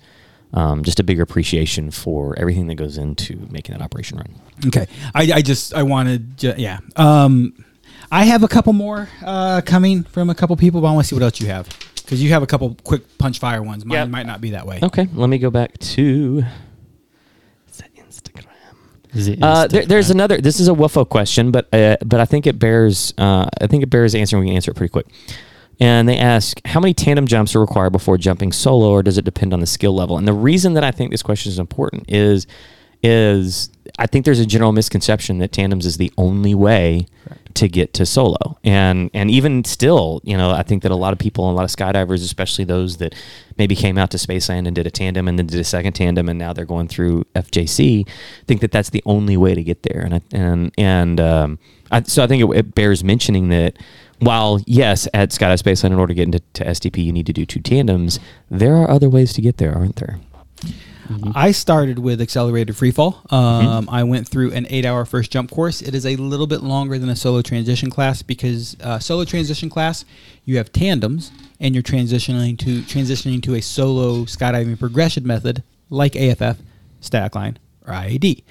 [0.53, 4.27] um, just a bigger appreciation for everything that goes into making that operation run.
[4.67, 6.79] Okay, I, I just I wanted yeah.
[6.95, 7.53] Um,
[8.11, 11.07] I have a couple more uh, coming from a couple people, but I want to
[11.09, 13.85] see what else you have because you have a couple quick punch fire ones.
[13.85, 14.09] Mine Yep.
[14.09, 14.79] might not be that way.
[14.81, 16.43] Okay, let me go back to.
[19.13, 20.39] The Uh, there, there's another.
[20.39, 23.13] This is a WUFO question, but uh, but I think it bears.
[23.17, 24.41] Uh, I think it bears answering.
[24.41, 25.07] We can answer it pretty quick.
[25.81, 29.23] And they ask, how many tandem jumps are required before jumping solo, or does it
[29.23, 30.17] depend on the skill level?
[30.17, 32.47] And the reason that I think this question is important is,
[33.01, 37.07] is I think there's a general misconception that tandems is the only way
[37.55, 41.13] to get to solo, and and even still, you know, I think that a lot
[41.13, 43.15] of people, and a lot of skydivers, especially those that
[43.57, 46.29] maybe came out to Spaceland and did a tandem and then did a second tandem,
[46.29, 48.07] and now they're going through FJC,
[48.47, 51.59] think that that's the only way to get there, and I, and and um,
[51.91, 53.77] I, so I think it, it bears mentioning that
[54.19, 57.33] while yes, at Skydive Spaceland, in order to get into to SDP, you need to
[57.33, 58.19] do two tandems.
[58.49, 60.19] There are other ways to get there, aren't there?
[61.35, 63.31] I started with accelerated freefall.
[63.31, 65.81] Um, I went through an eight-hour first jump course.
[65.81, 69.69] It is a little bit longer than a solo transition class because uh, solo transition
[69.69, 70.05] class
[70.45, 76.15] you have tandems and you're transitioning to transitioning to a solo skydiving progression method like
[76.15, 76.57] AFF,
[77.01, 78.43] static line, or IAD.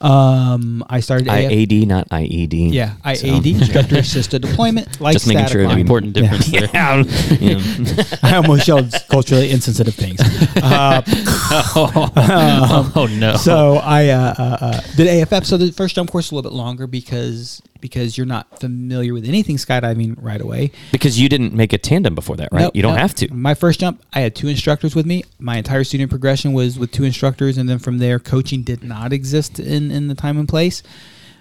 [0.00, 2.72] Um, I started AF IAD, not IED.
[2.72, 6.68] Yeah, So- IAD, instructor assisted deployment, like Just making sure we- important difference there.
[6.72, 7.02] Yeah.
[7.40, 8.04] yeah.
[8.22, 10.20] I almost yelled culturally insensitive things.
[10.62, 11.02] Uh,
[12.94, 13.36] oh no.
[13.36, 15.44] so I uh, uh, uh, did AFF.
[15.46, 19.24] So the first jump course a little bit longer because because you're not familiar with
[19.24, 20.70] anything skydiving right away.
[20.92, 22.62] because you didn't make a tandem before that, right?
[22.62, 23.00] Nope, you don't nope.
[23.00, 23.32] have to.
[23.32, 25.24] My first jump, I had two instructors with me.
[25.38, 29.12] My entire student progression was with two instructors, and then from there, coaching did not
[29.12, 30.82] exist in in the time and place.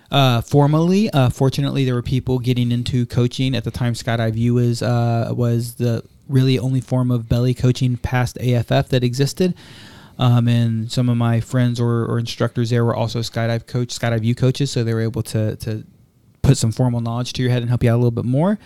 [0.10, 3.94] Uh, formally, uh, fortunately, there were people getting into coaching at the time.
[3.94, 9.04] Skydive U was uh, was the really only form of belly coaching past AFF that
[9.04, 9.54] existed.
[10.20, 14.24] Um, and some of my friends or, or instructors there were also skydive coach, skydive
[14.24, 15.84] U coaches, so they were able to to
[16.48, 18.58] put some formal knowledge to your head and help you out a little bit more.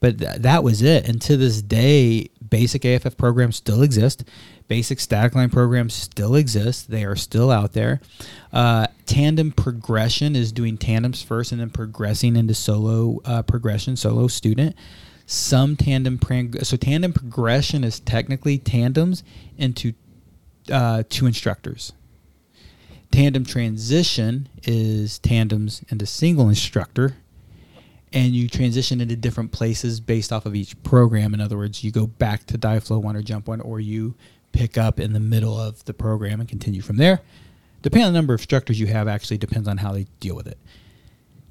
[0.00, 1.08] But th- that was it.
[1.08, 4.24] And to this day, basic AFF programs still exist.
[4.66, 6.90] Basic static line programs still exist.
[6.90, 8.00] They are still out there.
[8.52, 14.26] Uh, tandem progression is doing tandems first and then progressing into solo uh, progression, solo
[14.26, 14.74] student.
[15.26, 16.18] Some tandem
[16.62, 19.22] so tandem progression is technically tandems
[19.56, 19.92] into
[20.72, 21.92] uh, two instructors.
[23.10, 27.16] Tandem transition is tandems into single instructor,
[28.12, 31.34] and you transition into different places based off of each program.
[31.34, 34.14] In other words, you go back to dive flow one or jump one, or you
[34.52, 37.20] pick up in the middle of the program and continue from there.
[37.82, 40.46] Depending on the number of instructors you have, actually depends on how they deal with
[40.46, 40.58] it.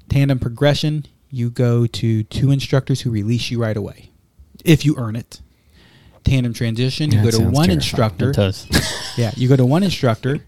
[0.08, 4.10] Tandem progression, you go to two instructors who release you right away,
[4.64, 5.40] if you earn it.
[6.24, 7.10] tandem transition.
[7.10, 7.70] You go to one terrifying.
[7.70, 8.32] instructor.
[9.16, 10.38] Yeah, you go to one instructor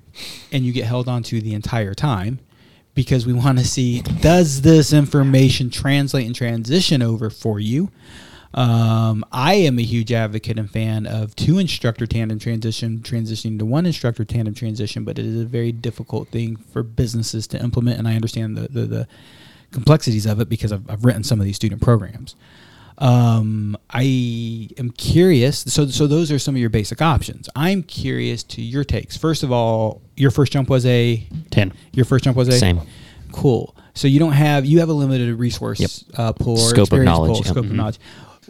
[0.51, 2.39] and you get held onto the entire time
[2.95, 7.91] because we want to see does this information translate and transition over for you.
[8.55, 13.65] Um, I am a huge advocate and fan of two instructor tandem transition, transitioning to
[13.65, 17.99] one instructor tandem transition, but it is a very difficult thing for businesses to implement,
[17.99, 19.09] and I understand the the, the
[19.71, 22.37] complexities of it because I've, I've written some of these student programs.
[22.99, 25.59] Um, I am curious.
[25.61, 27.49] So, so those are some of your basic options.
[27.57, 29.17] I'm curious to your takes.
[29.17, 31.73] First of all, your first jump was a Ten.
[31.93, 32.81] your first jump was a Same.
[33.33, 33.75] Cool.
[33.95, 35.91] So you don't have you have a limited resource Yep.
[36.19, 37.45] uh, pool or Scope of knowledge, pool, yep.
[37.47, 37.75] scope of Mhm.
[37.77, 37.99] knowledge.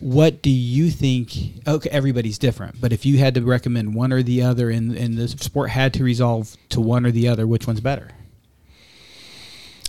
[0.00, 1.62] What do you think?
[1.66, 5.16] Okay, everybody's different, but if you had to recommend one or the other, and and
[5.16, 8.08] the sport had to resolve to one or the other, which one's better?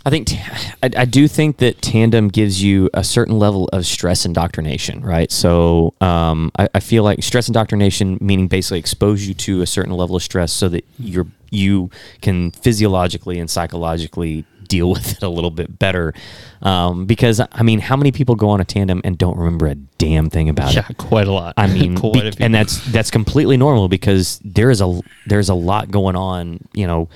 [0.06, 0.40] I think t-
[0.84, 5.32] I, I do think that tandem gives you a certain level of stress indoctrination, right?
[5.32, 9.94] So um, I, I feel like stress indoctrination, meaning basically expose you to a certain
[9.94, 11.90] level of stress, so that you're you
[12.22, 16.14] can physiologically and psychologically deal with it a little bit better.
[16.62, 19.76] Um, because I mean, how many people go on a tandem and don't remember a
[19.76, 20.98] damn thing about Yeah, it?
[20.98, 21.54] quite a lot.
[21.56, 25.92] I mean, be- and that's that's completely normal because there is a there's a lot
[25.92, 27.08] going on, you know,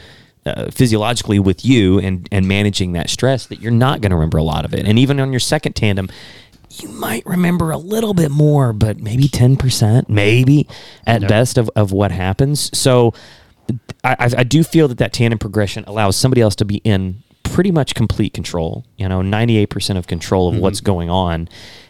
[0.48, 4.38] uh, physiologically with you and and managing that stress that you're not going to remember
[4.38, 4.86] a lot of it.
[4.88, 6.10] And even on your second tandem,
[6.72, 10.68] you might remember a little bit more, but maybe ten percent, maybe
[11.06, 11.28] at Yeah.
[11.28, 12.70] best of of what happens.
[12.78, 13.14] So.
[14.02, 17.70] I, I do feel that that tandem progression allows somebody else to be in pretty
[17.70, 18.86] much complete control.
[18.96, 20.62] You know, ninety eight percent of control of Mm-hmm.
[20.62, 21.50] what's going on,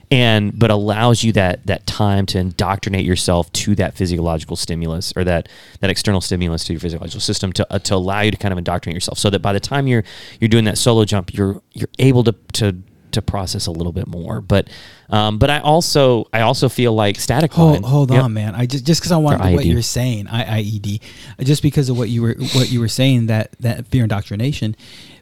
[0.09, 5.23] and but allows you that that time to indoctrinate yourself to that physiological stimulus or
[5.25, 5.49] that
[5.81, 8.57] that external stimulus to your physiological system to uh, to allow you to kind of
[8.57, 10.03] indoctrinate yourself, so that by the time you're
[10.39, 12.77] you're doing that solo jump, you're you're able to to
[13.11, 14.41] to process a little bit more.
[14.41, 14.69] But
[15.09, 17.83] um, but I also I also feel like static line.
[17.83, 18.23] Hold, hold Yep.
[18.23, 18.55] on, man.
[18.55, 21.01] I just just because I want what you're saying, I, IED,
[21.41, 24.75] just because of what you were what you were saying that that fear indoctrination,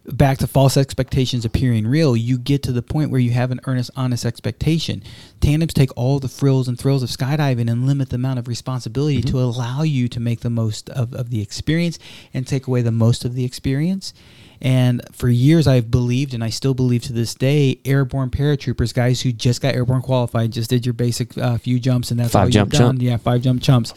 [0.08, 2.16] back to false expectations appearing real.
[2.16, 5.04] You get to the point where you have an earnest, honest expectation.
[5.42, 9.22] Tandems take all the frills and thrills of skydiving and limit the amount of responsibility
[9.22, 9.30] Mm-hmm.
[9.32, 12.00] to allow you to make the most of, of the experience
[12.34, 14.14] and take away the most of the experience.
[14.62, 19.22] And for years, I've believed, and I still believe to this day, airborne paratroopers, guys
[19.22, 22.46] who just got airborne qualified, just did your basic uh, few jumps, and that's Five
[22.46, 23.00] all jump you've done.
[23.00, 23.94] Yeah, five jump chumps.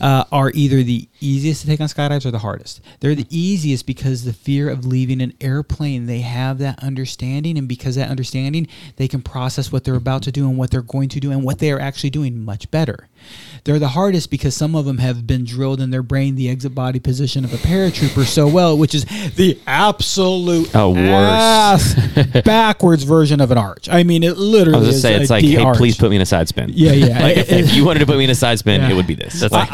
[0.00, 2.80] Uh, are either the easiest to take on skydives or the hardest.
[3.00, 7.66] They're the easiest because the fear of leaving an airplane, they have that understanding, and
[7.66, 10.82] because of that understanding, they can process what they're about to do and what they're
[10.82, 13.08] going to do and what they are actually doing much better.
[13.64, 16.74] They're the hardest because some of them have been drilled in their brain the exit
[16.74, 19.04] body position of a paratrooper so well, which is
[19.36, 22.44] the absolute Oh, worst.
[22.44, 23.88] backwards version of an arch.
[23.90, 24.76] I mean, it literally.
[24.76, 25.76] I was gonna say it's like, hey, arch.
[25.76, 26.70] please put me in a side spin.
[26.72, 27.18] Yeah, yeah.
[27.22, 28.90] like if, if you wanted to put me in a side spin, Yeah.
[28.90, 29.40] it would be this.
[29.40, 29.70] That's like,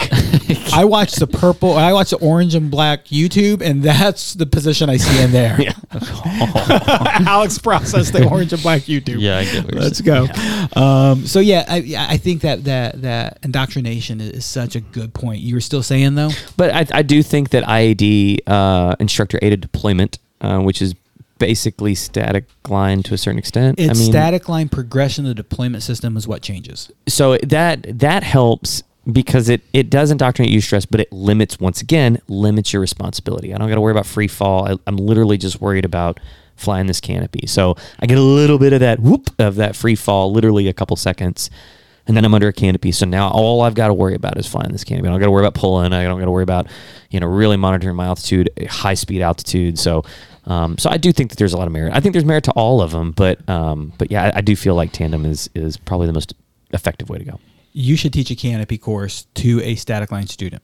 [0.72, 1.74] I watch the purple.
[1.74, 5.60] I watch the orange and black YouTube, and that's the position I see in there.
[5.60, 5.72] Yeah.
[7.26, 9.20] Alex processed the orange and black YouTube.
[9.20, 10.28] Yeah, I get what Let's saying.
[10.74, 10.80] go.
[10.80, 15.14] Um, so yeah, I, I think that that that indoctrination is, is such a good
[15.14, 15.40] point.
[15.40, 16.30] You were still saying though.
[16.56, 20.94] But I, I do think that IAD, uh, instructor aided deployment, uh, which is
[21.38, 23.78] basically static line to a certain extent.
[23.78, 25.24] It's I mean, static line progression.
[25.24, 26.90] Of the deployment system is what changes.
[27.08, 31.80] so that that helps because it it does indoctrinate you stress, but it limits once
[31.80, 33.54] again limits your responsibility.
[33.54, 34.66] I don't got to worry about free fall.
[34.66, 36.20] I, I'm literally just worried about
[36.56, 37.46] flying this canopy.
[37.46, 40.72] So I get a little bit of that whoop of that free fall, literally a
[40.72, 41.50] couple seconds.
[42.06, 42.92] And then I'm under a canopy.
[42.92, 45.08] So now all I've got to worry about is flying this canopy.
[45.08, 45.94] I don't got to worry about pulling.
[45.94, 46.66] I don't got to worry about,
[47.08, 49.78] you know, really monitoring my altitude, high speed altitude.
[49.78, 50.04] So,
[50.44, 51.94] um, so I do think that there's a lot of merit.
[51.94, 54.54] I think there's merit to all of them, but, um, but yeah, I, I do
[54.54, 56.34] feel like tandem is is probably the most
[56.72, 57.40] effective way to go.
[57.76, 60.62] You should teach a canopy course to a static line student.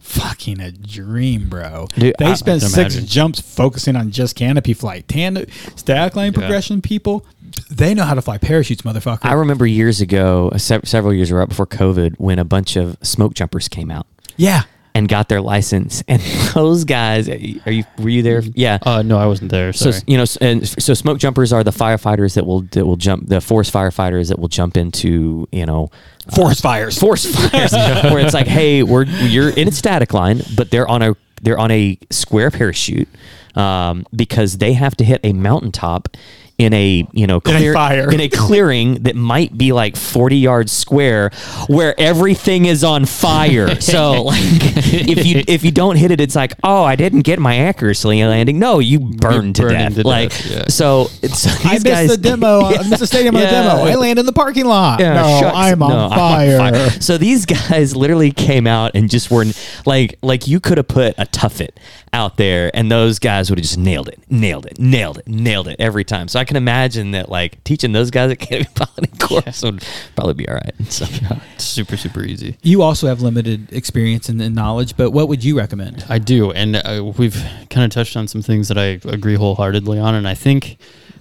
[0.00, 1.88] Fucking a dream, bro.
[1.94, 3.06] Dude, they I- spend I six imagine.
[3.06, 5.06] jumps focusing on just canopy flight.
[5.08, 5.44] Tan-
[5.76, 6.38] static line Yeah.
[6.38, 7.26] progression people,
[7.70, 9.18] they know how to fly parachutes, motherfucker.
[9.26, 13.68] I remember years ago, several years right before COVID, when a bunch of smoke jumpers
[13.68, 14.06] came out
[14.36, 14.62] yeah.
[14.98, 16.20] And got their license, and
[16.54, 18.40] those guys, are you were you there?
[18.40, 18.78] Yeah.
[18.82, 19.72] Uh, no, I wasn't there.
[19.72, 23.28] so you know, and so smoke jumpers are the firefighters that will that will jump
[23.28, 25.90] the forest firefighters that will jump into you know
[26.34, 26.98] Forest fires.
[26.98, 31.00] force fires where it's like, hey, we're you're in a static line, but they're on
[31.00, 33.08] a they're on a square parachute
[33.54, 36.16] um, because they have to hit a mountaintop
[36.58, 38.10] in a you know In a clear, fire.
[38.10, 41.30] in a clearing that might be like 40 yards square
[41.68, 46.34] where everything is on fire so like if you if you don't hit it it's
[46.34, 50.30] like oh i didn't get my accuracy landing no you burned to death to like
[50.30, 50.64] death, yeah.
[50.66, 52.60] so it's these I missed guys the demo.
[52.60, 53.50] Uh, I missed the stadium on Yeah.
[53.62, 53.84] the demo.
[53.84, 55.00] I land in the parking lot.
[55.00, 55.56] Yeah, no, shucks.
[55.56, 56.90] I'm on, No, fire.
[57.00, 59.44] So these guys literally came out and just were
[59.86, 61.70] like, like you could have put a Tuffet
[62.12, 65.68] out there, and those guys would have just nailed it, nailed it, nailed it, nailed
[65.68, 66.26] it every time.
[66.28, 69.84] So I can imagine that like teaching those guys at Canopy Piloting course would
[70.16, 70.74] probably be all right.
[70.88, 71.04] So
[71.58, 72.56] super super easy.
[72.62, 76.04] You also have limited experience and, and knowledge, but what would you recommend?
[76.08, 79.98] I do, and uh, we've kind of touched on some things that I agree wholeheartedly
[79.98, 80.78] on, and I think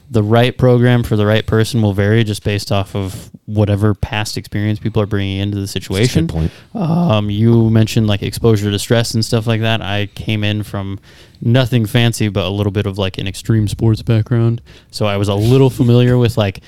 [0.09, 4.37] the right program for the right person will vary just based off of whatever past
[4.37, 6.27] experience people are bringing into the situation.
[6.27, 6.51] point.
[6.73, 9.81] Um, you mentioned like exposure to stress and stuff like that.
[9.81, 10.99] I came in from
[11.41, 14.61] nothing fancy, but a little bit of like an extreme sports background,
[14.91, 16.61] so I was a little familiar with like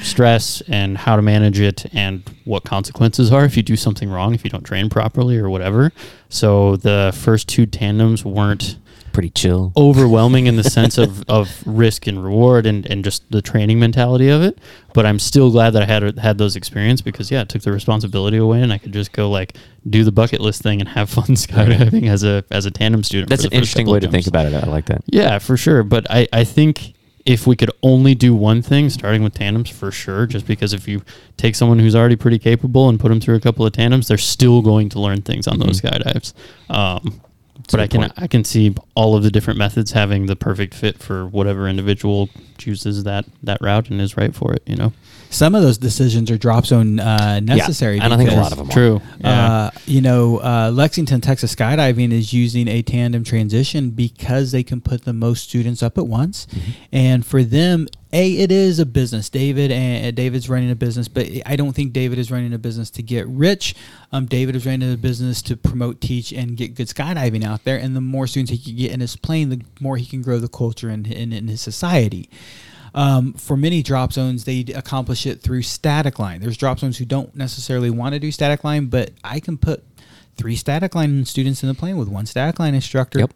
[0.00, 4.34] stress and how to manage it and what consequences are if you do something wrong
[4.34, 5.92] if you don't train properly or whatever.
[6.28, 8.76] So the first two tandems weren't
[9.12, 9.72] pretty chill.
[9.76, 14.28] overwhelming in the sense of, of risk and reward and, and just the training mentality
[14.28, 14.58] of it.
[14.94, 17.72] But I'm still glad that I had had those experience because yeah, it took the
[17.72, 19.56] responsibility away and I could just go like
[19.88, 23.30] do the bucket list thing and have fun skydiving as a as a tandem student.
[23.30, 24.54] That's an interesting way to think about it.
[24.54, 25.02] I like that.
[25.06, 25.82] Yeah, for sure.
[25.82, 26.94] But I, I think
[27.24, 30.88] if we could only do one thing, starting with tandems for sure, just because if
[30.88, 31.02] you
[31.36, 34.18] take someone who's already pretty capable and put them through a couple of tandems, they're
[34.18, 36.32] still going to learn things on those skydives.
[36.68, 37.20] Um,
[37.70, 38.12] but a I can point.
[38.16, 42.28] I can see all of the different methods having the perfect fit for whatever individual
[42.62, 44.62] chooses that that route and is right for it.
[44.66, 44.92] You know,
[45.30, 48.00] Some of those decisions are drop zone uh, necessary.
[48.00, 48.72] I don't think a lot of them are.
[48.72, 49.00] true.
[49.20, 49.52] Yeah.
[49.52, 54.80] Uh, you know, uh, Lexington, Texas Skydiving is using a tandem transition because they can
[54.80, 56.70] put the most students up at once, Mm-hmm.
[56.92, 59.30] and for them, a it is a business.
[59.30, 62.90] David and David's running a business, but I don't think David is running a business
[62.90, 63.74] to get rich.
[64.12, 67.78] Um, David is running a business to promote, teach, and get good skydiving out there.
[67.78, 70.38] And the more students he can get in his plane, the more he can grow
[70.38, 72.28] the culture in, in, in his society.
[72.94, 76.40] Um, for many drop zones, they accomplish it through static line.
[76.40, 79.82] There's drop zones who don't necessarily want to do static line, but I can put
[80.36, 83.20] three static line students in the plane with one static line instructor.
[83.20, 83.32] Yep.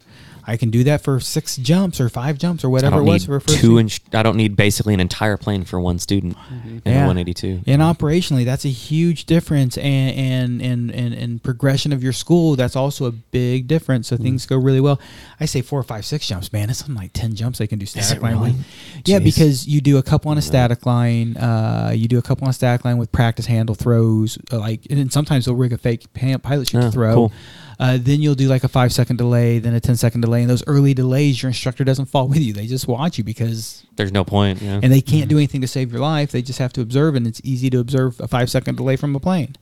[0.49, 3.39] I can do that for six jumps or five jumps or whatever it was for
[3.41, 3.75] first two.
[3.75, 3.81] week.
[3.81, 7.63] Ins- I don't need basically an entire plane for one student in the 182.
[7.67, 9.77] And operationally, that's a huge difference.
[9.77, 14.07] And and, and and and progression of your school, that's also a big difference.
[14.07, 14.23] So Mm.
[14.23, 14.99] things go really well.
[15.39, 16.69] I say four, five, six jumps, man.
[16.69, 18.55] It's something like ten jumps they can do static line really?
[19.05, 19.23] Yeah, Jeez.
[19.25, 21.35] because you do a couple on a static line.
[21.35, 24.37] Uh, you do a couple on a static line with practice handle throws.
[24.51, 26.05] Uh, like, and sometimes they'll rig a fake
[26.41, 27.13] pilot chute Oh, to throw.
[27.13, 27.31] cool.
[27.79, 30.41] Uh, then you'll do like a five second delay, then a 10 second delay.
[30.41, 32.51] And those early delays, your instructor doesn't fall with you.
[32.53, 34.61] They just watch you because There's no point.
[34.61, 34.79] Yeah.
[34.81, 36.31] and they can't do anything to save your life.
[36.31, 39.15] They just have to observe, and it's easy to observe a five second delay from
[39.15, 39.55] a plane.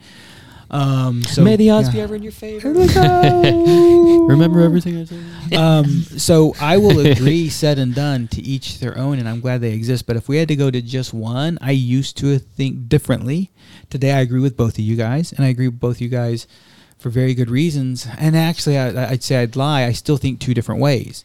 [0.72, 1.94] Um, so May the odds yeah.
[1.94, 2.70] be ever in your favor.
[2.74, 5.54] Remember everything I said.
[5.54, 9.62] um, so I will agree, said and done, to each their own, and I'm glad
[9.62, 10.08] they exist.
[10.08, 13.52] But if we had to go to just one, I used to think differently.
[13.90, 16.48] Today, I agree with both of you guys, and I agree with both you guys
[16.97, 18.07] for very good reasons.
[18.17, 19.84] And actually, I, I'd say I'd lie.
[19.84, 21.23] I still think two different ways.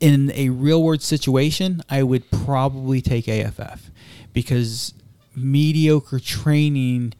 [0.00, 3.90] In a real world situation, I would probably take AFF
[4.32, 4.94] because
[5.34, 7.14] mediocre training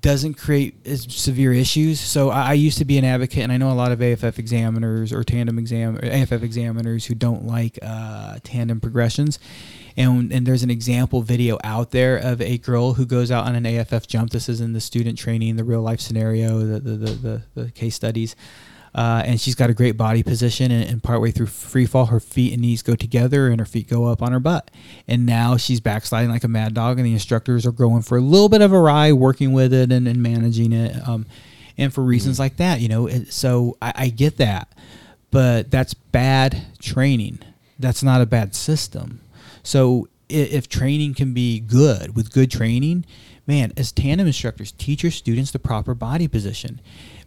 [0.00, 2.00] doesn't create as severe issues.
[2.00, 4.38] So I, I used to be an advocate, and I know a lot of AFF
[4.38, 9.38] examiners or tandem exam or AFF examiners who don't like uh, tandem progressions.
[9.96, 13.54] And and there's an example video out there of a girl who goes out on
[13.54, 14.30] an AFF jump.
[14.30, 17.70] This is in the student training, the real life scenario, the the the, the, the
[17.70, 18.36] case studies.
[18.92, 22.18] Uh, and she's got a great body position, and, and partway through free fall, her
[22.18, 24.70] feet and knees go together, and her feet go up on her butt.
[25.06, 28.20] And now she's backsliding like a mad dog, and the instructors are going for a
[28.20, 31.26] little bit of a ride, working with it and, and managing it, um,
[31.78, 33.06] and for reasons like that, you know.
[33.06, 34.72] It, so I, I get that,
[35.30, 37.38] but that's bad training.
[37.78, 39.20] That's not a bad system.
[39.62, 43.04] So if training can be good with good training,
[43.46, 46.80] man, as tandem instructors, teach your students the proper body position.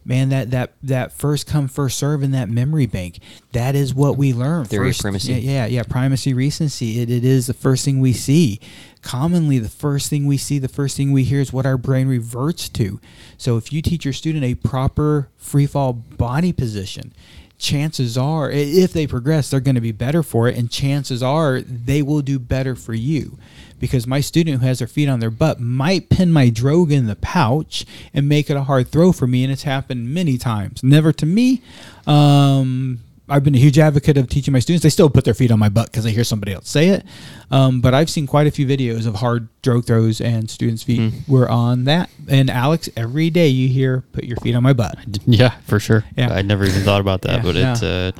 [0.06, 3.20] Man, that that that first come first serve in that memory bank,
[3.52, 4.66] that is what we learn.
[4.66, 5.32] Theory of first, primacy.
[5.32, 7.00] Yeah, yeah, yeah, primacy, recency.
[7.00, 8.60] It, it is the first thing we see.
[9.00, 12.06] Commonly, the first thing we see, the first thing we hear is what our brain
[12.06, 13.00] reverts to.
[13.38, 17.14] So, if you teach your student a proper free fall body position,
[17.58, 21.60] chances are, if they progress, they're going to be better for it, and chances are
[21.60, 23.38] they will do better for you.
[23.80, 27.06] Because my student who has their feet on their butt might pin my drogue in
[27.06, 30.82] the pouch and make it a hard throw for me, and it's happened many times.
[30.82, 31.62] Never to me,
[32.06, 34.82] um, I've been a huge advocate of teaching my students.
[34.82, 37.06] They still put their feet on my butt because they hear somebody else say it.
[37.50, 41.00] Um, but I've seen quite a few videos of hard stroke throws and students' feet
[41.12, 41.32] Hmm.
[41.32, 42.10] were on that.
[42.28, 46.04] And Alex, every day you hear "put your feet on my butt." Yeah, for sure.
[46.16, 46.34] Yeah.
[46.34, 48.12] I never even thought about that, Yeah, but it's uh,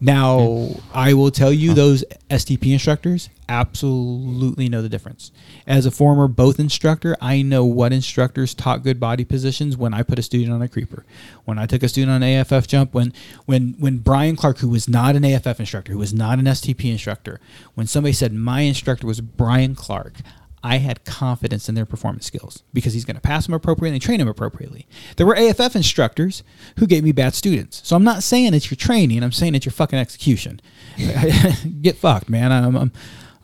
[0.00, 5.30] Now, I will tell you, those STP instructors absolutely know the difference.
[5.66, 10.02] As a former both instructor, I know what instructors taught good body positions when I
[10.02, 11.06] put a student on a creeper.
[11.44, 13.12] When I took a student on an AFF jump, when
[13.46, 16.90] when when Brian Clark, who was not an AFF instructor, who was not an STP
[16.90, 17.40] instructor,
[17.74, 20.14] when somebody said my instructor was Brian Clark,
[20.66, 24.02] I had confidence in their performance skills because he's going to pass them appropriately and
[24.02, 24.88] train them appropriately.
[25.16, 26.42] There were AFF instructors
[26.78, 27.80] who gave me bad students.
[27.84, 29.22] So I'm not saying it's your training.
[29.22, 30.60] I'm saying it's your fucking execution.
[31.82, 32.50] Get fucked, man.
[32.50, 32.92] I'm, I'm,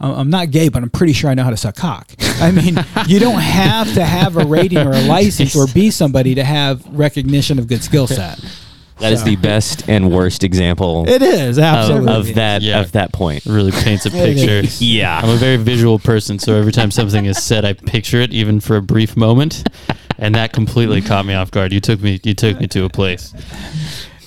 [0.01, 2.11] I'm not gay, but I'm pretty sure I know how to suck cock.
[2.41, 2.77] I mean,
[3.07, 6.85] you don't have to have a rating or a license or be somebody to have
[6.89, 8.41] recognition of good skill set.
[9.03, 12.81] That is the best and worst example It is absolutely of that Yeah.
[12.81, 13.45] of that point.
[13.47, 14.63] really paints a picture.
[14.79, 15.21] Yeah.
[15.23, 18.61] I'm a very visual person, so every time something is said, I picture it, even
[18.61, 19.69] for a brief moment,
[20.19, 21.73] and that completely caught me off guard.
[21.73, 23.33] You took me, you took me to a place.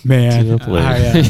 [0.03, 0.83] Man, To the plate.
[0.83, 1.23] I, uh,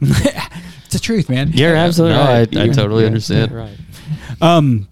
[0.00, 1.50] it's the truth, man.
[1.52, 2.56] You're absolutely No, I- right.
[2.56, 3.52] I You're- totally you're understand.
[3.52, 3.76] right.
[4.40, 4.88] Um,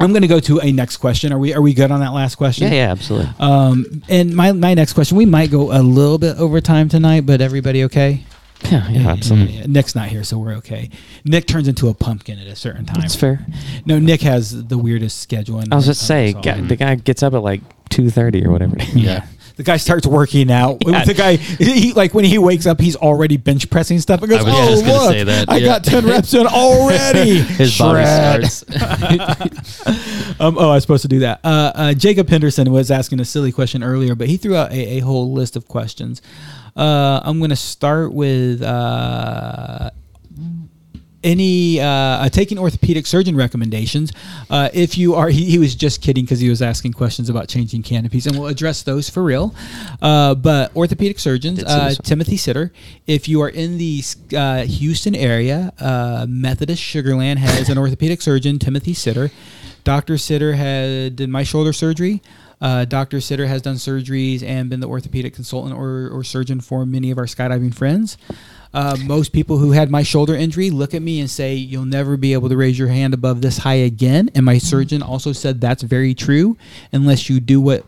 [0.00, 1.32] I'm going to go to a next question.
[1.32, 2.68] Are we are we good on that last question?
[2.68, 3.30] Yeah, yeah, absolutely.
[3.38, 7.26] Um, and my my next question, we might go a little bit over time tonight,
[7.26, 8.24] but everybody okay?
[8.70, 9.66] Yeah, yeah, absolutely.
[9.66, 10.88] Nick's not here, so we're okay.
[11.24, 13.00] Nick turns into a pumpkin at a certain time.
[13.00, 13.44] That's fair.
[13.84, 15.62] No, Nick has the weirdest schedule.
[15.70, 17.60] I was just say, the guy gets up at like
[17.90, 18.76] two thirty or whatever.
[18.94, 19.26] Yeah.
[19.56, 20.82] The guy starts working out.
[20.84, 21.04] Yeah.
[21.04, 24.20] The guy, he, like when he wakes up, he's already bench pressing stuff.
[24.20, 27.38] And goes, I was "Oh look, say that, I yeah." got ten reps in already."
[27.38, 28.64] His body starts.
[30.40, 31.38] Um, oh, I was supposed to do that.
[31.44, 34.96] Uh, uh, Jacob Henderson was asking a silly question earlier, but he threw out a,
[34.96, 36.20] a whole list of questions.
[36.76, 39.90] Uh, I'm going to start with uh,
[41.24, 44.12] any uh, uh, taking orthopedic surgeon recommendations.
[44.48, 47.48] Uh, if you are, he, he was just kidding because he was asking questions about
[47.48, 49.54] changing canopies, and we'll address those for real.
[50.00, 51.94] Uh, but orthopedic surgeons, uh.
[52.02, 52.72] Timothy Sitter.
[53.06, 54.02] If you are in the
[54.36, 59.30] uh, Houston area, uh, Methodist Sugarland has an orthopedic surgeon, Timothy Sitter.
[59.82, 60.16] Dr.
[60.18, 62.22] Sitter had did my shoulder surgery.
[62.60, 63.20] Uh, Dr.
[63.20, 67.18] Sitter has done surgeries and been the orthopedic consultant or, or surgeon for many of
[67.18, 68.16] our skydiving friends.
[68.74, 72.16] Uh, most people who had my shoulder injury look at me and say, You'll never
[72.16, 74.30] be able to raise your hand above this high again.
[74.34, 76.58] And my surgeon also said that's very true
[76.92, 77.86] unless you do what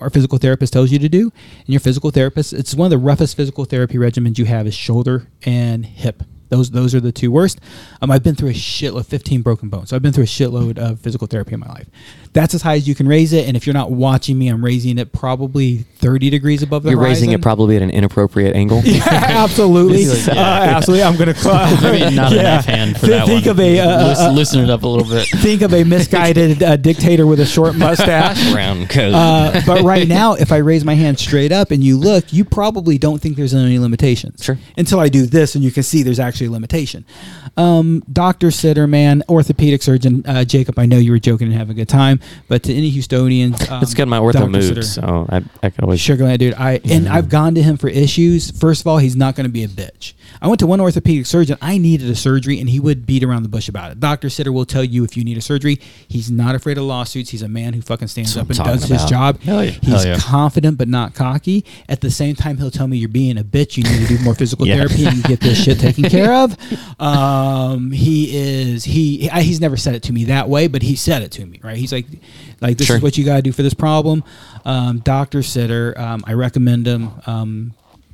[0.00, 1.32] our physical therapist tells you to do.
[1.58, 4.74] And your physical therapist, it's one of the roughest physical therapy regimens you have is
[4.74, 6.22] shoulder and hip.
[6.48, 7.60] Those those are the two worst.
[8.02, 9.90] Um, I've been through a shitload, 15 broken bones.
[9.90, 11.86] So I've been through a shitload of physical therapy in my life.
[12.32, 13.48] That's as high as you can raise it.
[13.48, 17.00] And if you're not watching me, I'm raising it probably 30 degrees above the You're
[17.00, 18.82] raising it probably at an inappropriate angle.
[18.88, 20.02] Yeah, absolutely.
[20.28, 20.32] Yeah.
[20.32, 21.02] Uh, absolutely.
[21.04, 23.50] I'm going to Maybe not an F hand for Th- that think one.
[23.50, 25.26] of a uh, Listen, uh, listen it up a little bit.
[25.40, 28.52] think of a misguided uh, dictator with a short mustache.
[28.52, 29.12] Brown coat.
[29.14, 32.44] Uh, but right now, if I raise my hand straight up and you look, you
[32.44, 34.42] probably don't think there's any limitations.
[34.44, 34.58] Sure.
[34.76, 37.04] Until I do this, and you can see there's actually a limitation.
[37.56, 40.78] Um, Doctor Sitterman, orthopedic surgeon uh, Jacob.
[40.78, 43.82] I know you were joking and having a good time, but to any Houstonians, um,
[43.82, 44.06] It's good.
[44.08, 44.62] My ortho Dr.
[44.62, 46.00] Sitter- so I, I could always.
[46.00, 46.54] Sugarland, dude.
[46.54, 48.50] I and I've gone to him for issues.
[48.50, 50.14] First of all, he's not going to be a bitch.
[50.40, 51.58] I went to one orthopedic surgeon.
[51.60, 54.00] I needed a surgery, and he would beat around the bush about it.
[54.00, 55.80] Doctor Sitter will tell you if you need a surgery.
[56.08, 57.30] He's not afraid of lawsuits.
[57.30, 59.38] He's a man who fucking stands up and does talking his job.
[59.42, 59.62] Yeah.
[59.62, 60.16] He's yeah.
[60.18, 61.64] confident but not cocky.
[61.88, 63.76] At the same time, he'll tell me you're being a bitch.
[63.76, 64.76] You need to do more physical Yeah.
[64.76, 66.56] therapy and get this shit taken care of.
[67.00, 69.28] Um, he is he.
[69.28, 71.60] He's never said it to me that way, but he said it to me.
[71.62, 71.76] Right?
[71.76, 72.06] He's like,
[72.60, 72.96] like this Sure.
[72.96, 74.24] is what you got to do for this problem.
[74.64, 77.10] Um, Doctor Sitter, um, I recommend him.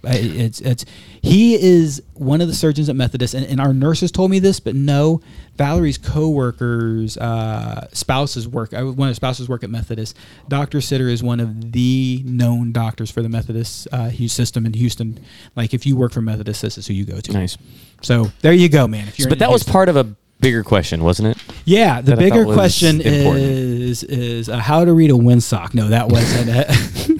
[0.06, 0.84] It's it's
[1.22, 4.60] he is one of the surgeons at Methodist, and, and our nurses told me this,
[4.60, 5.20] but no,
[5.56, 8.72] Valerie's coworkers, uh, spouses work.
[8.72, 10.16] One of the spouses work at Methodist.
[10.48, 15.18] Doctor Sitter is one of the known doctors for the Methodist uh, system in Houston.
[15.56, 17.32] Like if you work for Methodist, this is who you go to.
[17.32, 17.56] Nice.
[18.02, 19.08] So there you go, man.
[19.08, 20.04] If you're But that was part of a
[20.40, 21.42] bigger question, wasn't it?
[21.64, 23.44] Yeah, the that bigger question important.
[23.44, 25.74] is is uh, how to read a windsock.
[25.74, 27.10] No, that wasn't it.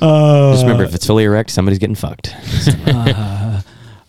[0.00, 2.34] uh, Just remember, if it's fully erect, somebody's getting fucked.
[2.86, 3.60] uh,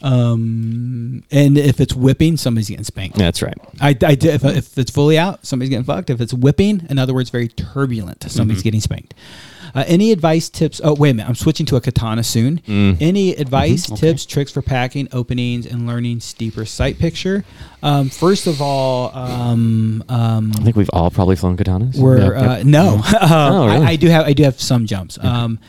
[0.02, 3.18] um, and if it's whipping, somebody's getting spanked.
[3.18, 3.58] That's right.
[3.82, 6.10] I, I if, if it's fully out, somebody's getting fucked.
[6.10, 9.14] If it's whipping, in other words, very turbulent, somebody's getting spanked.
[9.76, 10.80] Uh, any advice, tips?
[10.84, 11.28] Oh, wait a minute.
[11.28, 12.60] I'm switching to a katana soon.
[12.60, 12.98] Mm.
[13.02, 17.44] Any advice, tips, tricks for packing, openings, and learning steeper sight picture?
[17.84, 21.98] Um, first of all, um, um, I think we've all probably flown katanas.
[21.98, 22.52] we're Yeah.
[22.52, 23.02] uh, no.
[23.22, 23.86] Um, Oh, really?
[23.86, 25.18] I, I do have I do have some jumps.
[25.22, 25.60] Um,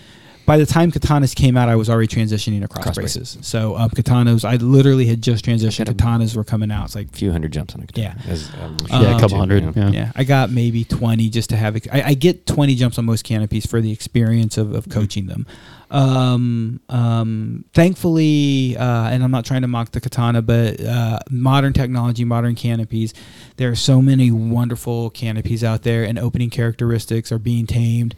[0.47, 3.39] by the time katanas came out, I was already transitioning to cross, Cross braces.
[3.43, 5.86] So um, katanas, I literally had just transitioned.
[5.86, 6.86] Katanas were coming out.
[6.86, 8.14] It's like a few hundred jumps on a guitar.
[8.16, 8.32] Yeah.
[8.32, 9.77] As, um, yeah, a couple hundred.
[9.77, 9.90] Yeah.
[9.90, 11.89] yeah, I got maybe 20 just to have it.
[11.93, 15.47] I, I get 20 jumps on most canopies for the experience of, of coaching them.
[15.90, 21.73] Um, um, thankfully, uh, and I'm not trying to mock the katana, but uh, modern
[21.73, 23.14] technology, modern canopies,
[23.56, 28.14] there are so many wonderful canopies out there, and opening characteristics are being tamed.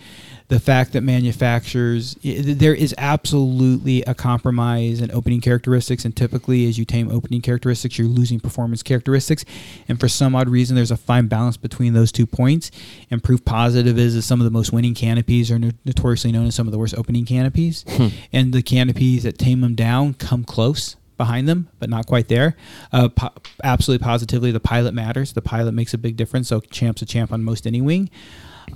[0.49, 6.79] The fact that manufacturers, there is absolutely a compromise in opening characteristics, and typically, as
[6.79, 9.45] you tame opening characteristics, you're losing performance characteristics.
[9.89, 12.71] And for some odd reason, there's a fine balance between those two points.
[13.11, 16.47] And proof positive is that some of the most winning canopies are no- notoriously known
[16.47, 17.85] as some of the worst opening canopies.
[18.33, 22.57] And the canopies that tame them down come close behind them, but not quite there.
[22.93, 25.35] Uh, po- absolutely positively, the pilot matters.
[25.35, 26.49] The pilot makes a big difference.
[26.49, 28.09] So, champ's a champ on most any wing.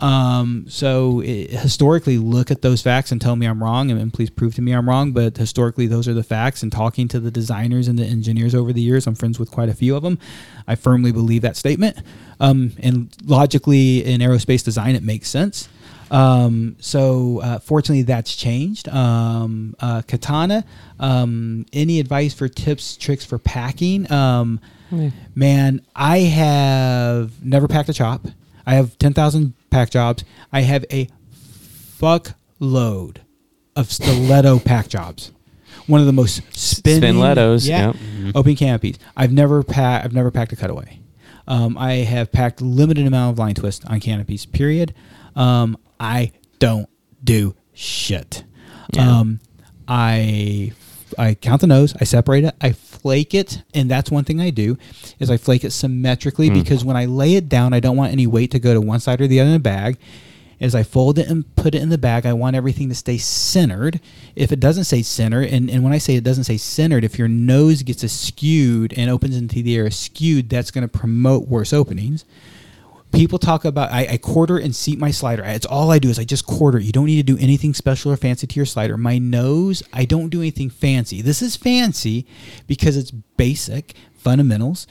[0.00, 4.12] Um, so i historically, look at those facts and tell me I'm wrong, and, and
[4.12, 5.12] please prove to me I'm wrong.
[5.12, 6.62] But historically, those are the facts.
[6.62, 9.68] And talking to the designers and the engineers over the years, I'm friends with quite
[9.68, 10.18] a few of them.
[10.66, 11.98] I firmly believe that statement.
[12.40, 15.68] Um, and logically, in aerospace design, it makes sense.
[16.10, 18.88] Um, so uh, fortunately, that's changed.
[18.88, 20.64] Um, uh, katana.
[21.00, 24.10] Um, any advice for tips, tricks for packing?
[24.12, 24.60] Um,
[25.34, 28.26] Man, I have never packed a chop.
[28.66, 30.24] I have ten thousand pack jobs.
[30.52, 31.08] I have a
[31.50, 33.22] fuck load
[33.74, 35.32] of stiletto pack jobs.
[35.86, 37.92] One of the most spinning, Spinlettos, yeah,
[38.22, 38.36] yep.
[38.36, 38.98] open canopies.
[39.16, 40.04] I've never packed.
[40.04, 41.00] I've never packed a cutaway.
[41.48, 44.46] Um, I have packed limited amount of line twist on canopies.
[44.46, 44.94] Period.
[45.34, 46.30] Um, I
[46.60, 46.88] don't
[47.24, 48.44] do shit.
[48.96, 49.40] Um,
[49.88, 50.72] I
[51.18, 51.94] I count the nose.
[52.00, 52.54] I separate it.
[52.60, 52.72] I
[53.02, 54.78] flake it, and that's one thing I do
[55.18, 56.54] is I flake it symmetrically hmm.
[56.54, 59.00] because when I lay it down, I don't want any weight to go to one
[59.00, 59.98] side or the other in the bag.
[60.60, 63.18] As I fold it and put it in the bag, I want everything to stay
[63.18, 64.00] centered.
[64.36, 67.18] If it doesn't say centered, and, and when I say it doesn't say centered, if
[67.18, 71.72] your nose gets skewed and opens into the air skewed, that's going to promote worse
[71.72, 72.24] openings
[73.12, 75.44] people talk about I, I quarter and seat my slider.
[75.44, 76.78] It's all I do is I just quarter.
[76.78, 78.96] You don't need to do anything special or fancy to your slider.
[78.96, 81.22] My nose, I don't do anything fancy.
[81.22, 82.26] This is fancy
[82.66, 84.86] because it's basic fundamentals.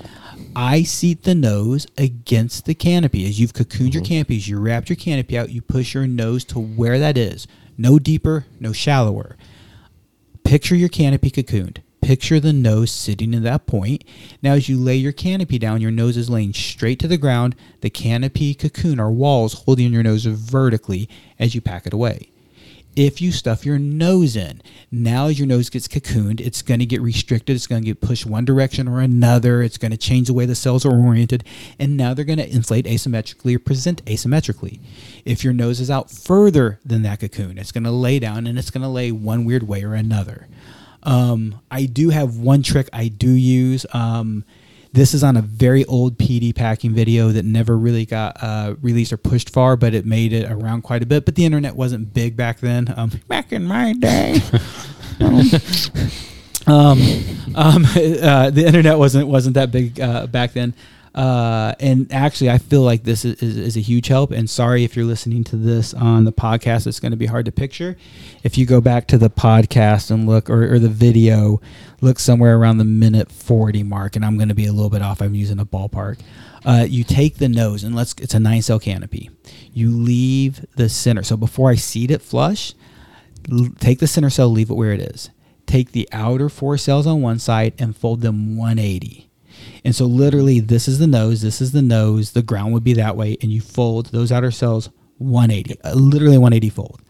[0.55, 3.25] I seat the nose against the canopy.
[3.27, 4.13] As you've cocooned your mm-hmm.
[4.13, 7.47] canopies, you wrapped your canopy out, you push your nose to where that is.
[7.77, 9.37] No deeper, no shallower.
[10.43, 11.77] Picture your canopy cocooned.
[12.01, 14.03] Picture the nose sitting in that point.
[14.41, 17.55] Now, as you lay your canopy down, your nose is laying straight to the ground.
[17.81, 21.07] The canopy cocoon or walls holding your nose vertically
[21.37, 22.31] as you pack it away.
[22.95, 24.61] If you stuff your nose in,
[24.91, 27.55] now as your nose gets cocooned, it's going to get restricted.
[27.55, 29.61] It's going to get pushed one direction or another.
[29.61, 31.45] It's going to change the way the cells are oriented.
[31.79, 34.81] And now they're going to inflate asymmetrically or present asymmetrically.
[35.23, 38.59] If your nose is out further than that cocoon, it's going to lay down and
[38.59, 40.49] it's going to lay one weird way or another.
[41.03, 43.85] Um, I do have one trick I do use.
[43.93, 44.45] Um,
[44.93, 49.13] this is on a very old PD packing video that never really got uh, released
[49.13, 51.23] or pushed far, but it made it around quite a bit.
[51.25, 52.93] But the internet wasn't big back then.
[52.97, 54.41] Um, back in my day.
[56.67, 56.99] um,
[57.55, 60.73] um, uh, the internet wasn't wasn't that big uh, back then.
[61.13, 64.31] Uh, and actually, I feel like this is, is, is a huge help.
[64.31, 67.45] And sorry if you're listening to this on the podcast, it's going to be hard
[67.45, 67.97] to picture.
[68.43, 71.59] If you go back to the podcast and look, or, or the video,
[71.99, 75.01] look somewhere around the minute 40 mark, and I'm going to be a little bit
[75.01, 75.21] off.
[75.21, 76.19] I'm using a ballpark.
[76.63, 79.29] Uh, you take the nose, and let's, it's a nine cell canopy.
[79.73, 81.23] You leave the center.
[81.23, 82.73] So before I seed it flush,
[83.79, 85.29] take the center cell, leave it where it is.
[85.65, 89.30] Take the outer four cells on one side and fold them 180.
[89.83, 92.93] And so, literally, this is the nose, this is the nose, the ground would be
[92.93, 97.01] that way, and you fold those outer cells 180, uh, literally 180 fold.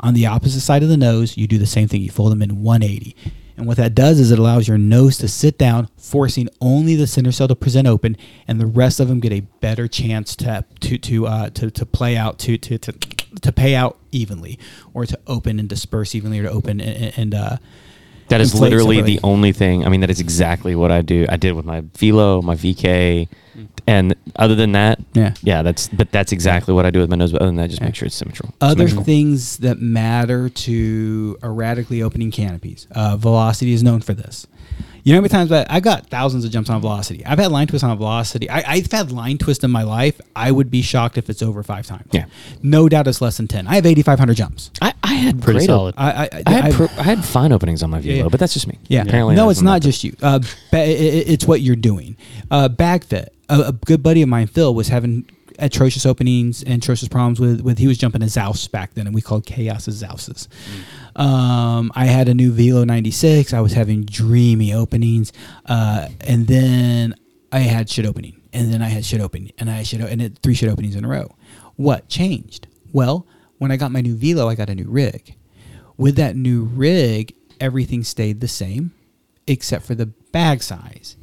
[0.00, 2.42] On the opposite side of the nose, you do the same thing, you fold them
[2.42, 3.16] in 180.
[3.56, 7.08] And what that does is it allows your nose to sit down, forcing only the
[7.08, 10.64] center cell to present open, and the rest of them get a better chance to
[10.80, 14.60] to to uh, to, to play out to, to to to pay out evenly,
[14.94, 17.56] or to open and disperse evenly, or to open and, and uh,
[18.28, 19.84] That is literally the only thing.
[19.86, 21.26] I mean, that is exactly what I do.
[21.28, 23.26] I did with my Velo, my VK,
[23.86, 25.32] and other than that, Yeah.
[25.42, 25.88] yeah, that's.
[25.88, 27.32] But that's exactly what I do with my nose.
[27.32, 27.86] But other than that, just Yeah.
[27.88, 28.54] make sure it's symmetrical.
[28.60, 29.04] Other Symmetrical.
[29.04, 32.86] things that matter to erratically opening canopies.
[32.92, 34.46] Uh, velocity is known for this.
[35.04, 37.24] You know how many times I, I've got thousands of jumps on velocity.
[37.24, 38.50] I've had line twists on velocity.
[38.50, 40.20] I, I've had line twist in my life.
[40.36, 42.08] I would be shocked if it's over five times.
[42.12, 42.26] Yeah.
[42.62, 43.66] No doubt it's less than 10.
[43.68, 44.70] I have 8,500 jumps.
[44.82, 45.94] I, I had Pretty great solid.
[45.96, 48.28] I, I, I had, I've- pr- I had fine openings on my Velo, Yeah, yeah.
[48.28, 48.78] but that's just me.
[48.88, 49.02] Yeah.
[49.02, 50.14] Apparently no, it's doesn't just you.
[50.20, 50.40] Uh,
[50.70, 52.16] ba- i- i- it's what you're doing.
[52.50, 53.32] Uh, bag fit.
[53.48, 55.24] A, a good buddy of mine, Phil, was having
[55.60, 59.14] atrocious openings and atrocious problems with with he was jumping a Xaos back then, and
[59.14, 60.46] we called Xaos as Zouses.
[61.18, 63.52] Um, I had a new Velo 96.
[63.52, 65.32] I was having dreamy openings,
[65.66, 67.16] uh, and then
[67.50, 70.42] I had shit opening, and then I had shit opening, and I had shit, and
[70.42, 71.34] three shit openings in a row.
[71.74, 72.68] What changed?
[72.92, 73.26] Well,
[73.58, 75.34] when I got my new Velo, I got a new rig.
[75.96, 78.92] With that new rig, everything stayed the same,
[79.48, 81.16] except for the bag size.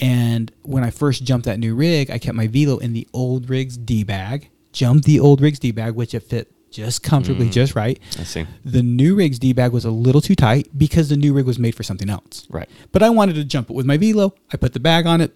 [0.00, 3.48] And when I first jumped that new rig, I kept my Velo in the old
[3.48, 7.74] rig's D bag, jumped the old rig's D bag, which it fit just comfortably, just
[7.74, 7.98] right.
[8.18, 8.46] I see.
[8.64, 11.58] The new rig's D bag was a little too tight because the new rig was
[11.58, 12.46] made for something else.
[12.50, 12.68] Right.
[12.92, 14.34] But I wanted to jump it with my Velo.
[14.52, 15.34] I put the bag on it,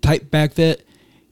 [0.00, 0.86] tight bag fit,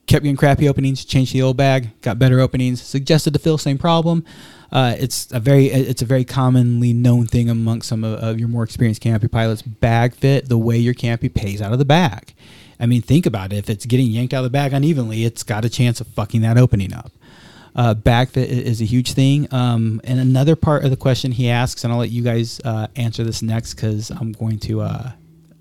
[0.06, 3.78] kept getting crappy openings, changed the old bag, got better openings, suggested to Phil, same
[3.78, 4.24] problem.
[4.72, 8.48] Uh, it's a very it's a very commonly known thing amongst some of, of your
[8.48, 9.62] more experienced canopy pilots.
[9.62, 12.34] Bag fit, the way your canopy pays out of the bag.
[12.78, 13.56] I mean, think about it.
[13.56, 16.40] If it's getting yanked out of the bag unevenly, it's got a chance of fucking
[16.42, 17.12] that opening up.
[17.74, 19.46] Uh, bag fit i- is a huge thing.
[19.52, 22.88] Um, and another part of the question he asks, and I'll let you guys uh,
[22.96, 25.12] answer this next because I'm going to uh,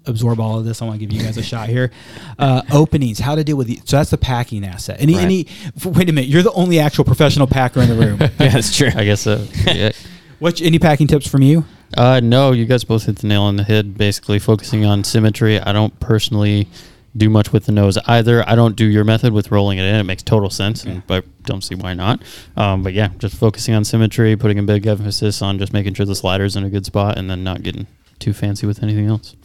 [0.05, 0.81] absorb all of this.
[0.81, 1.91] I want to give you guys a shot here.
[2.39, 4.95] Uh, openings, how to deal with the, so that's the packing asset.
[5.01, 5.23] Any, Right.
[5.25, 5.47] any,
[5.83, 8.17] wait a minute, you're the only actual professional packer in the room.
[8.39, 8.89] Yeah, that's true.
[8.95, 9.45] I guess so.
[9.65, 9.91] Yeah.
[10.39, 11.65] What's any packing tips from you?
[11.97, 13.97] Uh, no, you guys both hit the nail on the head.
[13.97, 15.59] Basically, focusing on symmetry.
[15.59, 16.69] I don't personally
[17.15, 18.47] do much with the nose either.
[18.47, 19.95] I don't do your method with rolling it in.
[19.95, 22.21] It makes total sense, and, but don't see why not.
[22.55, 26.05] Um, but yeah, just focusing on symmetry, putting a big emphasis on just making sure
[26.05, 27.87] the slider's in a good spot, and then not getting
[28.19, 29.35] too fancy with anything else.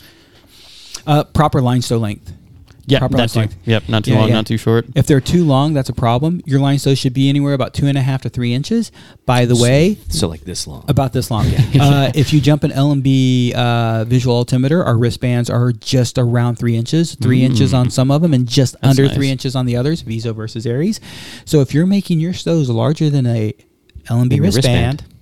[1.06, 2.32] Uh, proper line stow length.
[2.86, 3.48] Yeah, Proper that too.
[3.64, 4.34] Yep, not too Yeah, long, yeah.
[4.34, 4.86] not too short.
[4.94, 6.42] If they're too long, that's a problem.
[6.44, 8.92] Your line stow should be anywhere about two and a half to three inches.
[9.24, 10.84] By the way, So like this long.
[10.88, 11.46] About this long.
[11.80, 16.76] uh, if you jump an L&B uh, visual altimeter, our wristbands are just around three
[16.76, 19.14] inches, three inches on some of them, and just under nice.
[19.14, 20.02] three inches on the others.
[20.02, 21.00] Viso versus Aries.
[21.46, 23.54] So if you're making your stows larger than a
[24.10, 25.13] L&B Than your wristband, wristband.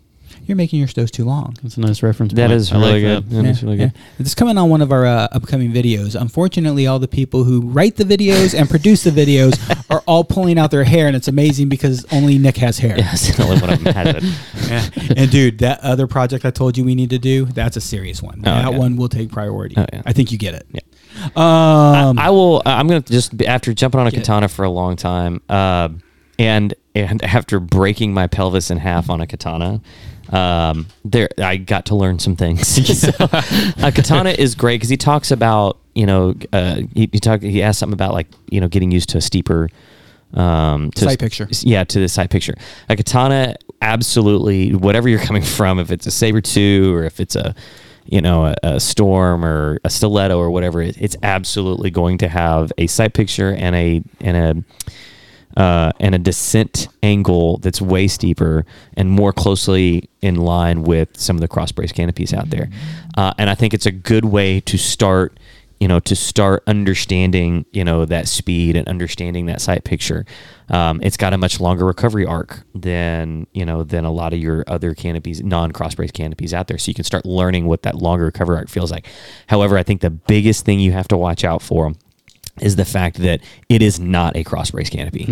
[0.46, 1.56] You're making your stows too long.
[1.62, 2.32] That's a nice reference.
[2.34, 2.52] That point.
[2.60, 3.28] is I like really that.
[3.28, 3.30] good.
[3.30, 3.92] That is really good.
[4.18, 6.20] This is coming on one of our uh, upcoming videos.
[6.20, 9.58] Unfortunately, all the people who write the videos and produce the videos
[9.90, 12.96] are all pulling out their hair, and it's amazing because only Nick has hair.
[12.98, 14.24] Yes, only one of them has it.
[14.72, 14.88] Yeah.
[15.16, 18.22] and dude, that other project I told you we need to do, that's a serious
[18.22, 18.38] one.
[18.40, 18.78] Oh, that yeah.
[18.78, 19.74] one will take priority.
[19.76, 20.02] Oh, yeah.
[20.06, 20.66] I think you get it.
[20.72, 20.80] Yeah.
[21.36, 22.62] Um, I, I will.
[22.64, 24.20] I'm gonna just be- after jumping on a Get it.
[24.22, 25.90] katana for a long time, uh,
[26.38, 29.82] and and after breaking my pelvis in half on a katana,
[30.30, 32.68] um, there I got to learn some things.
[33.00, 37.42] so, a katana is great because he talks about you know uh, he, he talk
[37.42, 39.68] he asked something about like you know getting used to a steeper
[40.34, 41.48] um, to Sight picture.
[41.60, 42.54] Yeah, to the sight picture.
[42.88, 44.74] A katana, absolutely.
[44.74, 47.54] Whatever you're coming from, if it's a saber two or if it's a
[48.06, 52.28] you know a, a storm or a stiletto or whatever, it, it's absolutely going to
[52.28, 54.90] have a sight picture and a and a
[55.56, 58.64] uh, and a descent angle that's way steeper
[58.96, 62.68] and more closely in line with some of the cross brace canopies out there.
[63.16, 65.38] Uh, and I think it's a good way to start,
[65.80, 70.24] you know, to start understanding, you know, that speed and understanding that sight picture.
[70.70, 74.38] Um, it's got a much longer recovery arc than, you know, than a lot of
[74.38, 76.78] your other canopies, non cross brace canopies out there.
[76.78, 79.06] So you can start learning what that longer recovery arc feels like.
[79.48, 81.92] However, I think the biggest thing you have to watch out for
[82.60, 85.24] is the fact that it is not a cross brace canopy.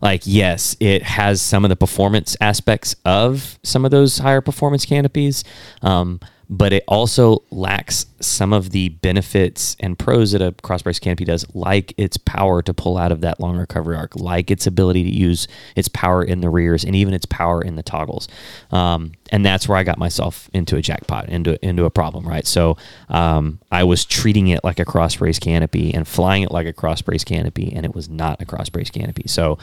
[0.00, 4.86] Like, yes, it has some of the performance aspects of some of those higher performance
[4.86, 5.44] canopies,
[5.82, 6.18] um,
[6.48, 11.24] but it also lacks some of the benefits and pros that a cross brace canopy
[11.24, 15.02] does, like its power to pull out of that long recovery arc, like its ability
[15.04, 18.28] to use its power in the rears and even its power in the toggles.
[18.70, 22.46] Um, and that's where I got myself into a jackpot, into into a problem, right?
[22.46, 22.76] So
[23.08, 26.72] um, I was treating it like a cross brace canopy and flying it like a
[26.72, 29.24] cross brace canopy, and it was not a cross brace canopy.
[29.26, 29.58] So,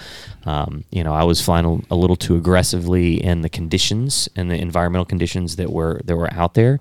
[0.45, 4.49] um, you know, I was flying a, a little too aggressively in the conditions and
[4.49, 6.79] the environmental conditions that were that were out there,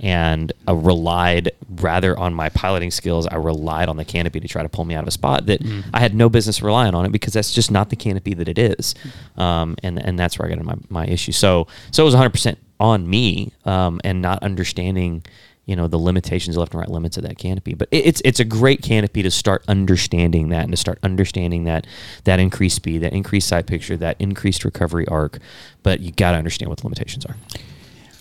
[0.00, 3.26] and I relied rather on my piloting skills.
[3.26, 5.60] I relied on the canopy to try to pull me out of a spot that
[5.92, 8.58] I had no business relying on it because that's just not the canopy that it
[8.58, 8.94] is,
[9.36, 11.32] um, and and that's where I got into my, my issue.
[11.32, 15.22] So so it was 100 percent on me um, and not understanding
[15.66, 17.72] you know the limitations left and right limits of that canopy.
[17.74, 21.64] But it- it's it's a great canopy to start understanding that and to start understanding
[21.64, 21.86] that
[22.24, 25.38] that increased speed that increased sight picture that increased recovery arc.
[25.82, 27.36] But you got to understand what the limitations are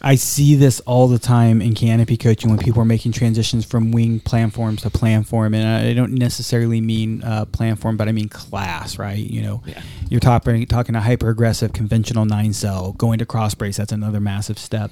[0.05, 3.91] I see this all the time in canopy coaching when people are making transitions from
[3.93, 8.97] wing planforms to planform, and I don't necessarily mean uh, planform, but I mean class,
[8.97, 9.17] right?
[9.17, 9.81] You know, Yeah.
[10.09, 13.77] You're talking talking a hyper aggressive conventional nine cell going to cross brace.
[13.77, 14.91] That's another massive step.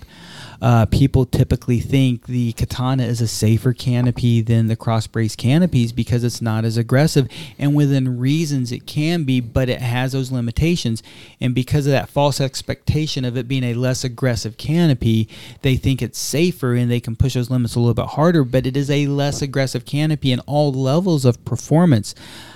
[0.61, 5.91] Uh, people typically think the katana is a safer canopy than the cross brace canopies
[5.91, 7.27] because it's not as aggressive,
[7.57, 11.01] and within reasons it can be, but it has those limitations.
[11.39, 15.27] And because of that false expectation of it being a less aggressive canopy,
[15.61, 18.43] they think it's safer and they can push those limits a little bit harder.
[18.43, 22.13] But it is a less aggressive canopy in all levels of performance.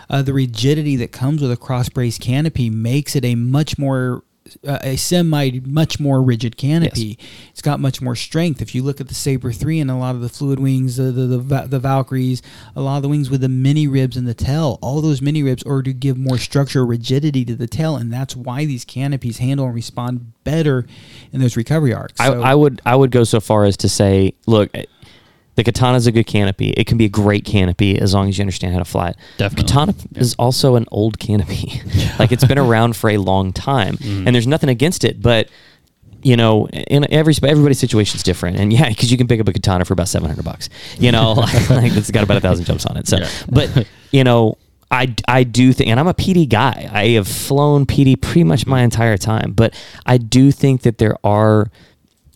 [0.10, 4.24] Uh, the rigidity that comes with a cross brace canopy makes it a much more
[4.68, 7.18] uh, a semi much more rigid canopy.
[7.52, 8.62] It's got much more strength.
[8.62, 11.12] If you look at the Saber three and a lot of the fluid wings, the
[11.12, 12.42] the, the the Valkyries,
[12.76, 15.44] a lot of the wings with the mini ribs and the tail, all those mini
[15.44, 19.38] ribs are to give more structure, rigidity to the tail, and that's why these canopies
[19.40, 20.86] handle and respond better
[21.32, 22.20] in those recovery arcs.
[22.20, 24.70] I, So- I would I would go so far as to say, look,
[25.56, 26.70] the katana is a good canopy.
[26.72, 29.18] It can be a great canopy as long as you understand how to fly it.
[29.38, 29.68] Definitely.
[29.68, 31.82] Katana is also an old canopy.
[32.20, 34.28] like it's been around for a long time, Mm-hmm.
[34.28, 35.50] and there's nothing against it, but.
[36.24, 39.48] You know, in every everybody's situation is different, and yeah, because you can pick up
[39.48, 40.70] a katana for about seven hundred bucks.
[40.98, 41.34] You know,
[41.70, 43.08] like it's got about a thousand jumps on it.
[43.08, 43.30] So, Yeah.
[43.48, 44.58] but you know,
[44.90, 46.90] I, I do think, and I'm a PD guy.
[46.92, 49.76] I have flown PD pretty much my entire time, but
[50.08, 51.70] I do think that there are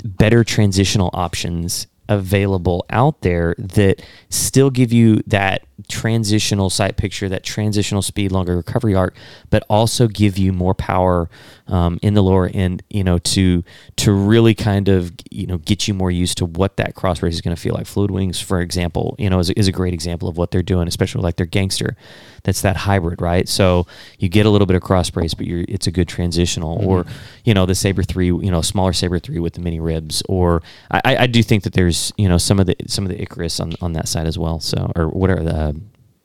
[0.03, 7.43] better transitional options available out there that still give you that transitional sight picture, that
[7.43, 9.15] transitional speed, longer recovery arc,
[9.49, 11.30] but also give you more power
[11.68, 13.64] um, in the lower end, you know, to
[13.97, 17.35] to really kind of you know get you more used to what that cross brace
[17.35, 17.85] is going to feel like.
[17.85, 20.64] Fluid Wings, for example, you know, is, a- is a great example of what they're
[20.64, 21.95] doing, especially like their gangster.
[22.43, 23.47] That's that hybrid, right?
[23.47, 23.85] So
[24.18, 26.80] you get a little bit of cross brace, but you're it's a good transitional.
[26.84, 27.06] Or
[27.43, 30.23] you know the Saber three, you know, smaller Saber three with the mini ribs.
[30.27, 33.10] Or I, I I do think that there's you know some of the some of
[33.10, 34.60] the Icarus on on that side as well.
[34.60, 35.68] So or whatever the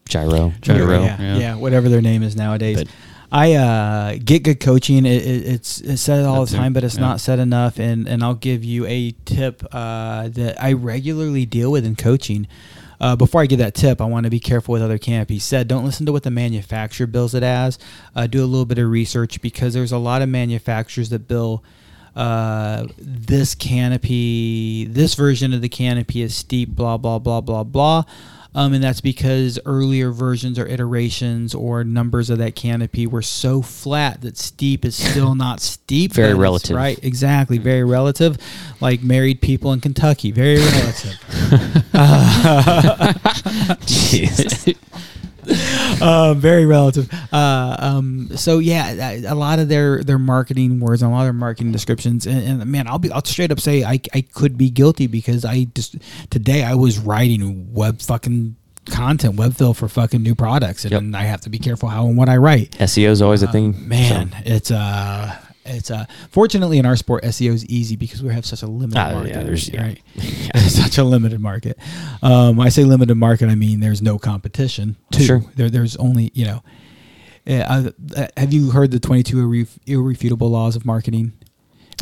[0.09, 1.05] Jyro Jyro.
[1.05, 1.37] Yeah, yeah.
[1.37, 2.85] yeah, whatever their name is nowadays.
[2.85, 2.93] But-
[3.33, 5.05] I uh, get good coaching.
[5.05, 7.01] It, it, it's it's said all That's the it, time, but it's yeah.
[7.01, 7.81] not said enough.
[7.81, 12.47] And and I'll give you a tip uh, that I regularly deal with in coaching.
[13.01, 15.67] Uh, before I give that tip, I want to be careful with other canopies said.
[15.67, 17.77] Don't listen to what the manufacturer bills it as.
[18.15, 21.65] Uh, do a little bit of research because there's a lot of manufacturers that bill
[22.17, 28.05] uh, this canopy, this version of the canopy is steep, blah, blah, blah, blah, blah.
[28.55, 33.63] Um, and that's because earlier versions or iterations or numbers of that canopy were so
[33.63, 36.13] flat that steep is still not steep.
[36.13, 36.77] Very relative.
[36.77, 37.59] Right, exactly.
[37.59, 38.39] Very relative.
[38.81, 40.31] Like married people in Kentucky.
[40.31, 41.13] Very relative.
[43.87, 44.77] Jeez.
[46.01, 47.13] uh, very relative.
[47.33, 51.27] Uh, um, so yeah, a lot of their their marketing words and a lot of
[51.27, 54.57] their marketing descriptions, and, and man, I'll be I'll straight up say I I could
[54.57, 55.97] be guilty because I just
[56.31, 58.57] today I was writing web fucking
[58.87, 61.21] content web fill for fucking new products, and, Yep.
[61.21, 62.73] I have to be careful how and what I write.
[62.73, 63.89] SEO is always a thing.
[63.89, 64.37] Man, so.
[64.45, 68.63] it's uh it's uh fortunately in our sport SEO is easy because we have such
[68.63, 69.33] a limited yeah, market.
[69.45, 69.83] there's- yeah.
[69.83, 70.03] right.
[70.71, 71.79] such a limited market.
[72.23, 74.97] Um, I say limited market, I mean there's no competition.
[75.13, 75.23] Too.
[75.25, 75.43] Sure.
[75.57, 76.63] There, there's only you know.
[77.47, 81.35] Uh, uh, have you heard the 22 irref- irrefutable laws of marketing?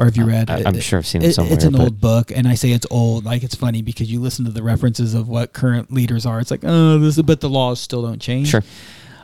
[0.00, 0.48] Or have you read?
[0.48, 2.70] I- I'm sure I've seen it It's somewhere, It's an old book, and I say
[2.70, 3.24] it's old.
[3.24, 6.40] Like it's funny because you listen to the references of what current leaders are.
[6.40, 8.48] It's like, oh, this, is, but the laws still don't change.
[8.48, 8.62] Sure.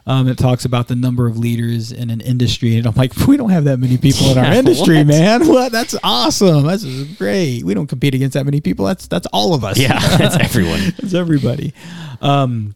[0.08, 3.36] Um, it talks about the number of leaders in an industry, and I'm like, we
[3.36, 5.06] don't have that many people in our Yeah, industry, what?
[5.06, 5.46] man.
[5.48, 5.70] What?
[5.70, 6.64] That's awesome.
[6.64, 6.84] That's
[7.18, 7.62] great.
[7.62, 8.86] We don't compete against that many people.
[8.86, 9.78] That's that's all of us.
[9.78, 10.80] Yeah, that's everyone.
[10.98, 11.74] It's everybody.
[12.22, 12.74] Um,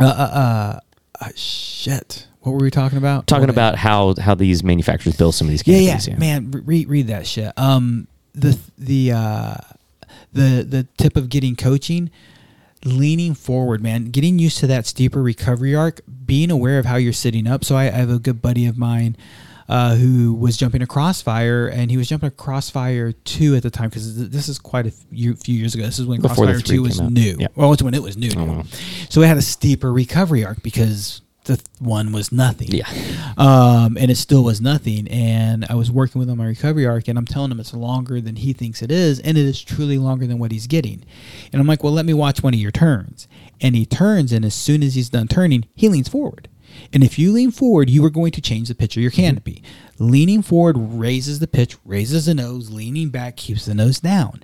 [0.00, 0.80] uh, uh, uh,
[1.24, 2.26] uh, shit.
[2.40, 3.26] What were we talking about?
[3.26, 6.18] Talking about how how these manufacturers build some of these yeah, yeah, canopies.
[6.18, 6.50] man.
[6.64, 7.52] Read read that shit.
[7.58, 9.54] Um, the the uh,
[10.32, 12.10] the the tip of getting coaching,
[12.84, 14.06] leaning forward, man.
[14.10, 16.00] Getting used to that steeper recovery arc.
[16.26, 17.64] Being aware of how you're sitting up.
[17.64, 19.16] So I, I have a good buddy of mine.
[19.66, 23.70] Uh, who was jumping a crossfire and he was jumping a crossfire 2 at the
[23.70, 26.44] time because th- this is quite a few, few years ago this is when Before
[26.44, 27.10] crossfire 2 was out.
[27.10, 27.46] new Yeah.
[27.56, 28.36] well it's when it was new, new.
[28.44, 29.10] Mhm.
[29.10, 32.88] so it had a steeper recovery arc because the one was nothing Yeah.
[33.36, 35.06] um, and it still was nothing.
[35.08, 37.74] And I was working with him on my recovery arc, and I'm telling him it's
[37.74, 41.04] longer than he thinks it is, and it is truly longer than what he's getting.
[41.52, 43.28] And I'm like, well, let me watch one of your turns.
[43.60, 46.48] And he turns, and as soon as he's done turning, he leans forward.
[46.92, 49.62] And if you lean forward, you are going to change the pitch of your canopy.
[50.00, 52.70] Leaning forward raises the pitch, raises the nose.
[52.70, 54.42] Leaning back keeps the nose down.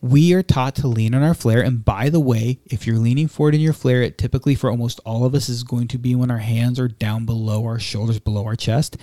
[0.00, 1.60] We are taught to lean on our flare.
[1.60, 5.00] And by the way, if you're leaning forward in your flare, it typically for almost
[5.04, 8.20] all of us is going to be when our hands are down below our shoulders,
[8.20, 8.96] below our chest.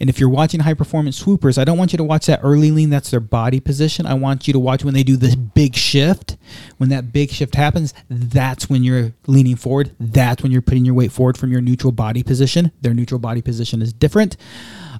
[0.00, 2.70] And if you're watching high performance swoopers, I don't want you to watch that early
[2.70, 2.88] lean.
[2.88, 4.06] That's their body position.
[4.06, 6.38] I want you to watch when they do this big shift.
[6.78, 9.94] When that big shift happens, that's when you're leaning forward.
[10.00, 12.72] That's when you're putting your weight forward from your neutral body position.
[12.80, 14.36] Their neutral body position is different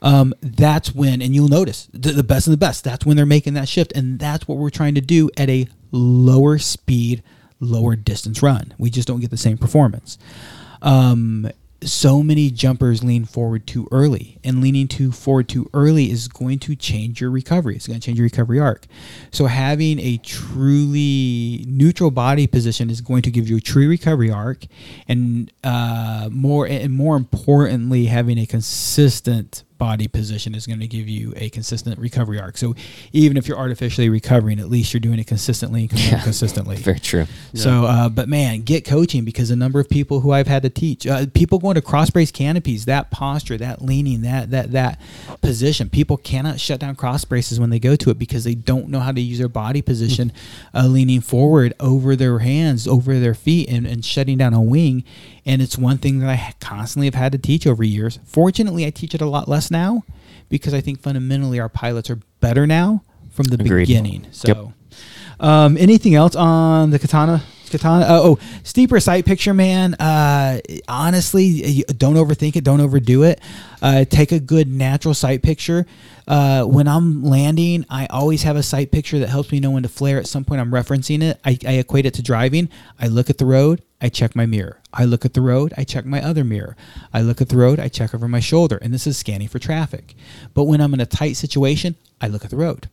[0.02, 3.26] um, that's when, and you'll notice the, the best of the best, that's when they're
[3.26, 3.92] making that shift.
[3.94, 7.22] And that's what we're trying to do at a lower speed,
[7.60, 8.74] lower distance run.
[8.78, 10.18] We just don't get the same performance.
[10.82, 11.50] Um,
[11.82, 16.58] so many jumpers lean forward too early, and leaning too forward too early is going
[16.60, 17.76] to change your recovery.
[17.76, 18.86] It's going to change your recovery arc.
[19.30, 24.30] So having a truly neutral body position is going to give you a true recovery
[24.30, 24.64] arc,
[25.06, 31.08] and uh, more and more importantly, having a consistent body position is going to give
[31.08, 32.58] you a consistent recovery arc.
[32.58, 32.74] So
[33.12, 36.22] even if you're artificially recovering, at least you're doing it consistently and Yeah.
[36.22, 36.76] consistently.
[36.88, 37.26] Very true.
[37.54, 40.70] So, uh, but man, get coaching because the number of people who I've had to
[40.70, 45.00] teach, uh, people going to cross brace canopies, that posture, that leaning, that that that
[45.40, 48.88] position, people cannot shut down cross braces when they go to it because they don't
[48.88, 50.32] know how to use their body position,
[50.74, 55.04] uh, leaning forward over their hands, over their feet, and, and shutting down a wing.
[55.48, 58.18] And it's one thing that I constantly have had to teach over years.
[58.26, 60.02] Fortunately, I teach it a lot less now
[60.50, 63.86] because I think fundamentally our pilots are better now from the Agreed.
[63.86, 64.26] beginning.
[64.30, 64.74] So.
[65.40, 67.42] Um, anything else on the katana?
[67.68, 68.04] Katana.
[68.04, 69.94] Uh, oh, steeper sight picture, man.
[69.94, 72.64] Uh, honestly, don't overthink it.
[72.64, 73.40] Don't overdo it.
[73.80, 75.86] Uh, take a good natural sight picture.
[76.26, 79.82] Uh, when I'm landing, I always have a sight picture that helps me know when
[79.82, 80.18] to flare.
[80.18, 81.40] At some point, I'm referencing it.
[81.44, 82.68] I, I equate it to driving.
[83.00, 83.82] I look at the road.
[84.00, 84.80] I check my mirror.
[84.92, 85.74] I look at the road.
[85.76, 86.76] I check my other mirror.
[87.12, 87.80] I look at the road.
[87.80, 88.78] I check over my shoulder.
[88.80, 90.14] And this is scanning for traffic.
[90.54, 92.88] But when I'm in a tight situation, I look at the road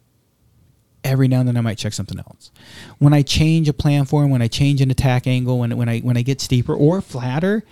[1.06, 2.52] every now and then I might check something else.
[2.98, 6.00] When I change a plan form, when I change an attack angle, when when I
[6.00, 7.64] when I get steeper or flatter,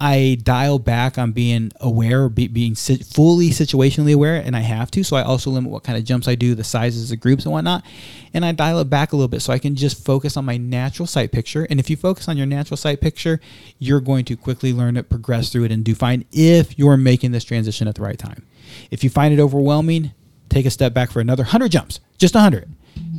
[0.00, 4.90] I dial back on being aware, be, being si- fully situationally aware, and I have
[4.92, 5.04] to.
[5.04, 7.52] So I also limit what kind of jumps I do, the sizes of groups and
[7.52, 7.84] whatnot,
[8.32, 10.56] and I dial it back a little bit so I can just focus on my
[10.56, 11.66] natural sight picture.
[11.70, 13.40] And if you focus on your natural sight picture,
[13.78, 17.32] you're going to quickly learn it, progress through it, and do fine if you're making
[17.32, 18.44] this transition at the right time.
[18.90, 20.12] If you find it overwhelming,
[20.54, 22.68] take a step back for another 100 jumps, just 100.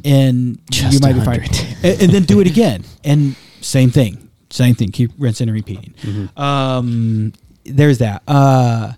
[0.05, 1.41] And you Just might be fine.
[1.83, 2.83] and, and then do it again.
[3.03, 4.29] And same thing.
[4.49, 4.91] Same thing.
[4.91, 5.93] Keep rinsing and repeating.
[6.01, 6.39] Mm-hmm.
[6.39, 7.33] Um,
[7.65, 8.21] there's that.
[8.27, 8.93] Uh,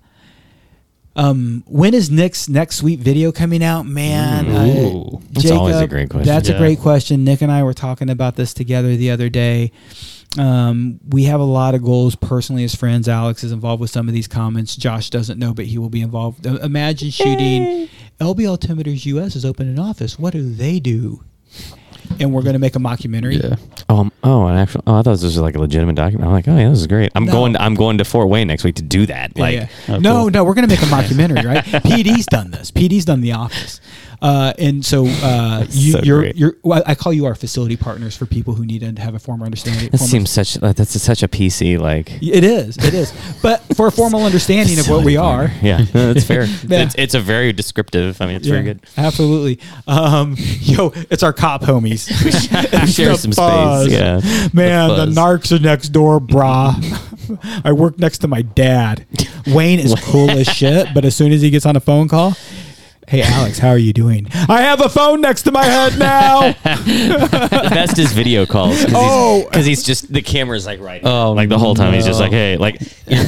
[1.15, 4.45] um, when is Nick's next sweet video coming out, man?
[4.47, 5.01] Ooh.
[5.15, 6.27] Uh, That's always a great question.
[6.27, 7.23] That's a great question.
[7.23, 9.71] Nick and I were talking about this together the other day.
[10.39, 13.07] Um, we have a lot of goals personally as friends.
[13.09, 14.75] Alex is involved with some of these comments.
[14.75, 16.45] Josh doesn't know, but he will be involved.
[16.45, 17.87] Uh, imagine shooting
[18.19, 20.17] LB Altimeters US is open in office.
[20.19, 21.23] What do they do?
[22.19, 23.41] And we're going to make a mockumentary.
[23.43, 23.57] Yeah.
[23.89, 24.11] Um.
[24.23, 24.81] Oh, an actual.
[24.87, 26.25] Oh, I thought this was like a legitimate document.
[26.27, 27.11] I'm like, oh yeah, this is great.
[27.15, 27.31] I'm No.
[27.31, 27.53] going.
[27.53, 29.33] To, I'm going to Fort Wayne next week to do that.
[29.35, 29.67] Yeah, Like, yeah.
[29.89, 30.29] Oh, no, cool.
[30.31, 31.63] no, we're gonna make a mockumentary, right?
[31.83, 32.71] PD's done this.
[32.71, 33.81] PD's done The Office,
[34.21, 36.35] uh, and so uh, you, so you're, great.
[36.35, 36.55] you're.
[36.63, 39.45] Well, I call you our facility partners for people who need to have a formal
[39.45, 39.89] understanding.
[39.89, 40.61] that formal- seems such.
[40.61, 42.11] uh, That's such a PC like.
[42.21, 42.77] It is.
[42.77, 43.13] It is.
[43.41, 46.45] But for a formal understanding of what we are, Yeah, that's fair.
[46.67, 46.83] Yeah.
[46.83, 48.21] It's, it's a very descriptive.
[48.21, 48.79] I mean, it's very good.
[48.97, 49.59] Absolutely.
[49.87, 52.07] Um, yo, it's our cop homies.
[52.23, 53.85] We share some buzz.
[53.85, 53.97] space.
[53.97, 54.47] Yeah.
[54.53, 55.15] Man, the, buzz.
[55.15, 56.75] narcs are next door, brah.
[57.63, 59.05] I work next to my dad.
[59.47, 62.35] Wayne is cool as shit, but as soon as he gets on a phone call,
[63.07, 64.27] hey Alex, how are you doing?
[64.49, 66.51] I have a phone next to my head now.
[66.51, 68.83] the best is video calls.
[68.83, 69.45] Cause Oh.
[69.49, 71.01] because he's, just the camera's like right.
[71.03, 72.81] Oh, like the whole time he's just like, hey, like,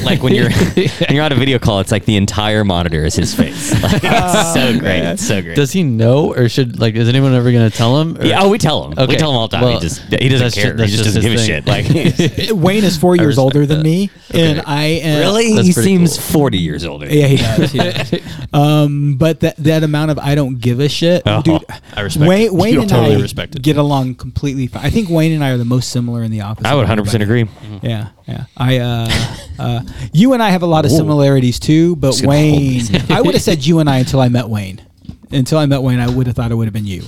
[0.04, 3.16] like when you're when you're on a video call, it's like the entire monitor is
[3.16, 3.70] his face.
[3.90, 5.00] Like, it's so great.
[5.04, 5.56] It's so great.
[5.56, 6.96] Does he know, or should like?
[6.96, 8.18] Is anyone ever gonna tell him?
[8.18, 8.92] or- yeah, oh, we tell him.
[8.94, 9.02] Okay.
[9.02, 9.18] We Okay.
[9.18, 9.64] tell him all the time.
[9.66, 10.72] Well, he just he doesn't care.
[10.72, 12.50] ju- that's he just just doesn't give his a shit.
[12.52, 13.84] Like Wayne is four years respect older than that.
[13.84, 16.24] me, and I am really, he seems cool.
[16.42, 17.08] forty years older.
[17.08, 17.72] Yeah, he does.
[17.72, 18.14] He does.
[18.54, 21.64] um, but that that amount of I don't give a shit, Oh, dude.
[21.96, 22.54] I respect Wayne, it.
[22.62, 23.62] Wayne and totally I respect it.
[23.62, 24.86] get along completely fine.
[24.86, 26.66] I think Wayne and I are the most similar in the office.
[26.66, 27.50] I would 100 percent everybody.
[27.76, 27.90] agree.
[27.90, 28.46] Yeah, yeah.
[28.58, 29.10] I, uh,
[29.58, 29.82] uh,
[30.14, 32.82] you and I have a lot of similarities too, but Just gonna hold Wayne.
[33.12, 34.82] I would have said you and I until I met Wayne.
[35.32, 37.04] Until I met Wayne, I would have thought it would have been you.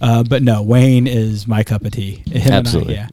[0.00, 2.22] Uh, but no, Wayne is my cup of tea.
[2.26, 2.94] Him and I, Absolutely.
[2.94, 3.08] yeah.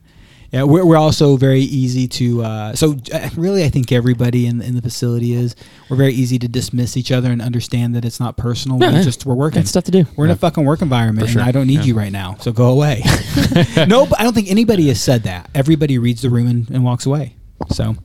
[0.51, 2.43] Yeah, we're, we're also very easy to.
[2.43, 5.55] Uh, so uh, really, I think everybody in in the facility is.
[5.89, 8.79] We're very easy to dismiss each other and understand that it's not personal.
[8.79, 9.03] Yeah, we're yeah.
[9.03, 9.61] just we're working.
[9.61, 10.05] Got stuff to do.
[10.15, 11.39] We're in a fucking work environment, sure.
[11.39, 11.85] and I don't need Yeah.
[11.85, 12.35] you right now.
[12.39, 13.01] So go away.
[13.87, 15.49] no, but I don't think anybody has said that.
[15.55, 17.35] Everybody reads the room and, and walks away.
[17.69, 17.95] So,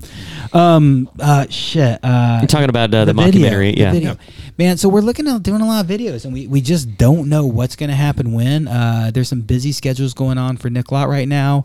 [0.53, 1.99] um, uh, shit.
[2.03, 3.93] Uh, You're talking about uh, the, video, mockumentary, the yeah.
[3.93, 4.17] video.
[4.59, 7.29] Man, so we're looking at doing a lot of videos, and we, we just don't
[7.29, 8.69] know what's going to happen when.
[8.69, 11.65] Uh, there's some busy schedules going on for Nick Lott right now.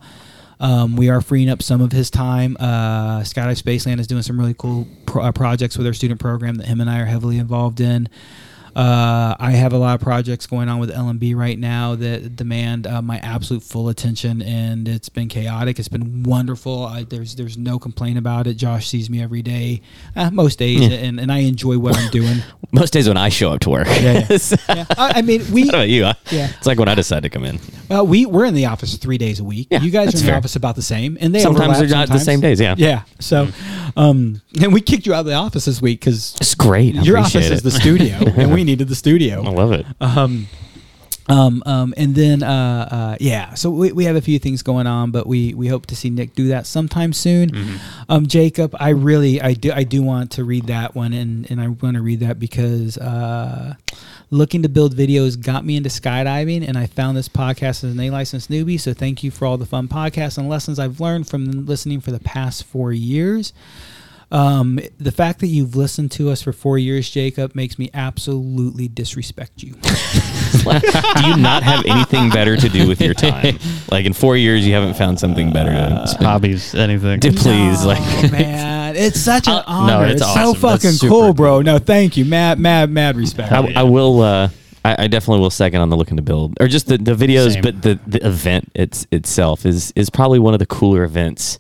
[0.61, 2.55] Um, we are freeing up some of his time.
[2.59, 6.55] Uh, Skydive Spaceland is doing some really cool pro- uh, projects with our student program
[6.55, 8.07] that him and I are heavily involved in.
[8.75, 12.87] Uh, I have a lot of projects going on with L&B right now that demand
[12.87, 15.77] uh, my absolute full attention, and it's been chaotic.
[15.79, 16.85] It's been wonderful.
[16.85, 18.53] I, there's there's no complaint about it.
[18.55, 19.81] Josh sees me every day,
[20.15, 22.37] uh, most days, and, and I enjoy what I'm doing.
[22.73, 23.85] Most days when I show up to work.
[23.87, 24.37] Yeah, yeah.
[24.37, 24.85] So- Yeah.
[24.97, 26.05] I, I mean, we about you?
[26.05, 26.49] I- Yeah.
[26.57, 27.59] It's like when I decide to come in.
[27.89, 29.67] well, we we're in the office three days a week.
[29.69, 32.07] Yeah, you guys are in the office about the same, and they sometimes they're not
[32.07, 32.75] the same days, yeah.
[32.77, 33.03] Yeah.
[33.19, 33.49] So,
[33.97, 36.95] um, and we kicked you out of the office this week because It's great.
[36.97, 39.43] I your office appreciate is the studio, and we needed the studio.
[39.43, 39.85] I love it.
[39.99, 40.47] Um,
[41.29, 44.87] um, um, and then, uh, uh, yeah, so we, we have a few things going
[44.87, 47.79] on, but we, we hope to see Nick do that sometime soon.
[48.09, 51.61] Um, Jacob, I really, I do, I do want to read that one and, and
[51.61, 53.75] I want to read that because, uh,
[54.31, 57.99] looking to build videos got me into skydiving and I found this podcast as an
[57.99, 58.79] A licensed newbie.
[58.79, 62.11] So thank you for all the fun podcasts and lessons I've learned from listening for
[62.11, 63.53] the past four years.
[64.31, 68.87] Um, the fact that you've listened to us for four years, Jacob, makes me absolutely
[68.87, 69.73] disrespect you.
[70.53, 73.57] do you not have anything better to do with your time?
[73.89, 76.25] Like in four years, you haven't found something better to spend.
[76.25, 77.19] Hobbies, anything.
[77.19, 77.99] To please, No, like
[78.31, 79.91] man, it's such an Uh, honor.
[79.91, 80.61] no, it's it's so awesome.
[80.61, 81.61] That's fucking super cool, bro.
[81.61, 83.51] No, thank you, mad, mad, mad respect.
[83.51, 84.21] I, I will.
[84.21, 84.49] Uh,
[84.83, 87.53] I, I definitely will second on the looking to build, or just the, the videos,
[87.53, 87.61] Same.
[87.61, 91.59] but the, the event it's itself is is probably one of the cooler events.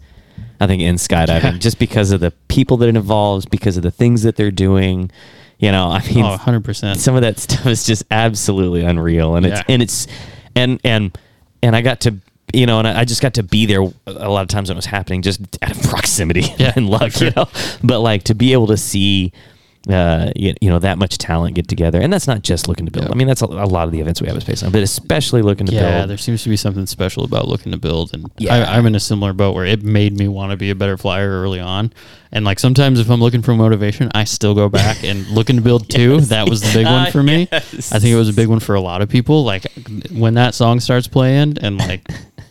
[0.61, 3.91] I think in skydiving, just because of the people that it involves, because of the
[3.91, 5.11] things that they're doing.
[5.59, 6.97] You know, I mean, Oh, 100%.
[6.97, 10.07] some of that stuff is just absolutely unreal, and it's and it's
[10.55, 11.15] and and
[11.61, 12.15] and I got to
[12.53, 14.79] you know, and I just got to be there a lot of times when it
[14.79, 17.47] was happening, just out of proximity Yeah, and luck, for you know.
[17.83, 19.31] But like to be able to see,
[19.89, 22.91] uh, you, you know, that much talent get together, and that's not just looking to
[22.91, 23.05] build.
[23.07, 23.11] Yeah.
[23.11, 25.41] I mean, that's a, a lot of the events we have at Spaceland, but especially
[25.41, 25.93] looking to yeah, build.
[25.93, 28.55] Yeah, there seems to be something special about looking to build, and Yeah.
[28.55, 30.97] I, I'm in a similar boat where it made me want to be a better
[30.97, 31.93] flyer early on.
[32.31, 35.61] And like sometimes if I'm looking for motivation, I still go back and looking to
[35.61, 36.21] build too.
[36.21, 37.47] That was the big one for me.
[37.51, 37.91] yes.
[37.91, 39.43] I think it was a big one for a lot of people.
[39.43, 39.65] Like
[40.11, 42.07] when that song starts playing, and like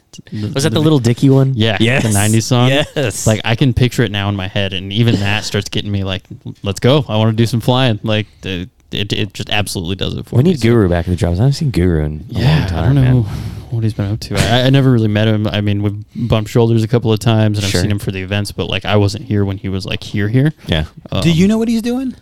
[0.54, 1.54] was that the little Dicky one?
[1.54, 2.68] Yeah, yes, the '90s song.
[2.68, 5.90] Yes, like I can picture it now in my head, and even that starts getting
[5.90, 6.22] me like,
[6.62, 7.04] "Let's go!
[7.08, 10.36] I want to do some flying." Like the, it, it just absolutely does it for
[10.36, 10.48] we me.
[10.48, 11.38] We need So- Guru back in the jobs.
[11.38, 12.78] I haven't seen Guru in a Yeah, long time.
[12.78, 13.22] I don't know man.
[13.70, 14.34] what he's been up to.
[14.36, 15.46] I, I never really met him.
[15.46, 18.20] I mean, we've bumped shoulders a couple of times, and I've seen him for the
[18.22, 20.52] events, but like I wasn't here when he was like here, here.
[20.66, 20.86] Yeah.
[21.12, 22.14] Um, Do you know what he's doing?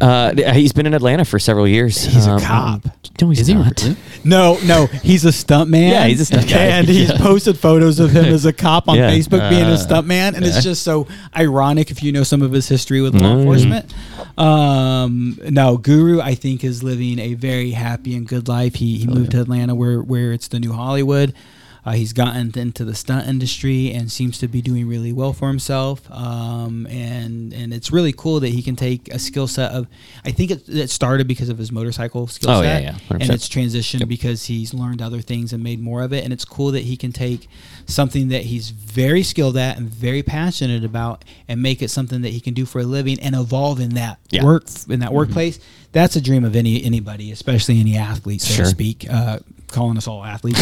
[0.00, 2.04] Uh, he's been in Atlanta for several years.
[2.06, 2.82] Um, He's a cop.
[3.22, 3.80] No, he's Is he not.
[3.82, 3.96] really?
[4.24, 5.90] No, no, he's a stunt man.
[5.92, 6.64] Yeah, he's a stunt guy.
[6.78, 7.18] And he's Yeah.
[7.18, 9.10] posted photos of him as a cop on Yeah.
[9.10, 12.42] Facebook being a Uh, stunt man, and it's just so ironic if you know some
[12.42, 13.38] of his history with law Mm.
[13.38, 13.94] enforcement.
[14.36, 18.74] Um, no, Guru, I think, is living a very happy and good life.
[18.76, 21.32] He he moved to Atlanta, where where it's the new Hollywood.
[21.86, 25.48] Uh, he's gotten into the stunt industry and seems to be doing really well for
[25.48, 26.10] himself.
[26.10, 29.86] Um, and and it's really cool that he can take a skill set of.
[30.24, 32.82] I think it, it started because of his motorcycle skill Oh, set.
[32.82, 36.24] yeah, yeah, and it's transitioned because he's learned other things and made more of it.
[36.24, 37.48] And it's cool that he can take
[37.86, 42.30] something that he's very skilled at and very passionate about and make it something that
[42.30, 44.42] he can do for a living and evolve in that Yeah.
[44.44, 45.58] work in that workplace.
[45.92, 48.64] That's a dream of any anybody, especially any athlete, so Sure.
[48.64, 49.06] to speak.
[49.10, 49.40] Uh,
[49.74, 50.60] calling us all athletes.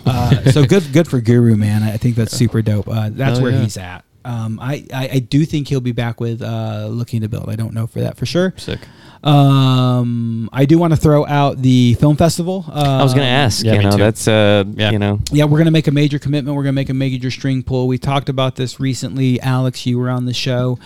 [0.06, 1.82] uh, so good, good for Guru, man.
[1.82, 2.88] I think that's super dope.
[2.88, 3.60] Uh, that's Hell where yeah.
[3.60, 4.04] he's at.
[4.24, 7.48] Um, I, I, I do think he'll be back with uh, looking to build.
[7.48, 8.52] I don't know for that for sure.
[8.56, 8.80] Sick.
[9.22, 12.64] Um, I do want to throw out the film festival.
[12.68, 13.64] Uh, I was going to ask.
[13.64, 13.96] yeah, you know, too.
[13.98, 14.90] that's uh, Yeah.
[14.90, 16.56] you know, Yeah, we're gonna make a major commitment.
[16.56, 17.86] We're gonna make a major string pull.
[17.88, 19.86] We talked about this recently, Alex.
[19.86, 20.78] You were on the show.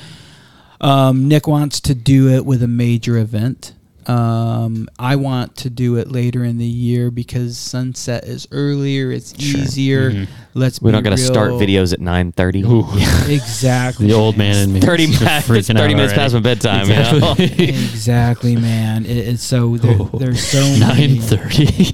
[0.81, 3.73] Um, Nick wants to do it with a major event.
[4.11, 9.13] Um, I want to do it later in the year because sunset is earlier.
[9.13, 9.61] It's Sure.
[9.61, 10.11] easier.
[10.11, 10.29] Mhm.
[10.55, 10.83] Let's.
[10.83, 12.63] we're be not going to start videos at nine thirty.
[13.29, 14.09] Exactly.
[14.09, 14.81] The old man in me.
[14.91, 15.47] Thirty is minutes.
[15.47, 16.33] freaking Thirty out minutes already.
[16.33, 16.89] past my bedtime.
[16.89, 17.33] you know?
[17.33, 17.69] Exactly.
[17.69, 19.07] exactly, man.
[19.07, 20.61] It, it's so there, there's so.
[20.79, 21.93] Nine thirty.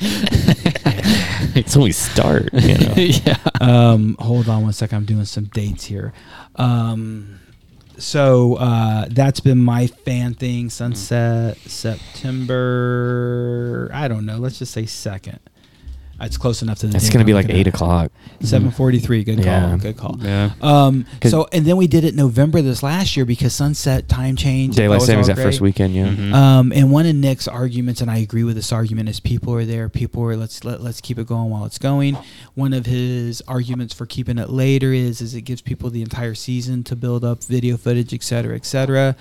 [1.54, 2.48] it's when we start.
[2.54, 2.94] You know?
[2.96, 3.36] yeah.
[3.60, 4.96] um, hold on one second.
[4.98, 6.12] I'm doing some dates here.
[6.56, 7.40] Um,
[7.98, 10.70] so uh, that's been my fan thing.
[10.70, 12.60] Sunset September.
[13.92, 14.38] I don't know.
[14.38, 15.40] Let's just say second.
[16.18, 16.96] It's close enough to the.
[16.96, 18.10] It's going to be like eight o'clock.
[18.40, 19.22] Seven forty three.
[19.22, 19.44] Good call.
[19.44, 19.76] Yeah.
[19.76, 20.16] Good call.
[20.20, 20.50] Yeah.
[20.62, 21.04] Um.
[21.20, 24.76] 'Cause- So and then we did it November this last year because sunset time change.
[24.76, 25.94] Daylight That was savings that first weekend.
[25.94, 26.08] Yeah.
[26.08, 26.32] Mhm.
[26.32, 29.64] Um, and one of Nick's arguments, and I agree with this argument, is people are
[29.66, 29.88] there.
[29.90, 32.16] People are let's let, let's keep it going while it's going.
[32.54, 36.34] One of his arguments for keeping it later is is it gives people the entire
[36.34, 39.16] season to build up video footage, et cetera, et cetera.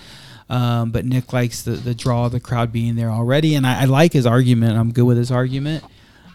[0.50, 3.82] Um, but Nick likes the the draw of the crowd being there already, and I,
[3.82, 4.78] I like his argument.
[4.78, 5.84] I'm good with his argument.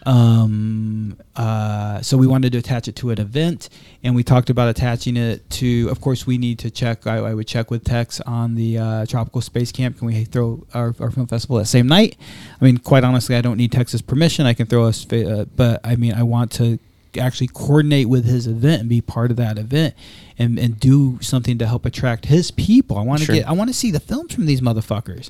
[0.05, 3.69] Um, uh, so we wanted to attach it to an event,
[4.03, 5.89] and we talked about attaching it to.
[5.89, 7.05] Of course, we need to check.
[7.05, 9.97] I, I would check with Tex on the uh, Tropical Space Camp.
[9.99, 12.17] Can we throw our, our film festival that same night?
[12.59, 14.45] I mean, quite honestly, I don't need Tex's permission.
[14.45, 16.79] I can throw us, uh, but I mean, I want to
[17.17, 19.93] actually coordinate with his event and be part of that event
[20.37, 22.97] and, and do something to help attract his people.
[22.97, 23.35] I want to Sure.
[23.35, 25.29] get I want to see the films from these motherfuckers.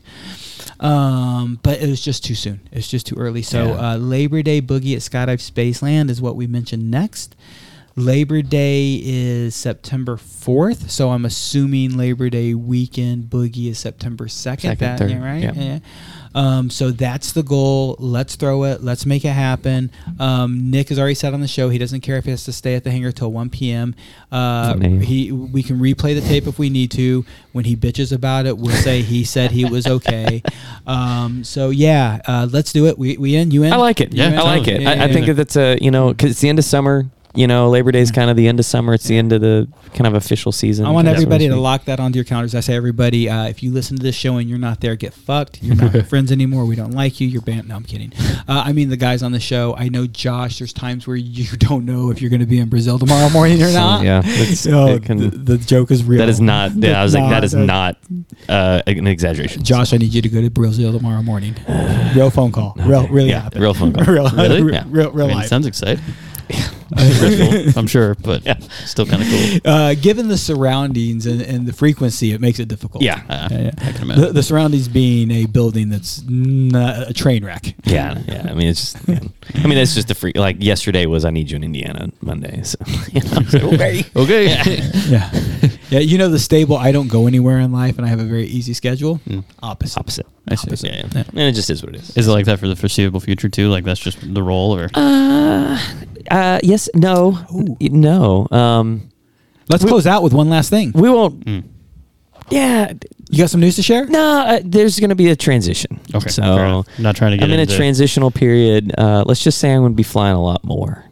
[0.80, 2.62] Um, but it was just too soon.
[2.72, 3.42] It's just too early.
[3.42, 3.92] So Yeah.
[3.94, 7.36] uh, Labor Day boogie at Skydive Spaceland is what we mentioned next.
[7.98, 14.62] Labor Day is September 4th, so I'm assuming Labor Day weekend boogie is September 2nd.
[14.62, 15.54] Second, that, third, right?
[15.54, 15.80] yeah.
[16.34, 17.96] Um, so that's the goal.
[18.00, 18.84] Let's throw it.
[18.84, 19.92] Let's make it happen.
[20.20, 22.54] Um, Nick has already said on the show he doesn't care if he has to
[22.54, 23.96] stay at the hangar till 1 p.m.
[24.32, 27.26] Uh, he we can replay the tape if we need to.
[27.52, 30.42] When he bitches about it, we'll say he said he was okay.
[30.88, 32.98] Um, so yeah, uh, let's do it.
[32.98, 33.74] We we in you in.
[33.74, 34.14] I like it.
[34.14, 34.30] Yeah.
[34.30, 34.86] I like totally.
[34.86, 34.88] it.
[34.88, 37.10] I, I think that that's a you know because it's the end of summer.
[37.34, 38.94] You know, Labor Day is kind of the end of summer.
[38.94, 40.86] It's the end of the kind of official season.
[40.86, 42.54] I want everybody to lock that onto your calendars.
[42.56, 45.14] I say, everybody, uh, if you listen to this show and you're not there, get
[45.14, 45.64] fucked.
[45.64, 46.66] You're not friends anymore.
[46.66, 47.28] We don't like you.
[47.30, 47.70] You're banned.
[47.70, 48.12] No, I'm kidding.
[48.50, 49.74] Uh, I mean, the guys on the show.
[49.78, 50.60] I know Josh.
[50.60, 53.64] There's times where you don't know if you're going to be in Brazil tomorrow morning
[53.64, 54.04] or not.
[54.04, 56.20] yeah, that's- Oh, can- the, the joke is real.
[56.20, 56.74] That is not.
[56.76, 57.98] Yeah, I was like, that is not
[58.50, 59.64] uh, an exaggeration.
[59.64, 61.56] Josh, I need you to go to Brazil tomorrow morning.
[62.14, 62.74] Real phone call.
[62.78, 63.62] Real, really Yeah, happen.
[63.62, 64.04] real phone call.
[64.04, 64.62] real, Really?
[64.64, 64.84] real, Yeah.
[64.88, 65.48] real, real I mean, life.
[65.48, 66.04] sounds exciting.
[66.98, 68.60] Stressful, I'm sure, but Yeah.
[68.86, 69.60] still kind of cool.
[69.72, 73.04] uh, given the surroundings and, and the frequency, it makes it difficult.
[73.04, 73.22] Yeah.
[73.30, 73.72] Uh, Yeah, yeah.
[73.78, 74.24] I can imagine.
[74.26, 77.76] The, the surroundings being a building that's not a train wreck.
[77.86, 78.48] Yeah, yeah.
[78.50, 79.08] I mean, it's just.
[79.08, 79.32] man.
[79.56, 80.34] I mean, it's just a free.
[80.36, 82.62] Like yesterday was I need you in Indiana Monday.
[82.64, 82.78] So
[83.12, 84.06] you know, I was like, okay.
[84.16, 84.90] okay.
[85.08, 85.32] Yeah.
[85.92, 86.00] Yeah.
[86.00, 88.46] You know, the stable, I don't go anywhere in life and I have a very
[88.48, 89.20] easy schedule.
[89.28, 89.44] Mm.
[89.62, 90.00] Opposite.
[90.00, 90.26] Opposite.
[90.50, 90.68] I see.
[90.68, 90.90] Opposite.
[90.90, 91.08] Yeah, Yeah.
[91.16, 91.24] yeah.
[91.30, 92.18] And it just is what it is.
[92.18, 93.70] Is it like that for the foreseeable future too?
[93.70, 95.78] Like that's just the role, or Uh,
[96.32, 96.90] uh, yes.
[96.96, 97.38] No.
[97.54, 97.78] Ooh.
[97.80, 98.48] No.
[98.52, 99.10] Um,
[99.70, 100.92] Let's We- close out with one last thing.
[100.96, 101.46] we won't.
[101.46, 101.64] Mm.
[102.50, 102.92] Yeah.
[103.30, 104.06] You got some news to share?
[104.08, 104.20] No.
[104.46, 106.00] Uh, there's going to be a transition.
[106.14, 106.30] okay?
[106.30, 106.88] So fair enough.
[107.00, 108.92] not trying to get I'm in a into transitional period.
[108.98, 111.06] Uh, let's just say I'm going to be flying a lot more.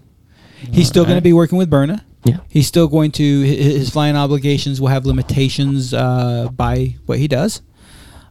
[0.74, 2.04] He's still going to be working with Berna.
[2.26, 2.38] Yeah.
[2.50, 7.62] He's still going to, his flying obligations will have limitations uh, by what he does.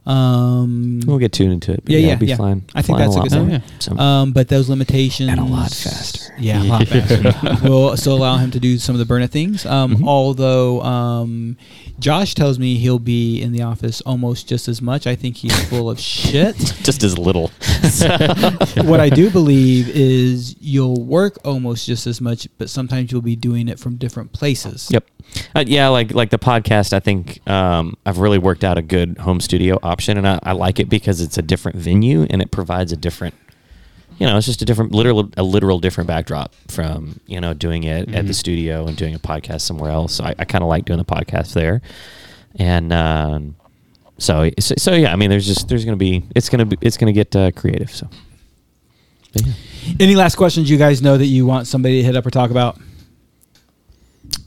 [0.05, 1.83] Um, We'll get tuned into it.
[1.85, 2.35] but Yeah, yeah, be yeah.
[2.35, 2.65] flying.
[2.73, 3.49] I think that's a good lot thing.
[3.51, 3.59] Yeah.
[3.79, 6.33] So, Um, but those limitations And a lot faster.
[6.39, 7.69] Yeah, a lot faster.
[7.69, 9.65] will still allow him to do some of the burner things.
[9.65, 10.07] Um, Mhm.
[10.07, 11.57] Although um,
[11.99, 15.05] Josh tells me he'll be in the office almost just as much.
[15.05, 16.55] I think he's full of shit.
[16.83, 17.47] just as little.
[18.83, 23.35] what I do believe is you'll work almost just as much, but sometimes you'll be
[23.35, 24.87] doing it from different places.
[24.91, 25.05] Yep.
[25.55, 26.93] Uh, yeah, like like the podcast.
[26.93, 30.51] I think um, I've really worked out a good home studio option, and I, I
[30.53, 33.35] like it because it's a different venue and it provides a different.
[34.19, 37.83] You know, it's just a different, literal, a literal different backdrop from you know doing
[37.85, 38.35] it at the Mhm.
[38.35, 40.13] studio and doing a podcast somewhere else.
[40.15, 41.81] So I, I kind of like doing the podcast there,
[42.55, 43.55] and um,
[44.17, 45.13] so, so so yeah.
[45.13, 47.91] I mean, there's just there's gonna be it's gonna be it's gonna get uh, creative.
[47.95, 48.09] So
[49.33, 49.53] yeah.
[49.99, 52.51] Any last questions you guys know that you want somebody to hit up or talk
[52.51, 52.77] about?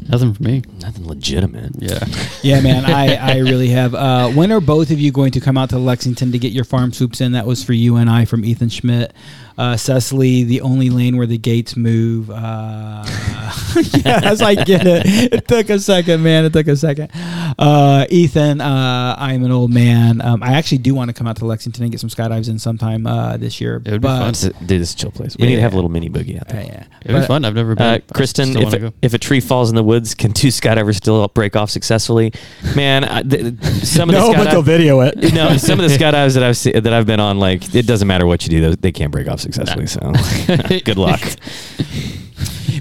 [0.09, 0.63] Nothing for me.
[0.81, 1.73] nothing legitimate.
[1.79, 1.99] Yeah.
[2.43, 3.95] Yeah, man, I, I really have.
[3.95, 6.65] Uh, when are both of you going to come out to Lexington to get your
[6.65, 7.33] farm swoops in?
[7.33, 9.13] That was for you and I from Ethan Schmidt.
[9.57, 12.31] Uh, Cecily, the only lane where the gates move.
[12.31, 13.05] Uh,
[14.05, 15.33] yes, I get it.
[15.33, 16.45] It took a second, man.
[16.45, 17.11] It took a second.
[17.59, 20.21] Uh, Ethan, uh, I'm an old man.
[20.21, 22.59] Um, I actually do want to come out to Lexington and get some skydives in
[22.59, 23.77] sometime uh, this year.
[23.85, 24.31] It would be fun.
[24.31, 25.37] It's a- Dude, this is a chill place.
[25.39, 26.65] We need to have a little mini boogie out Uh, there.
[26.65, 26.85] yeah.
[27.05, 27.45] It'd be fun.
[27.45, 27.87] I've never been.
[27.87, 31.29] Uh, Kristen, if a, if a tree falls in the woods, can two skydivers still
[31.29, 32.33] break off successfully?
[32.77, 35.17] Man, I, th- some of the No, but they'll skydives, video it.
[35.35, 38.09] no, some of the skydives that I've se- that I've been on, like it doesn't
[38.09, 39.87] matter what you do, they- they can't break off successfully.
[39.87, 40.01] So,
[40.85, 41.21] good luck.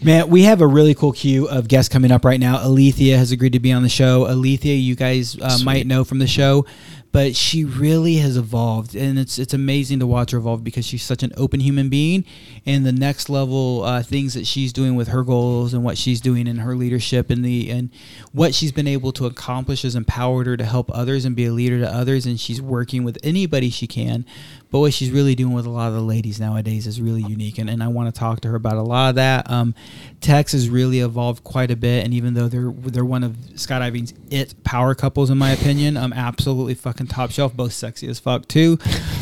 [0.04, 2.58] Man, we have a really cool queue of guests coming up right now.
[2.64, 4.26] Alethea has agreed to be on the show.
[4.28, 6.66] Alethea, you guys uh, might know from the show,
[7.12, 11.04] but she really has evolved, and it's it's amazing to watch her evolve because she's
[11.04, 12.26] such an open human being,
[12.66, 16.22] and the next level uh, things that she's doing with her goals and what she's
[16.22, 17.90] doing in her leadership and the and
[18.34, 21.52] what she's been able to accomplish has empowered her to help others and be a
[21.52, 24.26] leader to others, and she's working with anybody she can.
[24.70, 27.58] But what she's really doing with a lot of the ladies nowadays is really unique,
[27.58, 29.50] and, and I want to talk to her about a lot of that.
[29.50, 29.76] Um,
[30.22, 34.14] Tex has really evolved quite a bit, and even though they're they're one of skydiving's
[34.30, 38.48] it power couples in my opinion, um, absolutely fucking top shelf, both sexy as fuck
[38.48, 38.78] too.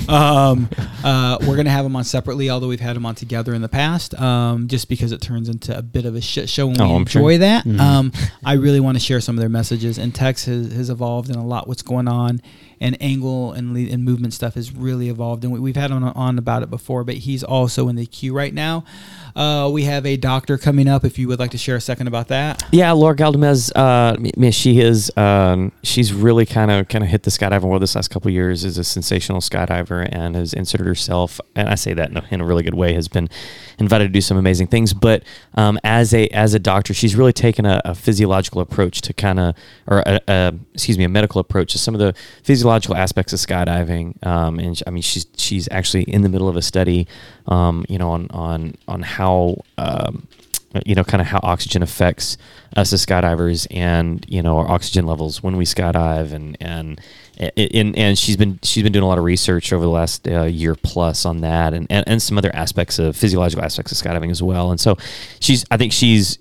[0.10, 0.70] Um,
[1.04, 3.70] uh, we're gonna have them on separately, although we've had them on together in the
[3.70, 6.84] past, um, just because it turns into a bit of a shit show, and we
[6.84, 7.38] Oh, I'm enjoy sure.
[7.40, 7.66] that.
[7.68, 8.12] Um,
[8.44, 11.36] I really want to share some of their messages, and Tex has, has evolved in
[11.36, 11.68] a lot.
[11.68, 12.42] What's going on,
[12.82, 16.04] and angle and lead, and movement stuff has really evolved, and we, we've had on
[16.04, 17.04] on about it before.
[17.04, 18.84] But he's also in the queue right now.
[19.40, 21.06] Uh, we have a doctor coming up.
[21.06, 22.62] If you would like to share a second about that.
[22.74, 27.32] Yeah, Laura Galdamez, uh, she is, um, she's really kind of kind of hit the
[27.32, 28.66] skydiving world this last couple years.
[28.66, 32.42] Is a sensational skydiver and has inserted herself, and I say that in a, in
[32.42, 32.94] a really good way.
[32.94, 33.30] Has been
[33.78, 35.24] invited to do some amazing things, but
[35.56, 39.40] um, as a as a doctor, she's really taken a, a physiological approach to kind
[39.40, 39.56] of,
[39.88, 43.40] or a, a, excuse me, a medical approach to some of the physiological aspects of
[43.40, 44.22] skydiving.
[44.28, 47.08] Um, and I mean, she's she's actually in the middle of a study,
[47.48, 49.29] um, you know, on on on how.
[49.78, 50.28] Um,
[50.86, 52.38] you know, kind of how oxygen affects
[52.76, 57.02] us as skydivers, and you know our oxygen levels when we skydive, and and
[57.58, 60.44] and, and she's been she's been doing a lot of research over the last uh,
[60.44, 64.30] year plus on that, and, and and some other aspects of physiological aspects of skydiving
[64.30, 64.70] as well.
[64.72, 64.98] And so
[65.40, 66.38] she's, I think she's.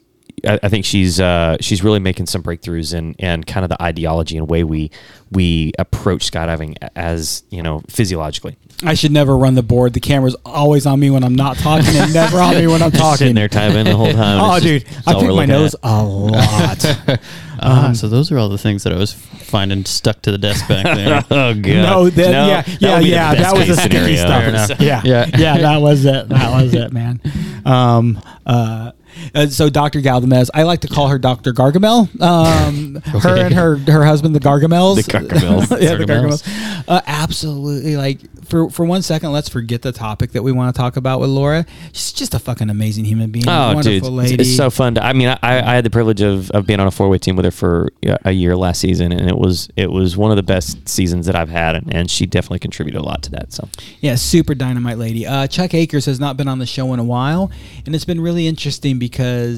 [0.47, 3.83] I I think she's uh, she's really making some breakthroughs in and kind of the
[3.83, 4.91] ideology and way we
[5.31, 8.57] we approach skydiving as you know physiologically.
[8.85, 9.93] I should never run the board.
[9.93, 12.91] The camera's always on me when I'm not talking, and never on me when I'm
[12.93, 13.17] Just talking.
[13.19, 14.39] sitting there typing the whole time.
[14.41, 15.81] Oh, It's dude, just- I all pick my nose at.
[15.83, 17.21] a lot.
[17.61, 20.69] Ah, so those are all the things that I was finding stuck to the desk
[20.69, 21.25] back there.
[21.29, 21.65] Oh god!
[21.65, 23.35] No, that, No, yeah, yeah, would yeah.
[23.35, 24.57] That was case the sticky scenario.
[24.65, 24.81] stuff.
[24.81, 25.27] Yeah, Yeah.
[25.37, 26.29] yeah, That was it.
[26.29, 27.21] That was it, man.
[27.65, 28.93] Um, uh,
[29.35, 30.01] uh, so Dr.
[30.01, 31.53] Galdamez, I like to call her Dr.
[31.53, 32.21] Gargamel.
[32.21, 34.97] Um, Her and her her husband, the Gargamels.
[34.97, 35.71] The Gargamels.
[35.81, 36.85] yeah, the Gargamels.
[36.87, 37.97] Uh, absolutely.
[37.97, 41.21] Like for for one second, let's forget the topic that we want to talk about
[41.21, 41.67] with Laura.
[41.93, 43.49] She's just a fucking amazing human being.
[43.49, 44.35] Oh, wonderful dude, lady.
[44.43, 44.95] it's so fun.
[44.95, 47.19] To, I mean, I, I had the privilege of, of being on a four way
[47.19, 47.89] team with her for
[48.25, 51.37] a year last season, and it was it was one of the best seasons that
[51.37, 53.53] I've had, and, and she definitely contributed a lot to that.
[53.53, 53.69] So
[54.01, 55.27] Yeah, super dynamite lady.
[55.27, 57.51] Uh, Chuck Akers has not been on the show in a while,
[57.87, 59.08] and it's been really interesting because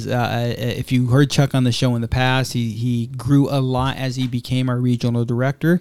[0.07, 3.61] uh, if you heard Chuck on the show in the past, he he grew a
[3.61, 5.81] lot as he became our regional director.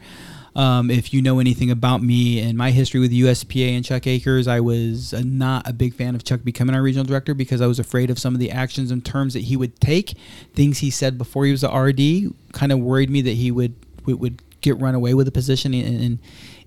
[0.56, 4.48] Um, if you know anything about me and my history with USPA and Chuck Akers,
[4.48, 7.68] I was uh, not a big fan of Chuck becoming our regional director because I
[7.68, 10.16] was afraid of some of the actions and terms that he would take.
[10.54, 13.76] Things he said before he was the RD kind of worried me that he would
[14.06, 16.20] would, would get run away with the position and and,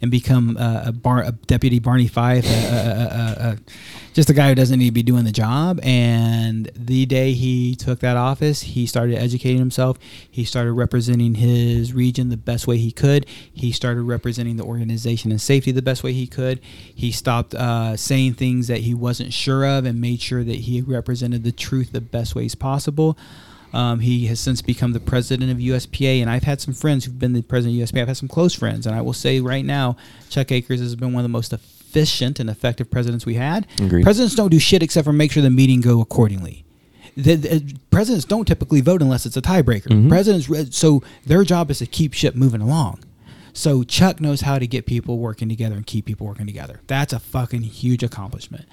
[0.02, 3.58] and become uh, a, bar, a deputy Barney Fife, a, a, a, a, a,
[4.12, 5.78] just a guy who doesn't need to be doing the job.
[5.82, 9.98] And the day he took that office, he started educating himself.
[10.28, 13.26] He started representing his region the best way he could.
[13.52, 16.60] He started representing the organization and safety the best way he could.
[16.62, 20.80] He stopped uh, saying things that he wasn't sure of and made sure that he
[20.80, 23.16] represented the truth the best ways possible.
[23.72, 27.18] Um, he has since become the president of USPA, and I've had some friends who've
[27.18, 28.02] been the president of USPA.
[28.02, 29.96] I've had some close friends, and I will say right now,
[30.28, 33.66] Chuck Akers has been one of the most efficient and effective presidents we had.
[33.80, 34.02] Agreed.
[34.02, 36.64] Presidents don't do shit except for make sure the meeting go accordingly.
[37.16, 40.08] The, the- presidents don't typically vote unless it's a tiebreaker.
[40.08, 43.04] Presidents, re- so their job is to keep shit moving along.
[43.54, 46.80] So Chuck knows how to get people working together and keep people working together.
[46.86, 48.64] That's a fucking huge accomplishment.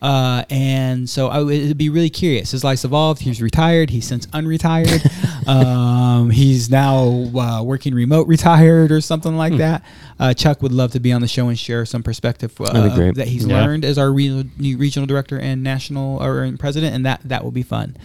[0.00, 2.52] Uh, and so I would be really curious.
[2.52, 3.20] His life's evolved.
[3.22, 3.90] He's retired.
[3.90, 5.02] He's since unretired.
[5.48, 9.82] um, he's now uh, working remote retired or something like that.
[10.20, 12.92] Uh, Chuck would love to be on the show and share some perspective uh, That'd
[12.92, 13.14] be great.
[13.16, 13.60] that he's Yeah.
[13.60, 14.44] learned as our regional,
[14.78, 17.96] regional director and national or president, and that that will be fun.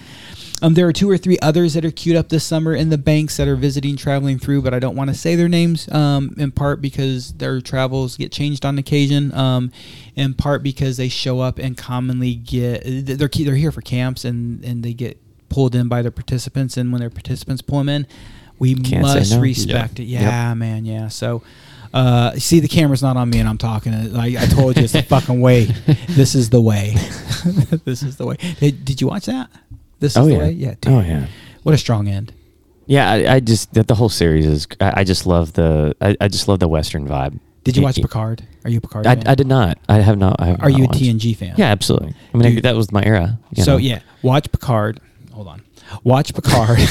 [0.64, 2.98] Um, there are two or three others that are queued up this summer in the
[2.98, 5.92] banks that are visiting, traveling through, but I don't want to say their names.
[5.92, 9.34] Um, in part because their travels get changed on occasion.
[9.34, 9.74] Um,
[10.16, 14.64] in part because they show up and commonly get they're they're here for camps and
[14.64, 15.20] and they get
[15.50, 18.08] pulled in by their participants, and when their participants pull them in,
[18.58, 19.42] we Can't must no.
[19.42, 20.06] respect it.
[20.06, 20.86] Yeah, man.
[20.86, 21.10] Yeah.
[21.10, 21.44] So.
[21.94, 23.94] Uh, see, the camera's not on me, and I'm talking.
[23.94, 25.68] I, I told you it's the fucking way.
[26.10, 26.96] This is the way.
[27.86, 28.38] this is the way.
[28.60, 29.50] Did, did you watch that?
[30.04, 30.38] This is Oh, the yeah.
[30.38, 30.52] way.
[30.52, 30.76] Yeah.
[30.88, 31.28] Oh, yeah.
[31.64, 32.34] What a strong end.
[32.88, 34.68] yeah, I, I just that the whole series is.
[34.82, 35.96] I, I just love the.
[36.02, 37.40] I, I just love the Western vibe.
[37.64, 38.46] Did you watch Picard?
[38.66, 39.08] Are you a Picard?
[39.08, 39.28] I, fan?
[39.28, 39.78] I did not.
[39.88, 40.36] I have not.
[40.42, 41.00] I have Are not you a watched.
[41.02, 41.56] TNG fan?
[41.58, 42.14] Yeah, absolutely.
[42.34, 42.64] I mean, I- Dude.
[42.66, 43.40] that was my era.
[43.56, 43.78] So know?
[43.78, 45.00] yeah, watch Picard.
[45.32, 45.62] Hold on.
[46.04, 46.80] Watch Picard.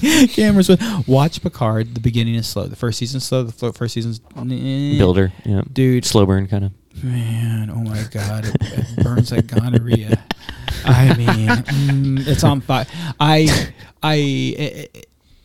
[0.32, 0.68] Cameras.
[0.68, 1.94] With watch Picard.
[1.94, 2.66] The beginning is slow.
[2.66, 3.44] The first season's slow.
[3.44, 4.98] The first season's eh.
[4.98, 6.04] Builder, yeah, Dude.
[6.04, 6.72] slow burn kind of.
[7.02, 10.22] Man, oh my God, it, it burns like gonorrhea.
[10.84, 12.86] I mean, mm, it's on fire.
[13.18, 13.48] I,
[14.02, 14.18] I,
[14.58, 15.00] eh, eh,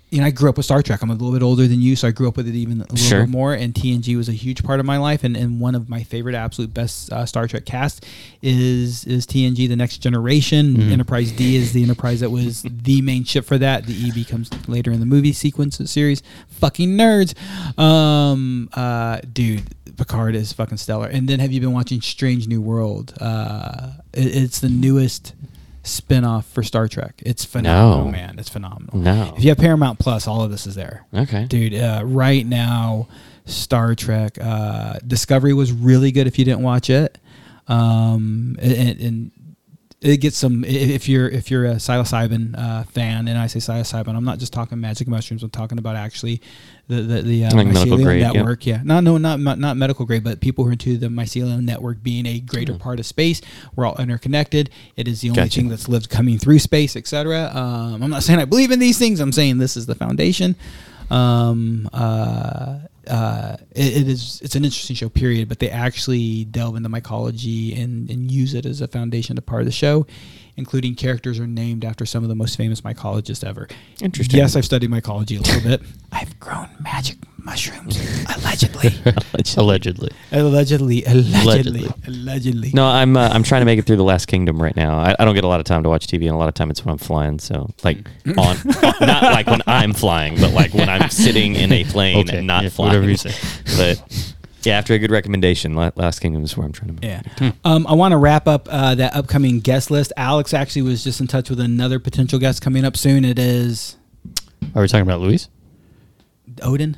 [0.10, 1.02] you know, I grew up with Star Trek.
[1.02, 2.84] I'm a little bit older than you, so I grew up with it even a
[2.84, 3.22] little Sure.
[3.22, 3.54] bit more.
[3.54, 6.34] And TNG was a huge part of my life, and, and one of my favorite,
[6.34, 8.06] absolute best uh, Star Trek cast
[8.42, 10.80] is is TNG: The Next Generation.
[10.92, 13.86] Enterprise D is the Enterprise that was the main ship for that.
[13.86, 16.24] The E becomes later in the movie sequence series.
[16.50, 17.34] Fucking nerds,
[17.78, 19.64] um, uh, dude.
[19.98, 21.08] Picard is fucking stellar.
[21.08, 23.14] And then have you been watching Strange New World?
[23.20, 25.34] Uh, it- it's the newest
[25.88, 27.22] spin-off for Star Trek.
[27.26, 28.12] It's phenomenal, No.
[28.12, 28.38] man.
[28.40, 28.98] It's phenomenal.
[28.98, 29.34] No.
[29.38, 31.06] If you have Paramount Plus, all of this is there.
[31.14, 31.46] Okay.
[31.46, 33.08] Dude, uh, right now
[33.46, 37.18] Star Trek uh, Discovery was really good if you didn't watch it.
[37.70, 39.32] Um, and, and
[40.00, 44.16] it gets some if you're if you're a psilocybin uh, fan, and I say psilocybin,
[44.16, 45.42] I'm not just talking magic mushrooms.
[45.42, 46.40] I'm talking about actually
[46.88, 48.68] the the, the uh, Like mycelium grade, network.
[48.68, 52.04] Yeah, no, no, not not medical grade, but people who are into the mycelium network
[52.04, 53.42] being a greater part of space.
[53.76, 54.70] We're all interconnected.
[54.96, 55.62] It is the only Gotcha.
[55.62, 57.50] thing that's lived coming through space, etc.
[57.54, 59.20] Um, I'm not saying I believe in these things.
[59.20, 60.56] I'm saying this is the foundation.
[61.10, 65.50] Um, uh, uh, it, it is it's an interesting show, period.
[65.50, 69.62] But they actually delve into mycology and, and use it as a foundation to part
[69.62, 70.06] of the show,
[70.58, 73.68] including characters are named after some of the most famous mycologists ever.
[74.02, 74.38] Interesting.
[74.40, 75.82] Yes, I've studied mycology a little bit.
[76.12, 77.98] I've grown magic mushrooms,
[78.36, 78.90] allegedly,
[79.56, 80.12] Allegedly.
[80.34, 81.88] allegedly, allegedly, Allegedly.
[82.08, 82.72] allegedly.
[82.74, 84.98] No, I'm uh, I'm trying to make it through the Last Kingdom right now.
[85.00, 86.56] I, I don't get a lot of time to watch TV, and a lot of
[86.56, 87.40] time it's when I'm flying.
[87.40, 88.38] So like Mm.
[88.38, 92.40] on, not like when I'm flying, but like when I'm sitting in a plane Okay,
[92.40, 92.90] and not yeah, flying.
[92.90, 93.34] whatever you say.
[93.78, 94.34] But
[94.68, 97.08] yeah, after a good recommendation, Last Kingdom is where I'm trying to.
[97.08, 97.52] Yeah.
[97.64, 100.12] Um, I want to wrap up uh, that upcoming guest list.
[100.18, 103.24] Alex actually was just in touch with another potential guest coming up soon.
[103.24, 103.96] It is
[104.76, 105.48] Are we talking about Louise?
[106.62, 106.98] Odin.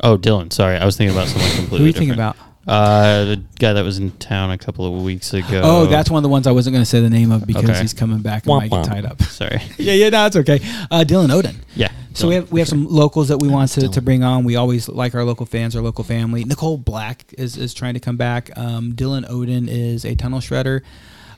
[0.00, 0.52] Oh, Dylan.
[0.52, 1.78] Sorry, I was thinking about someone completely.
[1.78, 2.36] Who are you thinking different.
[2.36, 2.57] about?
[2.68, 5.62] Uh, the guy that was in town a couple of weeks ago.
[5.64, 7.64] Oh, that's one of the ones I wasn't going to say the name of because
[7.70, 7.80] Okay.
[7.80, 8.86] he's coming back and Womp might get womp.
[8.86, 9.22] tied up.
[9.40, 9.60] Sorry.
[9.78, 10.60] yeah, yeah, no, it's okay.
[10.90, 11.56] Uh, Dylan Odin.
[11.74, 11.90] Yeah.
[12.12, 12.84] So we Dylan, have we have for sure.
[12.84, 14.44] some locals that we want to, to bring on.
[14.44, 16.44] We always like our local fans, our local family.
[16.44, 18.50] Nicole Black is, is trying to come back.
[18.58, 20.82] Um, Dylan Odin is a tunnel shredder.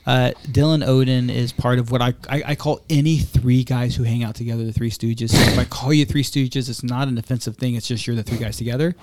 [0.05, 4.03] Uh, Dylan Odin is part of what I, I I call any three guys who
[4.03, 5.29] hang out together, the Three Stooges.
[5.29, 7.75] So if I call you Three Stooges, it's not an offensive thing.
[7.75, 8.95] It's just you're the three guys together.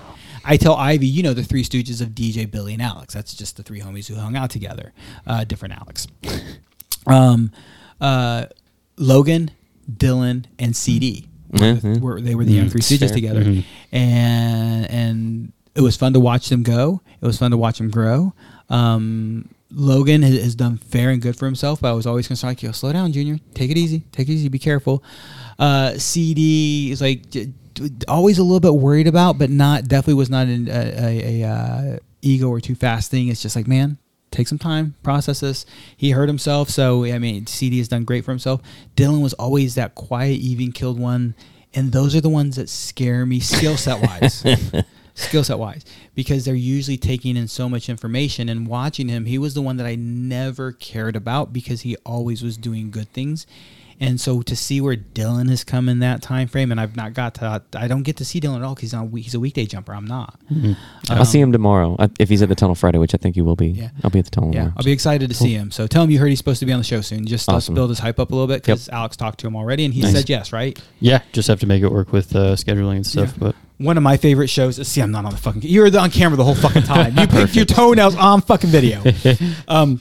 [0.44, 3.14] I tell Ivy, you know, the Three Stooges of DJ, Billy, and Alex.
[3.14, 4.92] That's just the three homies who hung out together.
[5.26, 6.08] Uh, different Alex.
[7.06, 7.52] Um,
[8.00, 8.46] uh,
[8.96, 9.50] Logan,
[9.90, 12.00] Dylan, and CD were, Mhm.
[12.00, 13.14] were they were the young Three it's Stooges fair.
[13.14, 13.62] together,
[13.92, 17.00] and and it was fun to watch them go.
[17.20, 18.34] It was fun to watch them grow.
[18.68, 22.62] Um, Logan has, done fair and good for himself, but I was always concerned, like,
[22.62, 23.38] yo, slow down, Junior.
[23.54, 24.00] Take it easy.
[24.12, 24.48] Take it easy.
[24.48, 25.04] Be careful.
[25.58, 27.20] Uh, CD is like
[28.06, 31.48] always a little bit worried about, but not definitely was not an, a, a, a
[31.48, 33.28] uh, ego or too fast thing.
[33.28, 33.98] It's just like, man,
[34.30, 35.66] take some time, process this.
[35.96, 38.62] He hurt himself, so I mean, CD has done great for himself.
[38.96, 41.34] Dylan was always that quiet, even killed one,
[41.74, 44.44] and those are the ones that scare me, skill set wise.
[45.18, 49.38] skill set wise because they're usually taking in so much information and watching him he
[49.38, 53.46] was the one that i never cared about because he always was doing good things
[54.00, 57.14] and so to see where dylan has come in that time frame and i've not
[57.14, 59.40] got to i don't get to see dylan at all because he's, on- he's a
[59.40, 60.38] weekday jumper i'm not
[61.10, 63.40] I'll see him tomorrow uh, if he's at the Tunnel Friday, which I think he
[63.42, 63.68] will be.
[63.68, 63.90] Yeah.
[64.04, 64.50] I'll be at the Tunnel.
[64.50, 64.74] yeah tomorrow.
[64.78, 66.72] i'll be excited to see him so tell him you heard he's supposed to be
[66.72, 69.16] on the show soon just let's build his hype up a little bit because alex
[69.16, 70.12] talked to him already and he Nice.
[70.12, 73.30] said yes right Yeah, just have to make it work with uh, scheduling and stuff.
[73.32, 73.38] Yeah.
[73.38, 74.84] But one of my favorite shows.
[74.88, 75.62] See, I'm not on the fucking.
[75.62, 77.16] You're on camera the whole fucking time.
[77.16, 79.02] You picked your toenails on fucking video.
[79.68, 80.00] Um,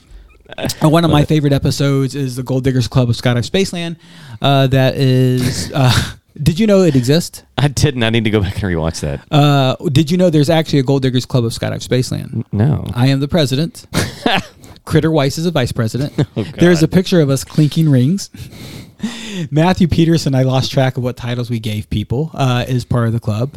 [0.80, 3.96] one of my favorite episodes is the Gold Diggers Club of Skydive Spaceland.
[4.40, 5.70] Uh, that is.
[5.74, 5.92] Uh,
[6.42, 7.42] did you know it exists?
[7.56, 8.02] I didn't.
[8.02, 9.24] I need to go back and rewatch that.
[9.30, 12.44] Uh, did you know there's actually a Gold Diggers Club of Skydive Spaceland?
[12.52, 12.84] No.
[12.94, 13.86] I am the president.
[14.84, 16.14] Critter Weiss is a vice president.
[16.34, 18.30] Oh, There's a picture of us clinking rings.
[19.50, 23.12] Matthew Peterson, I lost track of what titles we gave people, uh, is part of
[23.12, 23.56] the club.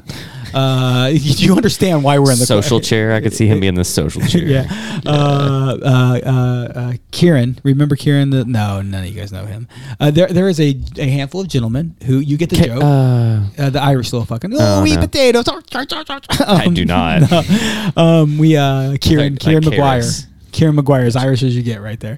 [0.53, 2.83] Uh, do you understand why we're in the social club?
[2.83, 3.13] chair.
[3.13, 4.43] I could see him being the social chair.
[4.43, 5.01] yeah.
[5.05, 8.29] Uh, uh, uh, uh, Kieran, remember Kieran?
[8.29, 9.67] The, no, none of you guys know him.
[9.99, 12.83] Uh, there, there is a, a handful of gentlemen who you get the joke.
[12.83, 15.01] uh, Uh, the Irish little fucking oh, Oh, we no.
[15.01, 15.45] potatoes.
[15.73, 17.97] I do not.
[17.97, 20.27] um, we uh, Kieran Like- Kieran like McGuire.
[20.51, 20.57] Carrots.
[20.57, 22.17] Kieran McGuire as Irish as you get right there.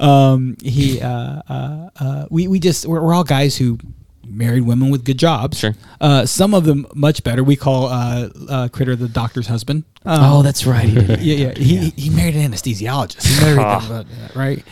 [0.00, 3.78] Um, he uh, uh, uh, we we just we're, we're all guys who
[4.26, 5.58] married women with good jobs.
[5.58, 5.74] Sure.
[6.00, 7.44] Uh, some of them much better.
[7.44, 9.84] We call uh, uh, Critter the doctor's husband.
[10.04, 10.84] Um, oh, that's right.
[10.84, 10.98] He
[11.34, 11.80] yeah, yeah.
[11.80, 13.26] He, he married an anesthesiologist.
[13.26, 14.64] He married them, uh, right?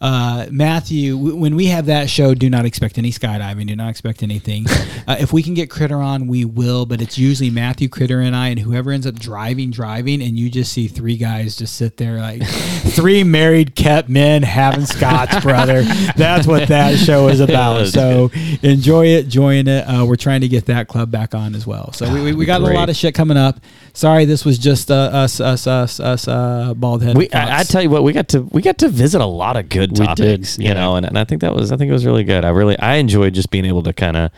[0.00, 3.66] Uh, Matthew, w- when we have that show, do not expect any skydiving.
[3.66, 4.66] Do not expect anything.
[5.06, 6.86] uh, if we can get Critter on, we will.
[6.86, 10.50] But it's usually Matthew, Critter, and I, and whoever ends up driving, driving, and you
[10.50, 15.82] just see three guys just sit there like three married kept men having scotch, brother.
[16.16, 17.88] That's what that show is about.
[17.88, 18.30] so
[18.62, 19.82] enjoy it, join it.
[19.82, 21.92] Uh, we're trying to get that club back on as well.
[21.92, 23.60] So we, we, we got a lot of shit coming up.
[23.96, 27.16] Sorry, this was just uh, us, us, us, us, uh, bald head.
[27.16, 29.56] We, I, I tell you what, we got to we got to visit a lot
[29.56, 30.74] of good We did, topics, you yeah.
[30.74, 32.44] know, and, and I think that was I think it was really good.
[32.44, 34.30] I really I enjoyed just being able to kind of,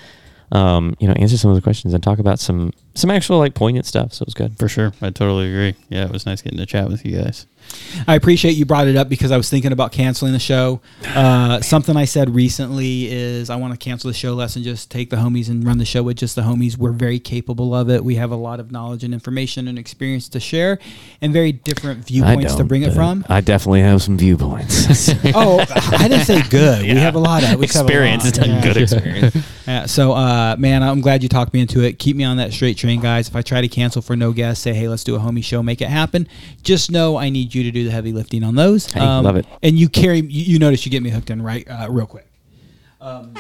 [0.53, 3.55] um, you know, answer some of the questions and talk about some some actual like
[3.55, 4.13] poignant stuff.
[4.13, 4.57] So it was good.
[4.61, 4.93] For sure.
[5.03, 5.75] I totally agree.
[5.89, 7.47] Yeah, it was nice getting to chat with you guys.
[8.07, 10.81] I appreciate you brought it up because I was thinking about canceling the show.
[11.07, 14.91] Uh, something I said recently is I want to cancel the show less and just
[14.91, 16.77] take the homies and run the show with just the homies.
[16.77, 18.05] We're very capable of it.
[18.05, 20.79] We have a lot of knowledge and information and experience to share,
[21.21, 23.25] and very different viewpoints to bring it from.
[23.29, 25.09] I definitely have some viewpoints.
[25.35, 26.83] oh, I didn't say good.
[26.83, 28.25] We have a lot of experience.
[28.25, 28.29] lot.
[28.29, 28.63] It's a Yeah.
[28.63, 29.37] good experience.
[29.67, 31.99] Yeah, so, uh, man, I'm glad you talked me into it.
[31.99, 33.29] Keep me on that straight train, guys.
[33.29, 35.63] If I try to cancel for no guests, say, hey, let's do a homie show,
[35.63, 36.27] make it happen.
[36.63, 38.95] Just know I need you to do the heavy lifting on those.
[38.97, 39.47] Um, Hey, love it.
[39.63, 42.27] And you carry, you, you notice you get me hooked in right, uh, real quick.
[43.01, 43.35] Um,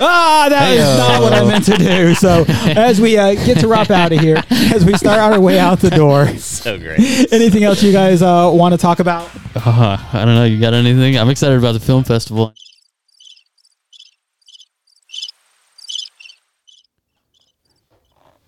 [0.00, 2.14] ah, that is not what I meant to do.
[2.14, 5.58] So, as we uh, get to wrap out of here, as we start our way
[5.58, 6.98] out the door, so great.
[7.32, 9.30] anything else you guys uh, want to talk about?
[9.54, 10.44] Uh, I don't know.
[10.44, 11.16] You got anything?
[11.16, 12.54] I'm excited about the film festival.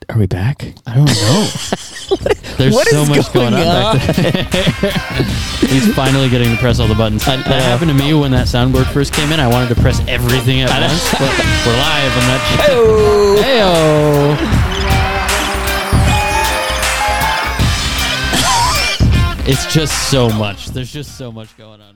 [0.09, 0.73] Are we back?
[0.87, 1.49] I don't know.
[2.57, 4.33] There's What so is much going, going on, back there.
[5.69, 7.25] He's finally getting to press all the buttons.
[7.27, 9.41] That, that happened to me when that soundboard first came in.
[9.41, 11.21] I wanted to press everything at once, but
[11.67, 12.41] we're live on that.
[13.43, 14.37] Heyo!
[19.49, 20.67] It's just so much.
[20.69, 21.96] There's just so much going on